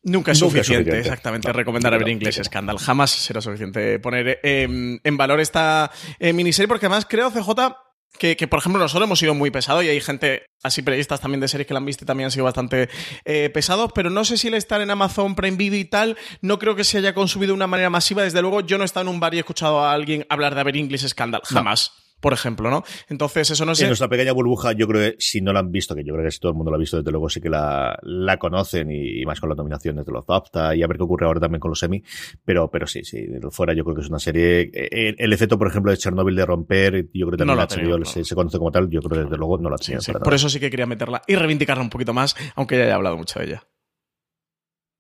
[0.03, 2.43] Nunca es Nunca es suficiente, exactamente, No, recomendar a no, ver no, Inglés no.
[2.45, 2.77] Scandal.
[2.77, 7.75] Jamás será suficiente poner eh, en valor esta eh, miniserie, porque además creo, CJ,
[8.17, 11.39] que, que, por ejemplo, nosotros hemos sido muy pesados y hay gente, así periodistas también
[11.39, 12.89] de series que la han visto y también han sido bastante
[13.25, 16.59] eh, pesados, pero no sé si el estar en Amazon Prime Video y tal, no
[16.59, 18.23] creo que se haya consumido de una manera masiva.
[18.23, 20.55] Desde luego, yo no he estado en un bar y he escuchado a alguien hablar
[20.55, 21.91] de ver English Scandal, jamás.
[22.19, 22.83] Por ejemplo, ¿no?
[23.09, 23.85] Entonces, eso no En sé.
[23.87, 26.31] nuestra pequeña burbuja, yo creo que si no la han visto, que yo creo que
[26.31, 29.21] si todo el mundo la ha visto, desde luego sí que la, la conocen y,
[29.21, 31.59] y más con las nominaciones de los BAFTA y a ver qué ocurre ahora también
[31.59, 32.01] con los Emmy.
[32.43, 34.71] Pero, pero sí, sí, fuera yo creo que es una serie.
[34.73, 37.61] eh, El, efecto, por ejemplo, de Chernobyl de romper, yo creo que No también lo
[37.61, 39.79] ha tenido, se, se conoce como tal, yo creo que desde luego no la ha
[39.79, 40.01] tenido.
[40.01, 40.11] sí.
[40.13, 43.17] Por eso sí que quería meterla y reivindicarla un poquito más, aunque ya haya hablado
[43.17, 43.63] mucho de ella.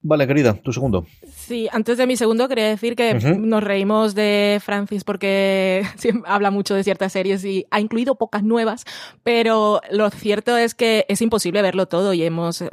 [0.09, 1.05] Vale, querida, tu segundo.
[1.35, 5.83] Sí, antes de mi segundo quería decir que nos reímos de Francis porque
[6.25, 8.85] habla mucho de ciertas series y ha incluido pocas nuevas,
[9.23, 12.63] pero lo cierto es que es imposible verlo todo y hemos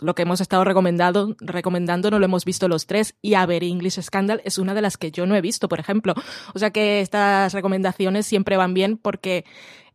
[0.00, 3.62] lo que hemos estado recomendando, recomendando no lo hemos visto los tres y a ver
[3.62, 6.14] English Scandal es una de las que yo no he visto, por ejemplo.
[6.52, 9.44] O sea que estas recomendaciones siempre van bien porque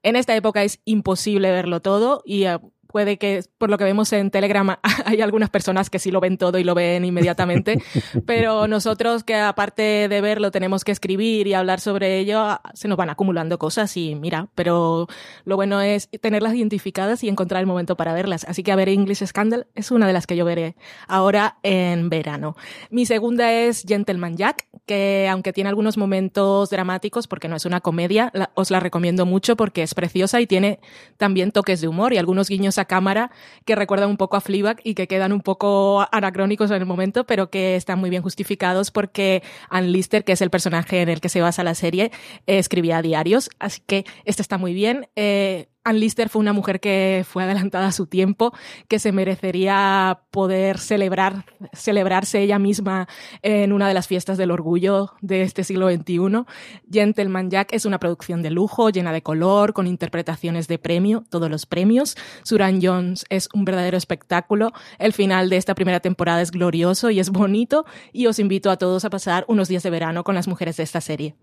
[0.03, 2.59] en esta época es imposible verlo todo y eh,
[2.91, 4.75] puede que, por lo que vemos en Telegram,
[5.05, 7.81] hay algunas personas que sí lo ven todo y lo ven inmediatamente,
[8.25, 12.97] pero nosotros que aparte de verlo tenemos que escribir y hablar sobre ello, se nos
[12.97, 15.07] van acumulando cosas y mira, pero
[15.45, 18.45] lo bueno es tenerlas identificadas y encontrar el momento para verlas.
[18.47, 20.75] Así que a ver English Scandal es una de las que yo veré
[21.07, 22.55] ahora en verano.
[22.89, 27.81] Mi segunda es Gentleman Jack, que aunque tiene algunos momentos dramáticos, porque no es una
[27.81, 30.79] comedia, la- os la recomiendo mucho porque es preciosa y tiene
[31.17, 33.32] también toques de humor y algunos guiños a cámara
[33.65, 37.25] que recuerdan un poco a Fleabag y que quedan un poco anacrónicos en el momento,
[37.25, 41.21] pero que están muy bien justificados porque Ann Lister, que es el personaje en el
[41.21, 42.11] que se basa la serie,
[42.45, 45.07] escribía diarios, así que este está muy bien.
[45.15, 48.53] Eh, Ann Lister fue una mujer que fue adelantada a su tiempo,
[48.89, 53.07] que se merecería poder celebrar, celebrarse ella misma
[53.41, 56.43] en una de las fiestas del orgullo de este siglo XXI.
[56.91, 61.49] Gentleman Jack es una producción de lujo, llena de color, con interpretaciones de premio, todos
[61.49, 62.17] los premios.
[62.43, 64.73] Suran Jones es un verdadero espectáculo.
[64.99, 67.85] El final de esta primera temporada es glorioso y es bonito.
[68.11, 70.83] Y os invito a todos a pasar unos días de verano con las mujeres de
[70.83, 71.35] esta serie.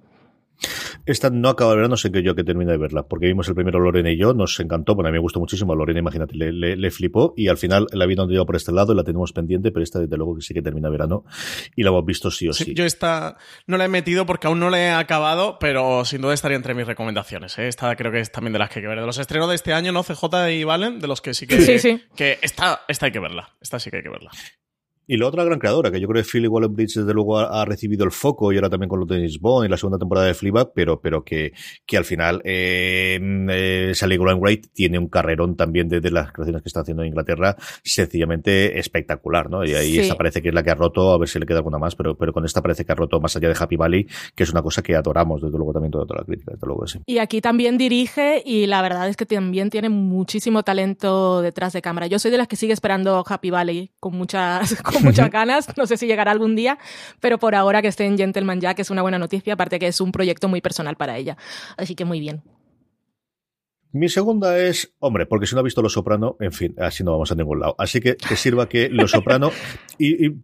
[1.06, 3.48] Esta no acaba de ver, no sé que yo que termine de verla, porque vimos
[3.48, 6.00] el primero Lorena y yo, nos encantó, bueno, a mí me gustó muchísimo, a Lorena,
[6.00, 8.92] imagínate, le, le, le flipó y al final la vi donde iba por este lado
[8.92, 11.24] y la tenemos pendiente, pero esta desde luego que sí que termina verano
[11.76, 12.64] y la hemos visto sí o sí.
[12.64, 13.36] Sí, Yo esta
[13.66, 16.74] no la he metido porque aún no la he acabado, pero sin duda estaría entre
[16.74, 17.58] mis recomendaciones.
[17.58, 17.68] ¿eh?
[17.68, 19.00] Esta creo que es también de las que hay que ver.
[19.00, 20.02] De los estrenos de este año, ¿no?
[20.02, 21.60] CJ y Valen, de los que sí que...
[21.60, 22.02] Sí, sí.
[22.16, 23.54] Que esta, esta hay que verla.
[23.60, 24.30] Esta sí que hay que verla.
[25.06, 27.64] Y la otra gran creadora, que yo creo que Philly Wallenbridge desde luego ha, ha
[27.64, 30.34] recibido el foco y ahora también con lo de Bond y la segunda temporada de
[30.34, 31.52] Fleabag, pero, pero que,
[31.86, 33.18] que al final eh,
[33.50, 37.08] eh, Sally Graham Wright tiene un carrerón también desde las creaciones que está haciendo en
[37.08, 39.64] Inglaterra, sencillamente espectacular, ¿no?
[39.64, 40.00] Y ahí Sí.
[40.00, 41.94] esta parece que es la que ha roto, a ver si le queda alguna más,
[41.94, 44.50] pero, pero con esta parece que ha roto más allá de Happy Valley, que es
[44.50, 46.98] una cosa que adoramos desde luego también toda, toda la crítica, desde luego sí.
[47.06, 51.82] Y aquí también dirige y la verdad es que también tiene muchísimo talento detrás de
[51.82, 52.06] cámara.
[52.06, 55.66] Yo soy de las que sigue esperando Happy Valley con muchas, con muchas ganas.
[55.76, 56.78] No sé si llegará algún día,
[57.20, 60.00] pero por ahora que esté en Gentleman Jack es una buena noticia, aparte que es
[60.00, 61.36] un proyecto muy personal para ella.
[61.76, 62.42] Así que muy bien.
[63.94, 67.12] Mi segunda es, hombre, porque si no ha visto Los Soprano, en fin, así no
[67.12, 67.76] vamos a ningún lado.
[67.78, 69.52] Así que que sirva que Los Soprano,
[69.98, 70.34] y, y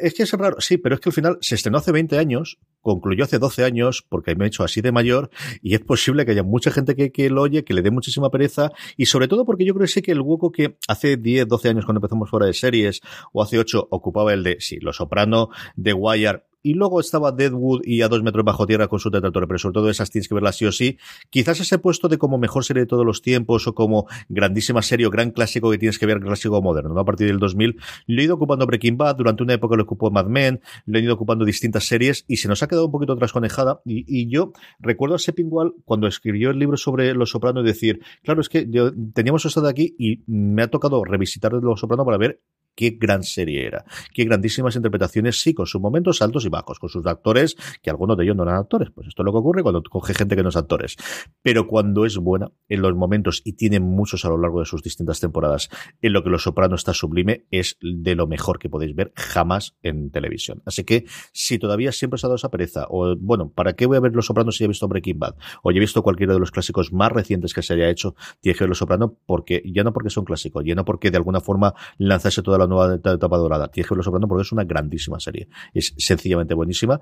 [0.00, 2.58] es que es raro, sí, pero es que al final se estrenó hace 20 años,
[2.80, 5.28] concluyó hace 12 años, porque me he hecho así de mayor,
[5.60, 8.30] y es posible que haya mucha gente que, que lo oye, que le dé muchísima
[8.30, 11.46] pereza, y sobre todo porque yo creo que sí que el hueco que hace 10,
[11.46, 13.02] 12 años cuando empezamos fuera de series,
[13.34, 17.82] o hace 8, ocupaba el de, sí, Los Soprano, The Wire, y luego estaba Deadwood
[17.84, 20.34] y a dos metros bajo tierra con su detractor, pero sobre todo esas tienes que
[20.34, 20.96] verlas sí o sí.
[21.28, 25.06] Quizás ese puesto de como mejor serie de todos los tiempos o como grandísima serie
[25.06, 27.00] o gran clásico que tienes que ver, clásico moderno, ¿no?
[27.00, 30.10] A partir del 2000, lo he ido ocupando Breaking Bad, durante una época lo ocupó
[30.10, 33.14] Mad Men, lo he ido ocupando distintas series y se nos ha quedado un poquito
[33.14, 33.82] trasconejada.
[33.84, 38.40] Y, yo recuerdo a Seppingwall cuando escribió el libro sobre Los Soprano y decir, claro,
[38.40, 42.16] es que yo, teníamos esto de aquí y me ha tocado revisitar Los Soprano para
[42.16, 42.40] ver
[42.74, 46.88] qué gran serie era, qué grandísimas interpretaciones, sí, con sus momentos altos y bajos, con
[46.88, 49.62] sus actores, que algunos de ellos no eran actores, pues esto es lo que ocurre
[49.62, 50.96] cuando coge gente que no es actores,
[51.42, 54.82] pero cuando es buena en los momentos y tiene muchos a lo largo de sus
[54.82, 55.68] distintas temporadas,
[56.02, 59.76] en lo que Los Soprano está sublime, es de lo mejor que podéis ver jamás
[59.82, 60.62] en televisión.
[60.66, 63.96] Así que si todavía siempre os ha dado esa pereza, o bueno, ¿para qué voy
[63.96, 65.36] a ver Los Sopranos si he visto Breaking Bad?
[65.62, 68.78] O he visto cualquiera de los clásicos más recientes que se haya hecho, ver Los
[68.78, 72.58] Soprano porque, ya no porque son clásicos, ya no porque de alguna forma lanzase toda
[72.58, 75.48] la nueva etapa dorada, tienes que ver Los Soprano porque es una grandísima serie.
[75.72, 77.00] Es sencillamente buenísima,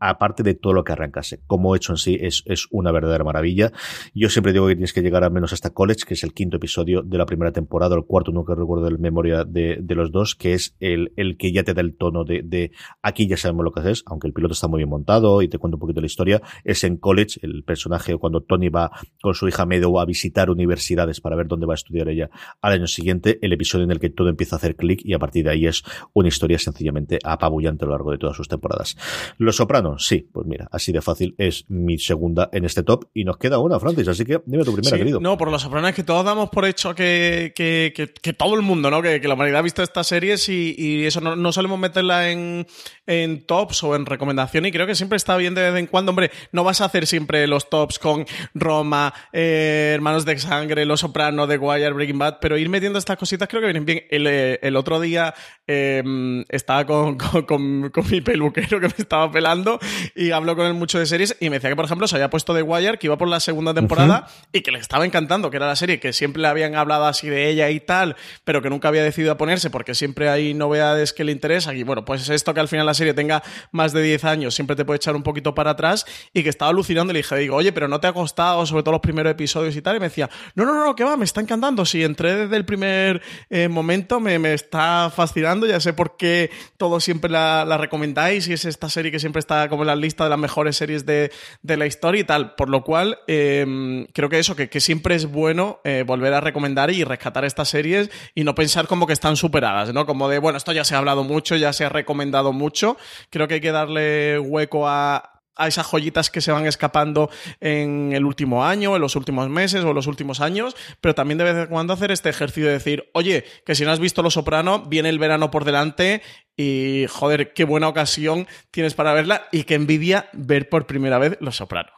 [0.00, 1.40] aparte de todo lo que arrancase.
[1.46, 3.72] Como hecho en sí, es, es una verdadera maravilla.
[4.14, 6.56] Yo siempre digo que tienes que llegar al menos hasta College, que es el quinto
[6.56, 10.34] episodio de la primera temporada, el cuarto, nunca recuerdo la memoria de, de, los dos,
[10.34, 12.72] que es el, el que ya te da el tono de, de
[13.02, 15.58] aquí ya sabemos lo que haces, aunque el piloto está muy bien montado y te
[15.58, 19.48] cuento un poquito la historia, es en College, el personaje cuando Tony va con su
[19.48, 22.30] hija Meadow a visitar universidades para ver dónde va a estudiar ella
[22.60, 25.18] al año siguiente, el episodio en el que todo empieza a hacer clic y a
[25.18, 28.96] partir de ahí es una historia sencillamente apabullante a lo largo de todas sus temporadas.
[29.38, 33.24] Los Sopranos, sí, pues mira, así de fácil es mi segunda en este top y
[33.24, 35.20] nos queda una, Francis, así que dime tu primera, sí, querido.
[35.20, 38.54] No, por Los Sopranos es que todos damos por hecho que, que, que, que todo
[38.54, 39.02] el mundo, ¿no?
[39.02, 42.66] Que, la humanidad ha visto estas series y, y eso no, no, solemos meterla en,
[43.06, 46.10] en tops o en recomendación y creo que siempre está bien de vez en cuando,
[46.10, 48.24] hombre, no vas a hacer siempre los tops con
[48.54, 53.16] Roma, eh, Hermanos de Sangre, Los Sopranos, The Wire, Breaking Bad, pero ir metiendo estas
[53.16, 54.04] cositas creo que vienen bien.
[54.10, 55.34] El, el otro día
[55.68, 56.02] eh,
[56.48, 59.78] estaba con, con, con, con, mi peluquero que me estaba pelando
[60.14, 62.30] y habló con él mucho de series y me decía que, por ejemplo, se había
[62.30, 64.48] puesto The Wire, que iba por la segunda temporada uh -huh.
[64.54, 67.28] y que le estaba encantando, que era la serie que siempre le habían hablado así
[67.28, 71.12] de ella y tal, pero que nunca había decidido a ponerse porque siempre hay novedades
[71.12, 74.02] que le interesan y bueno, pues esto que al final la serie tenga más de
[74.02, 77.14] 10 años siempre te puede echar un poquito para atrás y que estaba alucinando y
[77.14, 79.82] le dije, digo, oye, pero no te ha costado, sobre todo los primeros episodios y
[79.82, 82.56] tal, y me decía, no, no, no, que va, me está encantando, si entré desde
[82.56, 87.64] el primer eh, momento, me, me, está fascinando, ya sé por qué todos siempre la,
[87.78, 90.76] recomendáis y es esta serie que siempre está como en la lista de las mejores
[90.76, 91.30] series de,
[91.62, 95.14] de la historia y tal, por lo cual eh, creo que eso, que, que siempre
[95.14, 99.12] es bueno eh, volver a recomendar y rescatar estas series y no pensar como que
[99.12, 100.06] están superadas, ¿no?
[100.06, 102.96] Como de, bueno, esto ya se ha hablado mucho, ya se ha recomendado mucho,
[103.30, 107.30] creo que hay que darle hueco a, a esas joyitas que se van escapando
[107.60, 111.38] en el último año, en los últimos meses o en los últimos años, pero también
[111.38, 114.22] de vez en cuando hacer este ejercicio de decir, oye, que si no has visto
[114.22, 116.22] Los Soprano, viene el verano por delante
[116.56, 121.36] y, joder, qué buena ocasión tienes para verla y qué envidia ver por primera vez
[121.40, 121.90] Los Soprano.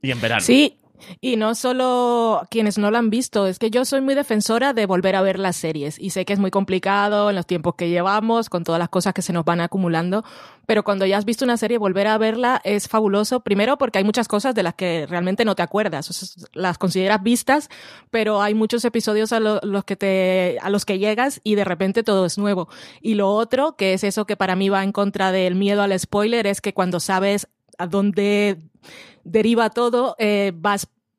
[0.00, 0.42] Y en verano.
[0.42, 0.78] Sí,
[1.20, 4.86] y no solo quienes no la han visto, es que yo soy muy defensora de
[4.86, 7.88] volver a ver las series y sé que es muy complicado en los tiempos que
[7.88, 10.24] llevamos, con todas las cosas que se nos van acumulando,
[10.66, 14.04] pero cuando ya has visto una serie, volver a verla es fabuloso, primero porque hay
[14.04, 17.68] muchas cosas de las que realmente no te acuerdas, las consideras vistas,
[18.10, 21.64] pero hay muchos episodios a, lo, los que te, a los que llegas y de
[21.64, 22.68] repente todo es nuevo.
[23.00, 25.98] Y lo otro, que es eso que para mí va en contra del miedo al
[25.98, 27.48] spoiler, es que cuando sabes
[27.78, 28.58] a dónde
[29.26, 30.52] deriva todo, eh,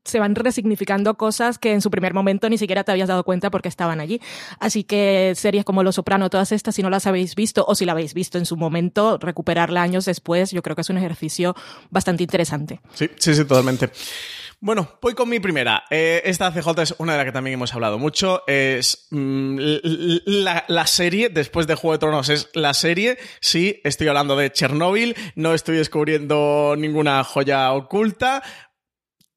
[0.08, 3.52] se van resignificando cosas que en su primer momento ni siquiera te habías dado cuenta
[3.52, 4.22] porque estaban allí.
[4.60, 7.86] Así que series como Los Soprano, todas estas, si no las habéis visto o si
[7.86, 11.56] la habéis visto en su momento, recuperarla años después, yo creo que es un ejercicio
[11.90, 12.80] bastante interesante.
[12.94, 13.92] Sí, sí, sí, totalmente.
[14.60, 15.84] Bueno, voy con mi primera.
[15.92, 18.42] Eh, esta CJ es una de las que también hemos hablado mucho.
[18.48, 19.56] Es mmm,
[20.26, 23.20] la, la, serie, después de Juego de Tronos, es la serie.
[23.40, 28.42] Sí, estoy hablando de Chernobyl, no estoy descubriendo ninguna joya oculta.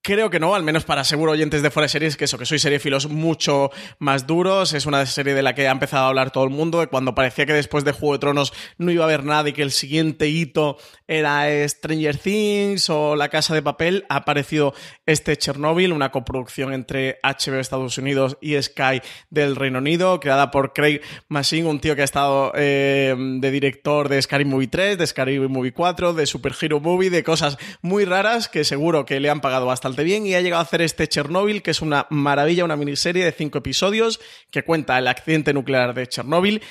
[0.03, 2.47] Creo que no, al menos para seguro oyentes de Fuera de Series, que eso, que
[2.47, 4.73] soy seriefilos mucho más duros.
[4.73, 7.45] Es una serie de la que ha empezado a hablar todo el mundo, cuando parecía
[7.45, 10.29] que después de Juego de Tronos no iba a haber nada y que el siguiente
[10.29, 14.73] hito era Stranger Things o La Casa de Papel, ha aparecido
[15.05, 20.73] este Chernobyl, una coproducción entre HBO Estados Unidos y Sky del Reino Unido, creada por
[20.73, 25.07] Craig Massin, un tío que ha estado eh, de director de Scary Movie 3, de
[25.07, 29.29] Scary Movie 4, de Super Hero Movie, de cosas muy raras que seguro que le
[29.29, 32.07] han pagado bastante bastante bien y ha llegado a hacer este Chernobyl, que es una
[32.11, 36.63] maravilla, una miniserie de cinco episodios que cuenta el accidente nuclear de Chernobyl,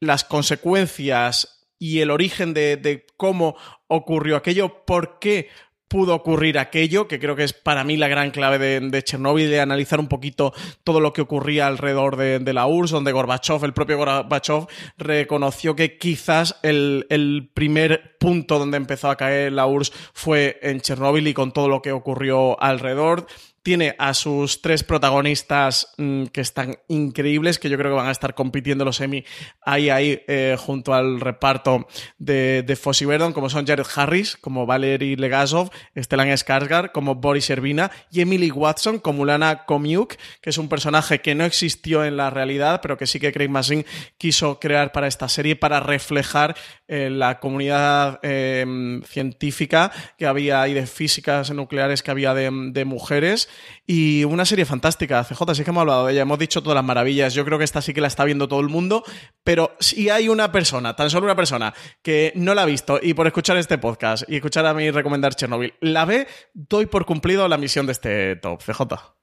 [0.00, 3.56] las consecuencias y el origen de, de cómo
[3.88, 5.48] ocurrió aquello, por qué
[5.90, 9.60] pudo ocurrir aquello, que creo que es para mí la gran clave de, Chernobyl, de
[9.60, 10.54] analizar un poquito
[10.84, 14.68] todo lo que ocurría alrededor de, la URSS, donde Gorbachev, el propio Gorbachev,
[14.98, 20.80] reconoció que quizás el, el, primer punto donde empezó a caer la URSS fue en
[20.80, 23.26] Chernobyl y con todo lo que ocurrió alrededor
[23.62, 28.12] Tiene a sus tres protagonistas mm, que están increíbles, que yo creo que van a
[28.12, 29.24] estar compitiendo los Emmy
[29.62, 31.86] ahí, ahí, eh, junto al reparto
[32.18, 37.90] de, de Verdon, como son Jared Harris, como Valery Legasov, Stellan Skarsgård, como Boris Ervina,
[38.10, 42.30] y Emily Watson, como Lana Komiuk, que es un personaje que no existió en la
[42.30, 43.84] realidad, pero que sí que Craig Mazin
[44.18, 46.56] quiso crear para esta serie para reflejar
[46.88, 52.84] eh, la comunidad eh, científica que había y de físicas nucleares que había de, de
[52.84, 53.48] mujeres.
[53.86, 56.84] Y una serie fantástica, CJ, sí que hemos hablado de ella, hemos dicho todas las
[56.84, 57.34] maravillas.
[57.34, 59.04] Yo creo que esta sí que la está viendo todo el mundo,
[59.44, 63.14] pero si hay una persona, tan solo una persona, que no la ha visto y
[63.14, 67.48] por escuchar este podcast y escuchar a mí recomendar Chernobyl, la ve, doy por cumplido
[67.48, 69.19] la misión de este top, CJ.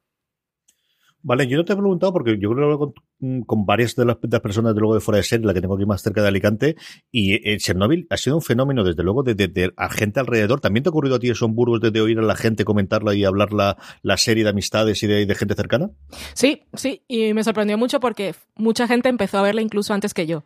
[1.23, 4.05] Vale, yo no te he preguntado porque yo creo que hablo con, con varias de
[4.05, 6.27] las, personas de luego de fuera de serie, la que tengo aquí más cerca de
[6.27, 6.75] Alicante,
[7.11, 10.61] y eh, Chernobyl ha sido un fenómeno desde luego de, gente alrededor.
[10.61, 12.65] ¿También te ha ocurrido a ti eso en Burgos de, de oír a la gente
[12.65, 13.77] comentarla y hablar la,
[14.17, 15.91] serie de amistades y de gente cercana?
[16.33, 20.27] Sí, sí, y me sorprendió mucho porque mucha gente empezó a verla incluso antes que
[20.27, 20.43] yo.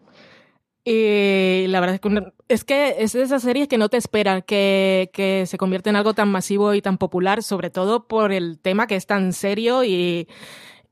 [0.83, 4.41] Y la verdad es que, es que es de esas series que no te esperan
[4.41, 8.59] que, que se convierte en algo tan masivo y tan popular, sobre todo por el
[8.59, 10.27] tema que es tan serio y,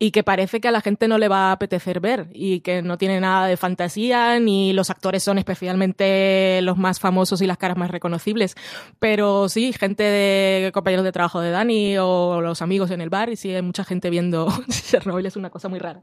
[0.01, 2.81] y que parece que a la gente no le va a apetecer ver y que
[2.81, 7.57] no tiene nada de fantasía ni los actores son especialmente los más famosos y las
[7.57, 8.55] caras más reconocibles.
[8.99, 13.29] Pero sí, gente de compañeros de trabajo de Dani o los amigos en el bar
[13.29, 16.01] y sí, hay mucha gente viendo Chernobyl, es una cosa muy rara.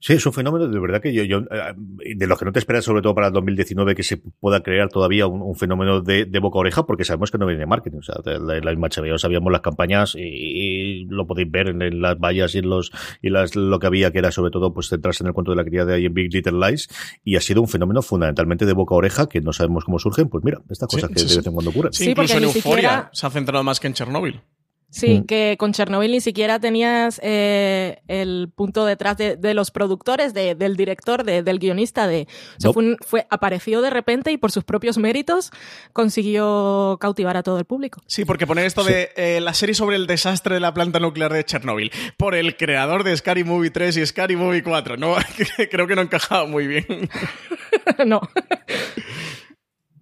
[0.00, 1.74] Sí, es un fenómeno de verdad que yo, yo eh,
[2.14, 4.88] de los que no te esperas, sobre todo para el 2019, que se pueda crear
[4.90, 7.66] todavía un, un fenómeno de, de boca a oreja, porque sabemos que no viene de
[7.66, 7.98] marketing.
[7.98, 11.68] O sea, de la, la misma HBO sabíamos las campañas y, y lo podéis ver
[11.70, 12.92] en, en las vallas y en los
[13.22, 15.56] y las, lo que había, que era sobre todo pues centrarse en el cuento de
[15.56, 16.88] la criada y en Big Little Lies,
[17.24, 20.28] y ha sido un fenómeno fundamentalmente de boca a oreja, que no sabemos cómo surgen.
[20.28, 21.92] Pues mira, estas Sí, cosas que sí, de vez en cuando ocurren.
[21.92, 24.40] Sí, Sí, incluso en Euforia siquiera- se ha centrado más que en Chernobyl.
[24.90, 25.26] Sí, Mm.
[25.26, 30.54] que con Chernobyl ni siquiera tenías eh, el punto detrás de, de los productores, de-
[30.54, 32.06] del director, de- del guionista.
[32.08, 32.22] De,
[32.56, 32.72] o sea, No.
[32.72, 35.50] fue, un- fue- apareció de repente y por sus propios méritos
[35.92, 38.00] consiguió cautivar a todo el público.
[38.06, 41.32] Sí, porque poner esto de eh, la serie sobre el desastre de la planta nuclear
[41.34, 45.14] de Chernobyl por el creador de Scary Movie 3 y Scary Movie 4, no,
[45.70, 46.86] creo que no encajaba muy bien.
[48.06, 48.20] no.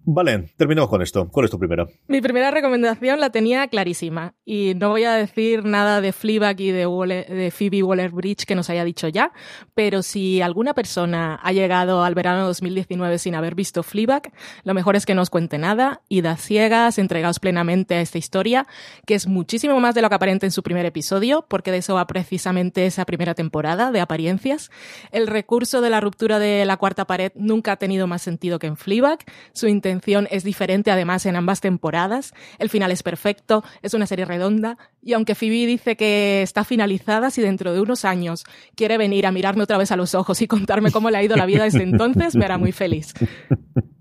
[0.09, 1.27] Vale, terminamos con esto.
[1.29, 1.85] ¿Cuál es tu primera?
[2.07, 6.71] Mi primera recomendación la tenía clarísima y no voy a decir nada de Fleabag y
[6.71, 9.33] de, Waller- de Phoebe Waller-Bridge que nos haya dicho ya,
[9.75, 14.31] pero si alguna persona ha llegado al verano 2019 sin haber visto Fleabag,
[14.63, 18.17] lo mejor es que no os cuente nada, id a ciegas, entregaos plenamente a esta
[18.17, 18.65] historia,
[19.05, 21.95] que es muchísimo más de lo que aparenta en su primer episodio, porque de eso
[21.95, 24.71] va precisamente esa primera temporada de apariencias.
[25.11, 28.67] El recurso de la ruptura de la cuarta pared nunca ha tenido más sentido que
[28.67, 29.19] en Fleabag.
[29.51, 29.96] Su intención
[30.29, 32.33] es diferente además en ambas temporadas.
[32.59, 37.31] El final es perfecto, es una serie redonda y aunque Phoebe dice que está finalizada,
[37.31, 38.43] si dentro de unos años
[38.75, 41.35] quiere venir a mirarme otra vez a los ojos y contarme cómo le ha ido
[41.35, 43.13] la vida desde entonces, me hará muy feliz.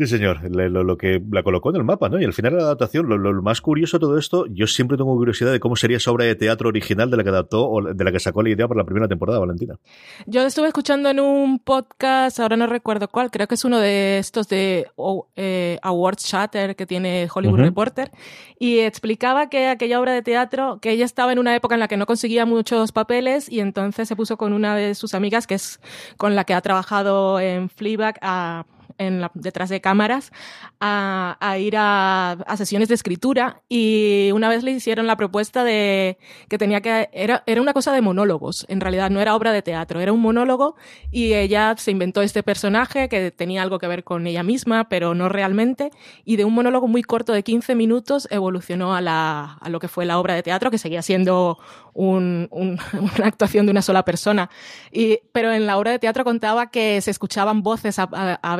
[0.00, 2.18] Sí, señor, lo, lo que la colocó en el mapa, ¿no?
[2.18, 5.14] Y al final la adaptación, lo, lo más curioso de todo esto, yo siempre tengo
[5.14, 8.02] curiosidad de cómo sería esa obra de teatro original de la que adaptó o de
[8.02, 9.76] la que sacó la idea para la primera temporada, Valentina.
[10.24, 14.16] Yo estuve escuchando en un podcast, ahora no recuerdo cuál, creo que es uno de
[14.16, 17.60] estos de oh, eh, Awards Chatter que tiene Hollywood.
[17.60, 18.10] Reporter,
[18.58, 21.88] y explicaba que aquella obra de teatro, que ella estaba en una época en la
[21.88, 25.56] que no conseguía muchos papeles y entonces se puso con una de sus amigas, que
[25.56, 25.78] es
[26.16, 28.64] con la que ha trabajado en Fleabag, a
[29.00, 30.30] en la- detrás de cámaras
[30.78, 33.62] a, a ir a, a sesiones de escritura.
[33.68, 36.18] Y una vez le hicieron la propuesta de
[36.48, 38.66] que tenía que era, era una cosa de monólogos.
[38.68, 40.76] En realidad no era obra de teatro era un monólogo.
[41.10, 45.14] Y ella se inventó este personaje que tenía algo que ver con ella misma pero
[45.14, 45.90] no realmente.
[46.24, 49.88] Y de un monólogo muy corto de 15 minutos evolucionó a, la, a lo que
[49.88, 51.58] fue la obra de teatro que seguía siendo
[51.94, 52.78] un- un-
[53.16, 54.50] una actuación de una sola persona.
[54.92, 58.56] Y, pero en la obra de teatro contaba que se escuchaban voces a, a- a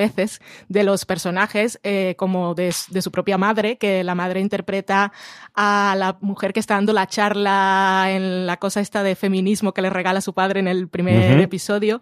[0.68, 5.12] de los personajes eh, como de, su propia madre, que la madre interpreta
[5.54, 9.82] a la mujer que está dando la charla en la cosa esta de feminismo que
[9.82, 12.00] le regala su padre en el primer episodio.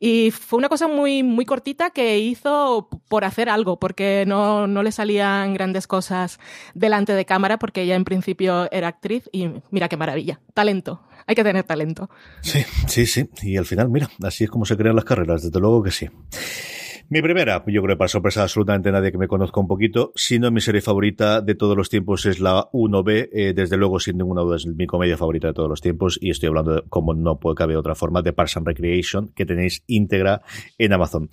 [0.00, 4.82] Y fue una cosa muy, muy cortita que hizo por hacer algo, porque no, no
[4.84, 6.38] le salían grandes cosas
[6.74, 10.40] delante de cámara, porque ella en principio era actriz y mira qué maravilla.
[10.54, 11.02] Talento.
[11.26, 12.08] Hay que tener talento.
[12.40, 13.28] Sí, sí, sí.
[13.42, 16.08] Y al final, mira, así es como se crean las carreras, desde luego que sí.
[17.10, 20.38] Mi primera, yo creo que para sorpresa absolutamente nadie que me conozca un poquito, si
[20.38, 24.18] no mi serie favorita de todos los tiempos es la 1B, eh, desde luego sin
[24.18, 27.14] ninguna duda es mi comedia favorita de todos los tiempos y estoy hablando, de, como
[27.14, 30.42] no puede caber otra forma, de Parks and Recreation, que tenéis íntegra
[30.76, 31.30] en Amazon.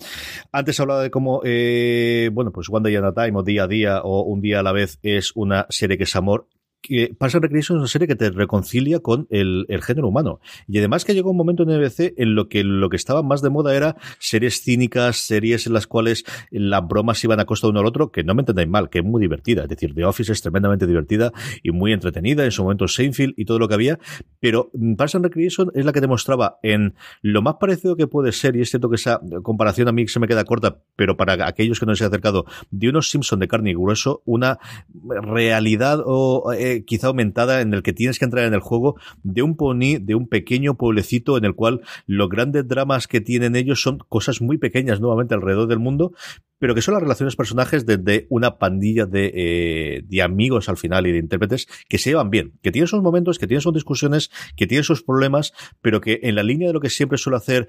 [0.50, 3.68] Antes hablaba de cómo, eh, bueno, pues One Day at a Time o Día a
[3.68, 6.48] Día o Un Día a la Vez es una serie que es amor
[6.80, 10.40] que Parks Recreation es una serie que te reconcilia con el, género humano.
[10.66, 13.42] Y además que llegó un momento en NBC en lo que lo que estaba más
[13.42, 17.72] de moda era series cínicas, series en las cuales las bromas iban a costa de
[17.72, 19.62] uno al otro, que no me entendáis mal, que es muy divertida.
[19.62, 21.32] Es decir, The Office es tremendamente divertida
[21.62, 23.98] y muy entretenida, en su momento Seinfeld y todo lo que había,
[24.40, 28.56] pero Parks and Recreation es la que demostraba en lo más parecido que puede ser,
[28.56, 31.80] y es cierto que esa comparación a mí se me queda corta, pero para aquellos
[31.80, 34.58] que no se han acercado, de unos Simpson de carne y grueso, una
[35.04, 39.42] realidad o eh, quizá aumentada en el que tienes que entrar en el juego de
[39.42, 43.82] un pony, de un pequeño pueblecito en el cual los grandes dramas que tienen ellos
[43.82, 46.12] son cosas muy pequeñas nuevamente alrededor del mundo,
[46.58, 50.76] pero que son las relaciones personajes de, de una pandilla de, eh, de, amigos al
[50.76, 53.74] final y de intérpretes que se llevan bien, que tienen sus momentos, que tienen sus
[53.74, 55.52] discusiones, que tienen sus problemas,
[55.82, 57.68] pero que en la línea de lo que siempre suele hacer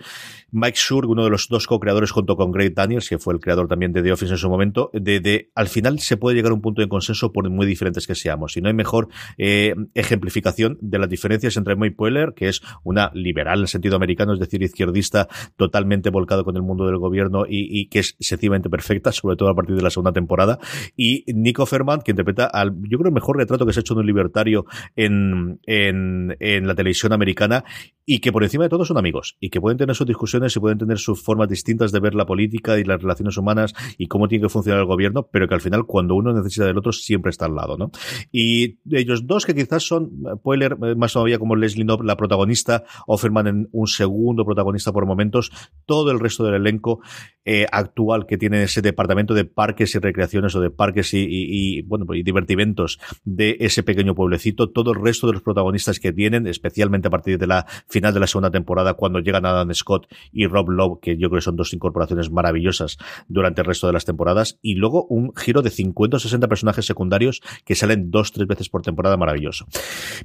[0.51, 3.67] Mike Schur, uno de los dos co-creadores junto con Greg Daniels, que fue el creador
[3.67, 6.55] también de The Office en su momento, de, de al final se puede llegar a
[6.55, 8.55] un punto de consenso por muy diferentes que seamos.
[8.55, 13.11] Y no hay mejor eh, ejemplificación de las diferencias entre Mike Poehler, que es una
[13.13, 15.27] liberal en el sentido americano, es decir, izquierdista,
[15.57, 19.49] totalmente volcado con el mundo del gobierno y, y que es sencillamente perfecta, sobre todo
[19.49, 20.57] a partir de la segunda temporada.
[20.95, 23.93] Y Nico Ferman, que interpreta al, yo creo, el mejor retrato que se ha hecho
[23.93, 24.65] de un libertario
[24.95, 27.65] en, en, en la televisión americana
[28.05, 30.59] y que por encima de todo son amigos y que pueden tener sus discusiones y
[30.61, 34.29] pueden tener sus formas distintas de ver la política y las relaciones humanas y cómo
[34.29, 37.31] tiene que funcionar el gobierno, pero que al final cuando uno necesita del otro siempre
[37.31, 37.91] está al lado, ¿no?
[38.31, 40.11] Y ellos dos que quizás son
[40.43, 45.51] Poehler más todavía como Leslie Knopp la protagonista, Offerman en un segundo protagonista por momentos,
[45.85, 47.01] todo el resto del elenco
[47.49, 51.77] eh, actual que tiene ese departamento de parques y recreaciones o de parques y, y,
[51.77, 56.11] y bueno y divertimentos de ese pequeño pueblecito, todo el resto de los protagonistas que
[56.11, 60.07] vienen, especialmente a partir de la final de la segunda temporada cuando llegan Adam Scott
[60.33, 62.97] y Rob Lowe, que yo creo que son dos incorporaciones maravillosas
[63.29, 66.85] durante el resto de las temporadas, y luego un giro de 50 o 60 personajes
[66.85, 69.67] secundarios que salen dos, tres veces por temporada maravilloso.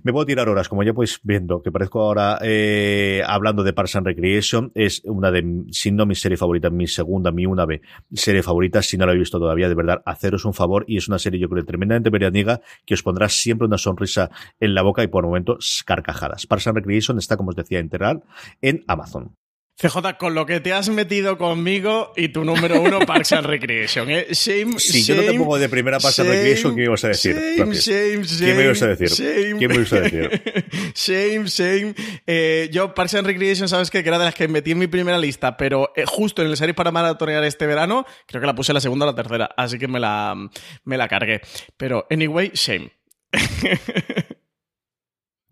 [0.03, 3.95] Me puedo tirar horas, como ya podéis viendo, que parezco ahora eh, hablando de Parks
[3.95, 7.81] and Recreation, es una de, si no mi serie favorita, mi segunda, mi una B
[8.13, 11.09] serie favorita, si no la he visto todavía, de verdad, haceros un favor, y es
[11.09, 14.31] una serie yo creo tremendamente veraniega, que os pondrá siempre una sonrisa
[14.61, 16.47] en la boca y por momentos carcajadas.
[16.47, 18.23] Parks and Recreation está, como os decía, integral
[18.61, 19.37] en Amazon.
[19.75, 24.11] CJ, con lo que te has metido conmigo y tu número uno, Parks and Recreation,
[24.11, 24.27] ¿eh?
[24.31, 27.09] Shame, si shame, yo no te pongo de primera Parks and Recreation, ¿qué ibas a
[27.09, 27.35] decir?
[27.35, 29.09] Shame, shame, shame, ¿Qué me ibas a decir?
[29.09, 29.59] Shame.
[29.59, 30.43] ¿Qué me ibas a decir?
[30.95, 31.95] shame, shame.
[32.27, 34.03] Eh, yo, Parks and Recreation, sabes qué?
[34.03, 36.57] que era de las que metí en mi primera lista, pero eh, justo en el
[36.57, 39.79] serie para maratonear este verano, creo que la puse la segunda o la tercera, así
[39.79, 40.37] que me la,
[40.85, 41.41] me la cargué.
[41.77, 42.91] Pero, anyway, shame.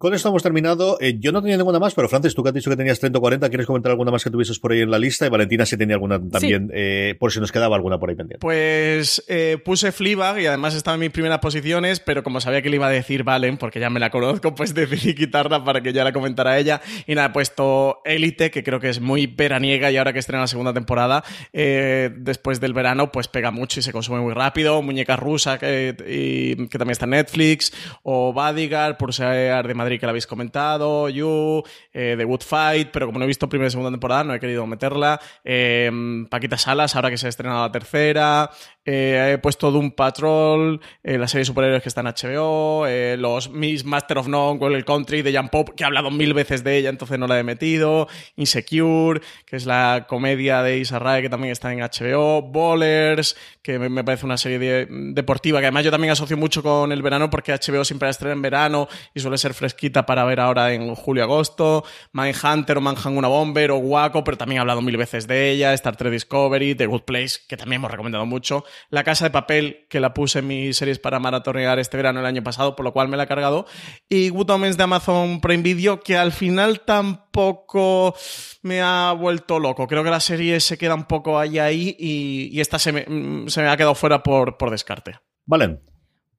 [0.00, 0.96] Con esto hemos terminado.
[0.98, 3.18] Eh, yo no tenía ninguna más, pero Francis, tú que has dicho que tenías 30
[3.18, 5.26] o 40, ¿quieres comentar alguna más que tuvieses por ahí en la lista?
[5.26, 6.72] Y Valentina si tenía alguna también, sí.
[6.74, 8.40] eh, por si nos quedaba alguna por ahí pendiente.
[8.40, 12.70] Pues eh, puse Fleabag y además estaba en mis primeras posiciones, pero como sabía que
[12.70, 15.92] le iba a decir Valen, porque ya me la conozco, pues decidí quitarla para que
[15.92, 16.80] ya la comentara ella.
[17.06, 20.40] Y nada, he puesto Elite, que creo que es muy veraniega y ahora que estrena
[20.40, 24.80] la segunda temporada, eh, después del verano, pues pega mucho y se consume muy rápido.
[24.80, 29.89] Muñeca rusa, que, y, que también está en Netflix, o Bodyguard, por ser de Madrid
[29.98, 31.62] que la habéis comentado, You,
[31.92, 34.40] eh, The Good Fight, pero como no he visto primera y segunda temporada, no he
[34.40, 35.20] querido meterla.
[35.44, 35.90] Eh,
[36.28, 38.50] Paquita Salas, ahora que se ha estrenado la tercera.
[38.84, 43.16] Eh, he puesto Doom Patrol, eh, la serie de superhéroes que está en HBO, eh,
[43.18, 46.64] los Miss Master of None, el Country de Jan Pop, que he hablado mil veces
[46.64, 48.08] de ella, entonces no la he metido.
[48.36, 52.40] Insecure, que es la comedia de Isa Rae, que también está en HBO.
[52.40, 56.90] Bowlers, que me, parece una serie de, deportiva, que además yo también asocio mucho con
[56.90, 60.40] el verano, porque HBO siempre la estrena en verano y suele ser fresquita para ver
[60.40, 61.84] ahora en julio-agosto.
[62.12, 65.74] Mindhunter o Manhunt una Bomber o Waco, pero también he hablado mil veces de ella.
[65.74, 68.64] Star Trek Discovery, The Good Place, que también hemos recomendado mucho.
[68.90, 72.26] La Casa de Papel, que la puse en mis series para maratonear este verano el
[72.26, 73.66] año pasado, por lo cual me la he cargado.
[74.08, 78.14] Y Good Omens de Amazon Prime Video, que al final tampoco
[78.62, 79.86] me ha vuelto loco.
[79.86, 83.04] Creo que la serie se queda un poco ahí ahí y, esta se me,
[83.48, 85.18] se me, ha quedado fuera por, por descarte.
[85.46, 85.89] Vale.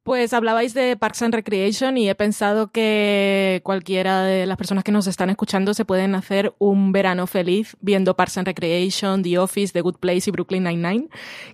[0.04, 4.92] Pues hablabais de Parks and Recreation y he pensado que cualquiera de las personas que
[4.92, 9.72] nos están escuchando se pueden hacer un verano feliz viendo Parks and Recreation, The Office,
[9.74, 11.10] The Good Place y Brooklyn Nine-Nine,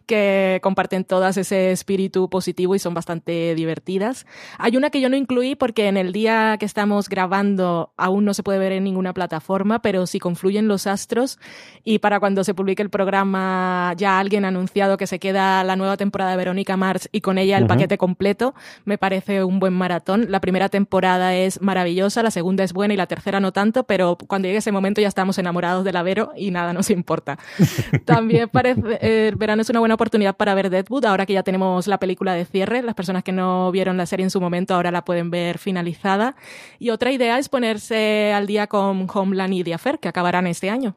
[0.06, 4.26] que comparten todas ese espíritu positivo y son bastante divertidas.
[4.60, 8.34] Hay una que yo no incluí porque en el día que estamos grabando aún no
[8.34, 11.38] se puede ver en ninguna plataforma, pero si confluyen los astros
[11.84, 15.76] y para cuando se publique el programa ya alguien ha anunciado que se queda la
[15.76, 17.70] nueva temporada de Verónica Mars y con ella el uh -huh.
[17.72, 18.56] paquete completo completo.
[18.86, 20.28] Me parece un buen maratón.
[20.30, 24.18] La primera temporada es maravillosa, la segunda es buena y la tercera no tanto, pero
[24.28, 27.38] cuando llegue ese momento ya estamos enamorados de la Vero y nada nos importa.
[28.06, 31.88] También parece, el verano es una buena oportunidad para ver Deadwood, ahora que ya tenemos
[31.88, 32.82] la película de cierre.
[32.82, 36.36] Las personas que no vieron la serie en su momento ahora la pueden ver finalizada.
[36.80, 40.70] Y otra idea es ponerse al día con Homeland y The Affair, que acabarán este
[40.70, 40.96] año.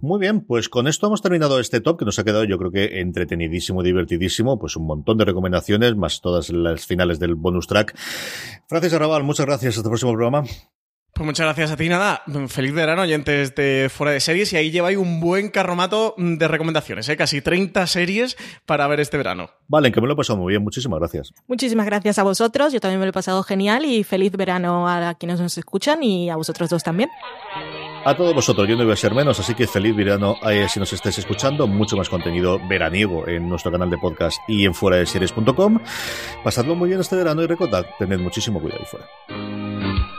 [0.00, 2.70] Muy bien, pues con esto hemos terminado este top que nos ha quedado yo creo
[2.70, 7.96] que entretenidísimo, divertidísimo, pues un montón de recomendaciones, más todas las finales del bonus track.
[8.68, 10.44] Francis Arrabal, muchas gracias, hasta el próximo programa.
[11.16, 12.22] Pues muchas gracias a ti, nada.
[12.48, 14.52] Feliz verano, oyentes de Fuera de Series.
[14.52, 17.16] Y ahí lleváis un buen carromato de recomendaciones, ¿eh?
[17.16, 18.36] casi 30 series
[18.66, 19.48] para ver este verano.
[19.66, 20.62] Vale, que me lo he pasado muy bien.
[20.62, 21.32] Muchísimas gracias.
[21.46, 22.70] Muchísimas gracias a vosotros.
[22.74, 26.28] Yo también me lo he pasado genial y feliz verano a quienes nos escuchan y
[26.28, 27.08] a vosotros dos también.
[28.06, 30.78] A todos vosotros, yo no voy a ser menos, así que feliz verano eh, si
[30.78, 31.66] nos estáis escuchando.
[31.66, 35.80] Mucho más contenido veraniego en nuestro canal de podcast y en fuera de series.com.
[36.44, 40.15] Pasadlo muy bien este verano y recordad, tened muchísimo cuidado ahí fuera.